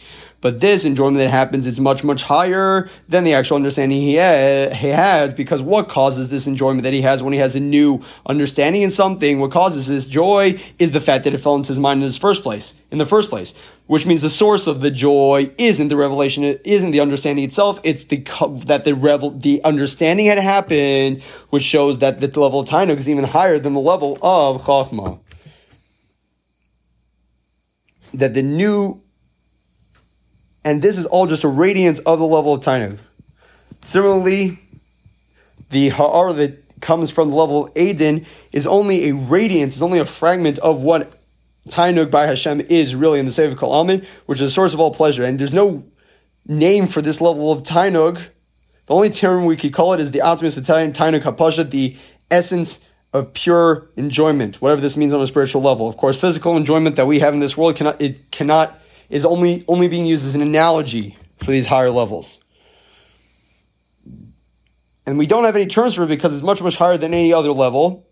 But 0.45 0.59
this 0.59 0.85
enjoyment 0.85 1.17
that 1.17 1.31
happens 1.31 1.65
is 1.65 1.79
much, 1.79 2.03
much 2.03 2.21
higher 2.21 2.87
than 3.09 3.23
the 3.23 3.33
actual 3.33 3.55
understanding 3.55 3.99
he, 3.99 4.17
ha- 4.17 4.69
he 4.75 4.89
has 4.89 5.33
because 5.33 5.59
what 5.59 5.89
causes 5.89 6.29
this 6.29 6.45
enjoyment 6.45 6.83
that 6.83 6.93
he 6.93 7.01
has 7.01 7.23
when 7.23 7.33
he 7.33 7.39
has 7.39 7.55
a 7.55 7.59
new 7.59 8.03
understanding 8.27 8.83
in 8.83 8.91
something, 8.91 9.39
what 9.39 9.49
causes 9.49 9.87
this 9.87 10.05
joy 10.05 10.59
is 10.77 10.91
the 10.91 10.99
fact 10.99 11.23
that 11.23 11.33
it 11.33 11.39
fell 11.39 11.55
into 11.55 11.69
his 11.69 11.79
mind 11.79 12.01
in 12.01 12.03
his 12.03 12.19
first 12.19 12.43
place, 12.43 12.75
in 12.91 12.99
the 12.99 13.07
first 13.07 13.31
place. 13.31 13.55
Which 13.87 14.05
means 14.05 14.21
the 14.21 14.29
source 14.29 14.67
of 14.67 14.81
the 14.81 14.91
joy 14.91 15.49
isn't 15.57 15.87
the 15.87 15.95
revelation, 15.95 16.43
it 16.43 16.61
isn't 16.63 16.91
the 16.91 16.99
understanding 16.99 17.43
itself. 17.43 17.79
It's 17.83 18.05
the 18.05 18.17
that 18.65 18.83
the 18.83 18.93
revel 18.93 19.31
the 19.31 19.63
understanding 19.63 20.27
had 20.27 20.37
happened, 20.37 21.23
which 21.49 21.63
shows 21.63 21.97
that 21.99 22.21
the 22.21 22.27
level 22.39 22.59
of 22.59 22.69
Tainuk 22.69 22.97
is 22.97 23.09
even 23.09 23.23
higher 23.23 23.57
than 23.57 23.73
the 23.73 23.79
level 23.79 24.19
of 24.21 24.61
Chachma. 24.61 25.17
That 28.13 28.35
the 28.35 28.43
new 28.43 29.01
and 30.65 30.81
this 30.81 30.97
is 30.97 31.05
all 31.05 31.27
just 31.27 31.43
a 31.43 31.47
radiance 31.47 31.99
of 31.99 32.17
the 32.19 32.25
level 32.25 32.53
of 32.53 32.61
Tainug. 32.61 32.97
Similarly, 33.83 34.57
the 35.69 35.89
Ha'ar 35.89 36.33
that 36.33 36.81
comes 36.81 37.11
from 37.11 37.29
the 37.29 37.35
level 37.35 37.67
of 37.67 37.77
Eden 37.77 38.25
is 38.51 38.65
only 38.65 39.09
a 39.09 39.13
radiance, 39.13 39.75
is 39.75 39.83
only 39.83 39.99
a 39.99 40.05
fragment 40.05 40.57
of 40.59 40.81
what 40.81 41.13
Tainug 41.69 42.09
by 42.09 42.25
Hashem 42.25 42.61
is 42.61 42.95
really 42.95 43.19
in 43.19 43.25
the 43.25 43.31
Sovev 43.31 43.57
Kol 43.57 43.71
Almin, 43.71 44.05
which 44.25 44.41
is 44.41 44.47
the 44.47 44.51
source 44.51 44.73
of 44.73 44.79
all 44.79 44.93
pleasure. 44.93 45.23
And 45.23 45.39
there's 45.39 45.53
no 45.53 45.83
name 46.47 46.87
for 46.87 47.01
this 47.01 47.21
level 47.21 47.51
of 47.51 47.61
Tainug. 47.61 48.15
The 48.87 48.93
only 48.93 49.11
term 49.11 49.45
we 49.45 49.57
could 49.57 49.73
call 49.73 49.93
it 49.93 49.99
is 49.99 50.11
the 50.11 50.19
Atzmis 50.19 50.57
Italian 50.57 50.93
Tainug 50.93 51.21
Hapasha, 51.21 51.69
the 51.69 51.95
essence 52.31 52.83
of 53.13 53.33
pure 53.33 53.87
enjoyment, 53.95 54.61
whatever 54.61 54.81
this 54.81 54.97
means 54.97 55.13
on 55.13 55.21
a 55.21 55.27
spiritual 55.27 55.61
level. 55.61 55.87
Of 55.87 55.95
course, 55.95 56.19
physical 56.19 56.57
enjoyment 56.57 56.95
that 56.95 57.05
we 57.05 57.19
have 57.19 57.33
in 57.35 57.39
this 57.39 57.55
world 57.55 57.75
cannot 57.77 58.01
it 58.01 58.31
cannot 58.31 58.79
is 59.09 59.25
only, 59.25 59.63
only 59.67 59.87
being 59.87 60.05
used 60.05 60.25
as 60.25 60.35
an 60.35 60.41
analogy 60.41 61.17
for 61.37 61.51
these 61.51 61.67
higher 61.67 61.91
levels. 61.91 62.37
And 65.05 65.17
we 65.17 65.27
don't 65.27 65.43
have 65.43 65.55
any 65.55 65.67
terms 65.67 65.93
for 65.93 66.03
it 66.03 66.07
because 66.07 66.33
it's 66.33 66.43
much, 66.43 66.61
much 66.61 66.77
higher 66.77 66.97
than 66.97 67.13
any 67.13 67.31
other 67.31 67.51
level. 67.51 68.05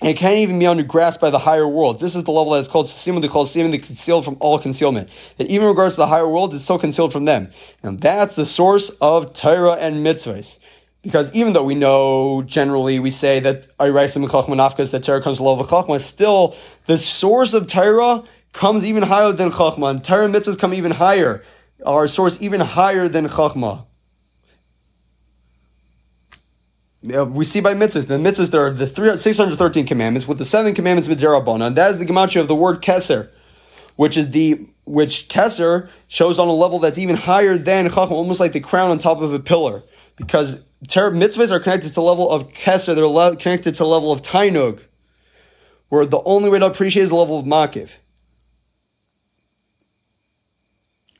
And 0.00 0.10
it 0.10 0.16
can't 0.16 0.38
even 0.38 0.60
be 0.60 0.66
under 0.66 0.84
grasp 0.84 1.20
by 1.20 1.30
the 1.30 1.40
higher 1.40 1.66
world. 1.66 1.98
This 1.98 2.14
is 2.14 2.22
the 2.22 2.30
level 2.30 2.52
that 2.52 2.60
is 2.60 2.68
called 2.68 2.86
Simun, 2.86 3.20
the 3.20 3.28
called 3.28 3.48
Simun, 3.48 3.72
the 3.72 3.78
concealed 3.78 4.24
from 4.24 4.36
all 4.38 4.60
concealment. 4.60 5.10
That 5.38 5.48
even 5.48 5.64
in 5.64 5.68
regards 5.68 5.96
to 5.96 6.02
the 6.02 6.06
higher 6.06 6.28
world, 6.28 6.54
it's 6.54 6.62
still 6.62 6.78
concealed 6.78 7.12
from 7.12 7.24
them. 7.24 7.50
And 7.82 8.00
that's 8.00 8.36
the 8.36 8.46
source 8.46 8.90
of 9.00 9.32
Torah 9.32 9.72
and 9.72 10.06
mitzvahs. 10.06 10.58
Because 11.02 11.34
even 11.34 11.52
though 11.52 11.64
we 11.64 11.74
know 11.74 12.42
generally 12.42 13.00
we 13.00 13.10
say 13.10 13.40
that 13.40 13.76
Iraisim 13.78 14.16
and 14.16 14.28
Chachmanafkas, 14.28 14.92
that 14.92 15.02
Torah 15.02 15.22
comes 15.22 15.38
to 15.38 15.42
the 15.42 15.48
level 15.48 15.64
of 15.64 15.70
Chachma, 15.70 16.00
still 16.00 16.56
the 16.86 16.98
source 16.98 17.54
of 17.54 17.66
Torah 17.66 18.22
comes 18.52 18.84
even 18.84 19.04
higher 19.04 19.32
than 19.32 19.50
Chachma, 19.50 19.90
and 19.90 20.04
Torah 20.04 20.28
mitzvahs 20.28 20.58
come 20.58 20.74
even 20.74 20.92
higher, 20.92 21.44
our 21.84 22.06
source 22.06 22.40
even 22.40 22.60
higher 22.60 23.08
than 23.08 23.28
Chachma. 23.28 23.84
Uh, 27.14 27.24
we 27.24 27.44
see 27.44 27.60
by 27.60 27.74
mitzvahs, 27.74 28.08
the 28.08 28.18
mitzvahs 28.18 28.50
there 28.50 28.66
are 28.66 28.70
the 28.70 29.16
613 29.16 29.86
commandments 29.86 30.26
with 30.26 30.38
the 30.38 30.44
seven 30.44 30.74
commandments 30.74 31.06
of 31.06 31.12
mitzvah 31.12 31.50
and 31.64 31.76
that 31.76 31.92
is 31.92 31.98
the 31.98 32.04
gematria 32.04 32.40
of 32.40 32.48
the 32.48 32.56
word 32.56 32.82
keser, 32.82 33.28
which 33.94 34.16
is 34.16 34.32
the 34.32 34.66
which 34.84 35.28
keser 35.28 35.88
shows 36.08 36.40
on 36.40 36.48
a 36.48 36.52
level 36.52 36.80
that's 36.80 36.98
even 36.98 37.14
higher 37.14 37.56
than 37.56 37.88
chachma, 37.88 38.10
almost 38.10 38.40
like 38.40 38.50
the 38.50 38.60
crown 38.60 38.90
on 38.90 38.98
top 38.98 39.20
of 39.20 39.32
a 39.32 39.38
pillar, 39.38 39.82
because 40.16 40.60
ter- 40.88 41.12
mitzvahs 41.12 41.52
are 41.52 41.60
connected 41.60 41.90
to 41.90 41.94
the 41.94 42.02
level 42.02 42.28
of 42.28 42.52
keser, 42.52 42.96
they're 42.96 43.36
connected 43.36 43.74
to 43.74 43.78
the 43.78 43.86
level 43.86 44.10
of 44.10 44.20
tainug, 44.20 44.80
where 45.90 46.04
the 46.04 46.20
only 46.22 46.48
way 46.48 46.58
to 46.58 46.66
appreciate 46.66 47.04
is 47.04 47.10
the 47.10 47.16
level 47.16 47.38
of 47.38 47.46
makiv. 47.46 47.90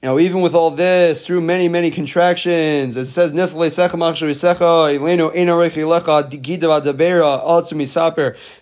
Now, 0.00 0.20
even 0.20 0.42
with 0.42 0.54
all 0.54 0.70
this, 0.70 1.26
through 1.26 1.40
many, 1.40 1.68
many 1.68 1.90
contractions, 1.90 2.96
it 2.96 3.06
says, 3.06 3.32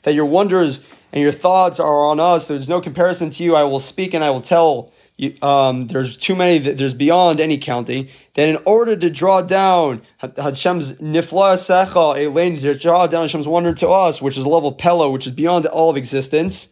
that 0.03 0.15
your 0.15 0.27
wonders 0.27 0.85
and 1.13 1.23
your 1.23 1.33
thoughts 1.33 1.79
are 1.79 2.07
on 2.07 2.21
us. 2.21 2.49
There's 2.49 2.69
no 2.71 2.81
comparison 2.81 3.29
to 3.31 3.45
you. 3.45 3.55
I 3.55 3.65
will 3.65 3.81
speak 3.81 4.15
and 4.15 4.25
I 4.25 4.31
will 4.31 4.41
tell. 4.41 4.93
You, 5.19 5.35
um, 5.41 5.87
there's 5.87 6.15
too 6.15 6.37
many, 6.37 6.59
there's 6.59 6.93
beyond 6.93 7.41
any 7.41 7.57
counting. 7.57 8.09
Then 8.35 8.51
in 8.51 8.63
order 8.67 8.97
to 8.97 9.09
draw 9.09 9.41
down 9.41 10.03
Hashem's 10.19 10.97
nifla 10.97 11.57
secha, 11.57 12.61
to 12.61 12.75
draw 12.75 13.07
down 13.07 13.23
Hashem's 13.23 13.49
wonder 13.49 13.73
to 13.75 13.89
us, 13.89 14.21
which 14.21 14.37
is 14.37 14.45
a 14.45 14.49
level 14.49 14.73
Pella, 14.73 15.11
which 15.11 15.27
is 15.27 15.33
beyond 15.33 15.65
all 15.65 15.89
of 15.89 15.97
existence, 15.97 16.69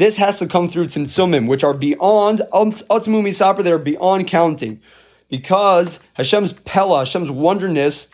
this 0.00 0.16
has 0.16 0.38
to 0.38 0.46
come 0.46 0.68
through 0.68 0.86
tzimtzumim, 0.86 1.46
which 1.46 1.62
are 1.62 1.74
beyond 1.74 2.40
atzmu 2.52 3.22
misaper, 3.22 3.62
they 3.62 3.72
are 3.72 3.78
beyond 3.78 4.26
counting, 4.26 4.80
because 5.28 6.00
Hashem's 6.14 6.52
pella, 6.52 7.00
Hashem's 7.00 7.30
wonderness. 7.30 8.08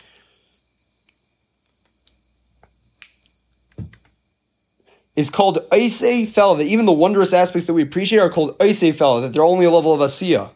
Is 5.15 5.31
called 5.31 5.67
Isei 5.71 6.27
Fella, 6.27 6.57
that 6.57 6.65
even 6.65 6.85
the 6.85 6.91
wondrous 6.91 7.33
aspects 7.33 7.65
that 7.65 7.73
we 7.73 7.81
appreciate 7.81 8.19
are 8.19 8.29
called 8.29 8.55
Isei 8.59 8.93
Fella, 8.93 9.21
that 9.21 9.33
they're 9.33 9.43
only 9.43 9.65
a 9.65 9.71
level 9.71 9.91
of 9.91 9.99
Asiya 9.99 10.51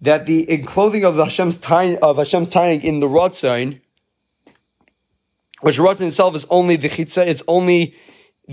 that 0.00 0.26
the 0.26 0.50
enclothing 0.52 1.04
of 1.04 1.14
Hashem's 1.14 1.56
time 1.58 1.96
of 2.02 2.16
Hashem's 2.16 2.48
timing 2.48 2.82
in 2.82 2.98
the 2.98 3.06
Ratzon 3.06 3.80
which 5.62 5.78
Ratzon 5.78 6.08
itself 6.08 6.34
is 6.34 6.44
only 6.50 6.76
the 6.76 6.88
chitza, 6.88 7.24
it's 7.26 7.42
only 7.46 7.94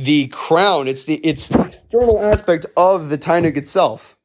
the 0.04 0.28
crown, 0.28 0.88
it's 0.88 1.04
the, 1.06 1.16
it's 1.16 1.50
the 1.50 1.62
external 1.62 2.24
aspect 2.24 2.66
of 2.78 3.10
the 3.10 3.18
Tainug 3.18 3.58
itself. 3.58 4.16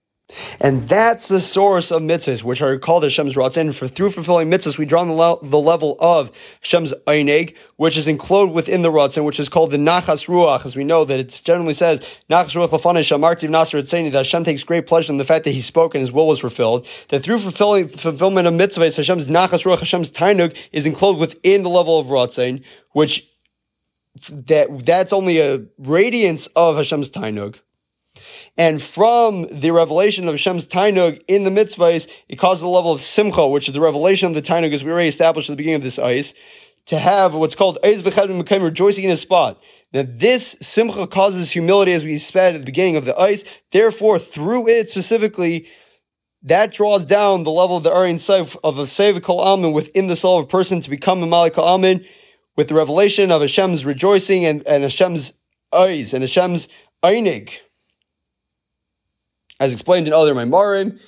And 0.59 0.89
that's 0.89 1.29
the 1.29 1.41
source 1.41 1.93
of 1.93 2.01
mitzvahs, 2.01 2.43
which 2.43 2.63
are 2.63 2.79
called 2.79 3.03
Hashem's 3.03 3.35
Ratzon. 3.35 3.75
For 3.75 3.87
through 3.87 4.11
fulfilling 4.11 4.51
mitzvahs, 4.51 4.79
we 4.79 4.87
draw 4.87 5.05
the, 5.05 5.13
le- 5.13 5.39
the 5.43 5.59
level 5.59 5.97
of 6.01 6.33
Hashem's 6.63 6.95
Eineg, 7.07 7.55
which 7.77 7.99
is 7.99 8.09
enclosed 8.09 8.53
within 8.53 8.81
the 8.81 8.91
Ratzon, 8.91 9.25
which 9.25 9.39
is 9.39 9.51
called 9.51 9.71
the 9.71 9.77
Nachas 9.77 10.27
Ruach, 10.27 10.65
as 10.65 10.77
we 10.77 10.83
know 10.83 11.05
that 11.05 11.21
it 11.21 11.43
generally 11.45 11.75
says, 11.75 12.01
Nachas 12.31 12.55
Ruach 12.55 12.71
Lafane 12.71 13.01
Shamartiv 13.01 13.51
Nasr 13.51 13.83
that 13.83 14.15
Hashem 14.15 14.45
takes 14.45 14.65
great 14.65 14.87
pleasure 14.87 15.13
in 15.13 15.19
the 15.19 15.27
fact 15.27 15.45
that 15.45 15.51
he 15.51 15.61
spoke 15.61 15.95
and 15.95 16.01
his 16.01 16.11
will 16.11 16.27
was 16.27 16.41
fulfilled. 16.41 16.87
That 17.11 17.23
through 17.23 17.41
fulfilling, 17.41 17.89
fulfillment 17.89 18.47
of 18.47 18.55
mitzvahs, 18.55 18.97
Hashem's 18.97 19.29
Nachas 19.29 19.65
Ruach, 19.65 19.81
Hashem's 19.81 20.11
tainuk, 20.11 20.57
is 20.73 20.87
enclosed 20.87 21.19
within 21.19 21.63
the 21.63 21.71
level 21.71 21.99
of 21.99 22.07
Ratzon, 22.07 22.65
which 22.93 23.29
that 24.29 24.85
that's 24.85 25.13
only 25.13 25.39
a 25.41 25.65
radiance 25.79 26.47
of 26.49 26.77
Hashem's 26.77 27.11
Tainug. 27.11 27.57
And 28.57 28.81
from 28.81 29.47
the 29.51 29.73
revelation 29.73 30.29
of 30.29 30.35
Hashem's 30.35 30.67
Tainug 30.67 31.23
in 31.27 31.43
the 31.43 31.51
mitzvahs, 31.51 32.09
it 32.29 32.37
causes 32.37 32.63
the 32.63 32.69
level 32.69 32.93
of 32.93 33.01
Simcha, 33.01 33.49
which 33.49 33.69
is 33.69 33.75
the 33.75 33.81
revelation 33.81 34.29
of 34.29 34.35
the 34.35 34.43
Tainug, 34.43 34.73
as 34.73 34.85
we 34.85 34.93
already 34.93 35.09
established 35.09 35.51
at 35.51 35.55
the 35.55 35.57
beginning 35.57 35.77
of 35.77 35.83
this 35.83 35.99
ice, 35.99 36.35
to 36.87 36.99
have 36.99 37.35
what's 37.35 37.57
called 37.57 37.79
Eiz 37.83 38.03
V'chad 38.03 38.63
rejoicing 38.63 39.05
in 39.05 39.11
a 39.11 39.17
spot. 39.17 39.61
Now 39.93 40.05
this 40.07 40.57
Simcha 40.61 41.07
causes 41.07 41.51
humility, 41.51 41.93
as 41.93 42.05
we 42.05 42.19
said 42.19 42.55
at 42.55 42.61
the 42.61 42.67
beginning 42.67 42.97
of 42.97 43.05
the 43.05 43.19
ice. 43.19 43.45
Therefore, 43.73 44.19
through 44.19 44.69
it 44.69 44.89
specifically, 44.89 45.67
that 46.43 46.73
draws 46.73 47.05
down 47.05 47.43
the 47.43 47.51
level 47.51 47.77
of 47.77 47.83
the 47.83 47.91
Ohr 47.91 48.05
Ein 48.05 48.19
Sof 48.19 48.57
of 48.63 48.79
a 48.79 48.83
Sovev 48.83 49.23
Kol 49.23 49.45
Almin 49.45 49.73
within 49.73 50.07
the 50.07 50.17
soul 50.17 50.39
of 50.39 50.45
a 50.45 50.49
person 50.49 50.81
to 50.81 50.91
become 50.91 51.23
a 51.23 51.27
Malika 51.27 51.63
Amin 51.63 52.05
with 52.57 52.69
the 52.69 52.75
revelation 52.75 53.31
of 53.31 53.43
Hashem's 53.43 53.85
rejoicing 53.85 54.45
and, 54.45 54.67
and 54.67 54.83
Hashem's 54.83 55.33
eyes 55.73 56.15
and 56.15 56.23
Hashem's 56.23 56.69
einig 57.03 57.61
as 59.61 59.73
explained 59.73 60.07
in 60.07 60.13
other 60.13 60.35
Maimarim. 60.35 60.99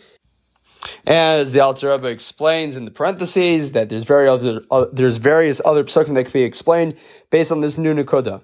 As 1.06 1.52
the 1.52 1.60
Alter 1.60 1.90
Rebbe 1.90 2.06
explains 2.06 2.76
in 2.76 2.84
the 2.84 2.90
parentheses 2.92 3.72
that 3.72 3.88
there's 3.88 4.04
very 4.04 4.28
other 4.28 4.62
uh, 4.70 4.86
there's 4.92 5.16
various 5.16 5.60
other 5.64 5.82
psukim 5.82 6.14
that 6.14 6.24
can 6.24 6.32
be 6.32 6.44
explained 6.44 6.94
based 7.30 7.50
on 7.50 7.60
this 7.60 7.76
new 7.76 7.92
nakuda. 7.92 8.42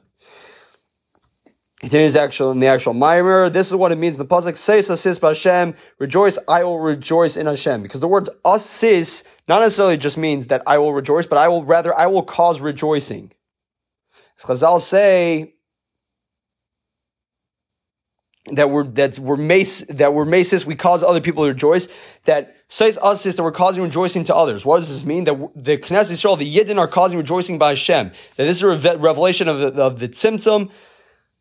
Continues 1.83 2.15
actual 2.15 2.53
in 2.53 2.61
the 2.61 2.69
actual 2.69 2.95
Maimer. 2.95 3.53
This 3.53 3.67
is 3.67 3.75
what 3.75 3.91
it 3.91 3.97
means 3.97 4.15
in 4.15 4.21
the 4.21 4.27
pasuk. 4.27 4.57
Says 4.57 4.89
asis 4.89 5.19
Hashem, 5.19 5.75
rejoice. 5.99 6.39
I 6.47 6.63
will 6.63 6.79
rejoice 6.79 7.37
in 7.37 7.47
Hashem 7.47 7.83
because 7.83 8.01
the 8.01 8.07
word 8.07 8.29
asis 8.47 9.25
not 9.49 9.61
necessarily 9.61 9.97
just 9.97 10.17
means 10.17 10.47
that 10.47 10.63
I 10.65 10.79
will 10.79 10.95
rejoice, 10.95 11.27
but 11.27 11.39
I 11.39 11.49
will 11.49 11.65
rather 11.65 11.93
I 11.93 12.07
will 12.07 12.23
cause 12.23 12.61
rejoicing. 12.61 13.33
As 14.39 14.45
Chazal 14.45 14.81
say 14.81 15.55
that 18.53 18.71
we're 18.71 18.85
that 18.85 19.19
we're 19.19 19.37
mace 19.37 19.81
that 19.87 20.15
we're 20.15 20.25
maces, 20.25 20.65
we 20.65 20.77
cause 20.77 21.03
other 21.03 21.21
people 21.21 21.43
to 21.43 21.49
rejoice. 21.49 21.89
That 22.27 22.57
says 22.69 22.97
us 23.03 23.25
that 23.25 23.43
we're 23.43 23.51
causing 23.51 23.83
rejoicing 23.83 24.23
to 24.25 24.37
others. 24.37 24.65
What 24.65 24.79
does 24.79 24.89
this 24.89 25.05
mean? 25.05 25.25
That 25.25 25.35
the 25.57 25.79
Knesset 25.79 26.13
Yisrael, 26.13 26.39
the 26.39 26.57
Yidden, 26.57 26.79
are 26.79 26.87
causing 26.89 27.19
rejoicing 27.19 27.59
by 27.59 27.71
Hashem. 27.71 28.13
That 28.37 28.45
this 28.45 28.63
is 28.63 28.63
a 28.63 28.97
revelation 28.99 29.49
of 29.49 29.59
the, 29.59 29.83
of 29.83 29.99
the 29.99 30.09
Tzimtzum, 30.09 30.71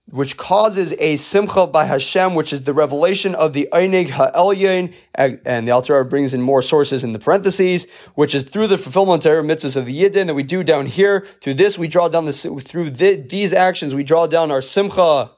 which 0.10 0.36
causes 0.36 0.94
a 1.00 1.16
simcha 1.16 1.68
by 1.68 1.86
Hashem, 1.86 2.36
which 2.36 2.52
is 2.52 2.64
the 2.64 2.74
revelation 2.74 3.34
of 3.36 3.54
the 3.54 3.70
Einig 3.72 4.10
Ha'elyon, 4.10 4.94
and 5.16 5.68
the 5.68 5.72
Alter 5.72 6.04
brings 6.04 6.34
in 6.34 6.42
more 6.42 6.62
sources 6.62 7.04
in 7.04 7.14
the 7.14 7.20
parentheses, 7.20 7.88
which 8.16 8.36
is 8.36 8.44
through 8.44 8.68
the 8.68 8.78
fulfillment 8.78 9.26
of 9.26 9.46
the 9.46 9.54
mitzvahs 9.54 9.78
of 9.78 9.86
the 9.86 10.04
Yidden 10.04 10.28
that 10.28 10.34
we 10.34 10.44
do 10.44 10.64
down 10.64 10.86
here. 10.86 11.28
Through 11.42 11.54
this, 11.54 11.78
we 11.78 11.88
draw 11.88 12.10
down 12.10 12.26
this 12.26 12.44
through 12.44 12.90
the, 12.90 13.16
these 13.16 13.54
actions, 13.54 13.96
we 13.96 14.04
draw 14.04 14.28
down 14.28 14.52
our 14.52 14.62
simcha 14.62 15.32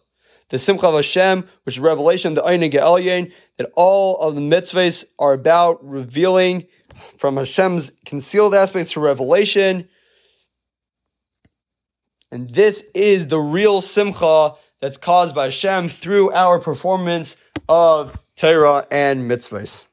the 0.54 0.60
Simcha 0.60 0.86
of 0.86 0.94
Hashem, 0.94 1.50
which 1.64 1.76
is 1.76 1.80
revelation, 1.80 2.30
of 2.30 2.36
the 2.36 2.42
Einig 2.44 2.74
Elyon, 2.74 3.32
that 3.58 3.72
all 3.76 4.18
of 4.18 4.36
the 4.36 4.42
mitzvahs 4.42 5.04
are 5.18 5.34
about 5.34 5.84
revealing 5.84 6.68
from 7.18 7.38
Hashem's 7.38 7.92
concealed 8.06 8.54
aspects 8.54 8.92
to 8.92 9.00
revelation. 9.00 9.90
And 12.34 12.50
this 12.50 12.84
is 12.96 13.28
the 13.28 13.38
real 13.38 13.80
Simcha 13.80 14.56
that's 14.82 14.98
caused 14.98 15.36
by 15.36 15.44
Hashem 15.46 15.88
through 15.88 16.32
our 16.32 16.58
performance 16.58 17.38
of 17.70 18.18
Torah 18.36 18.88
and 18.90 19.30
mitzvahs. 19.30 19.86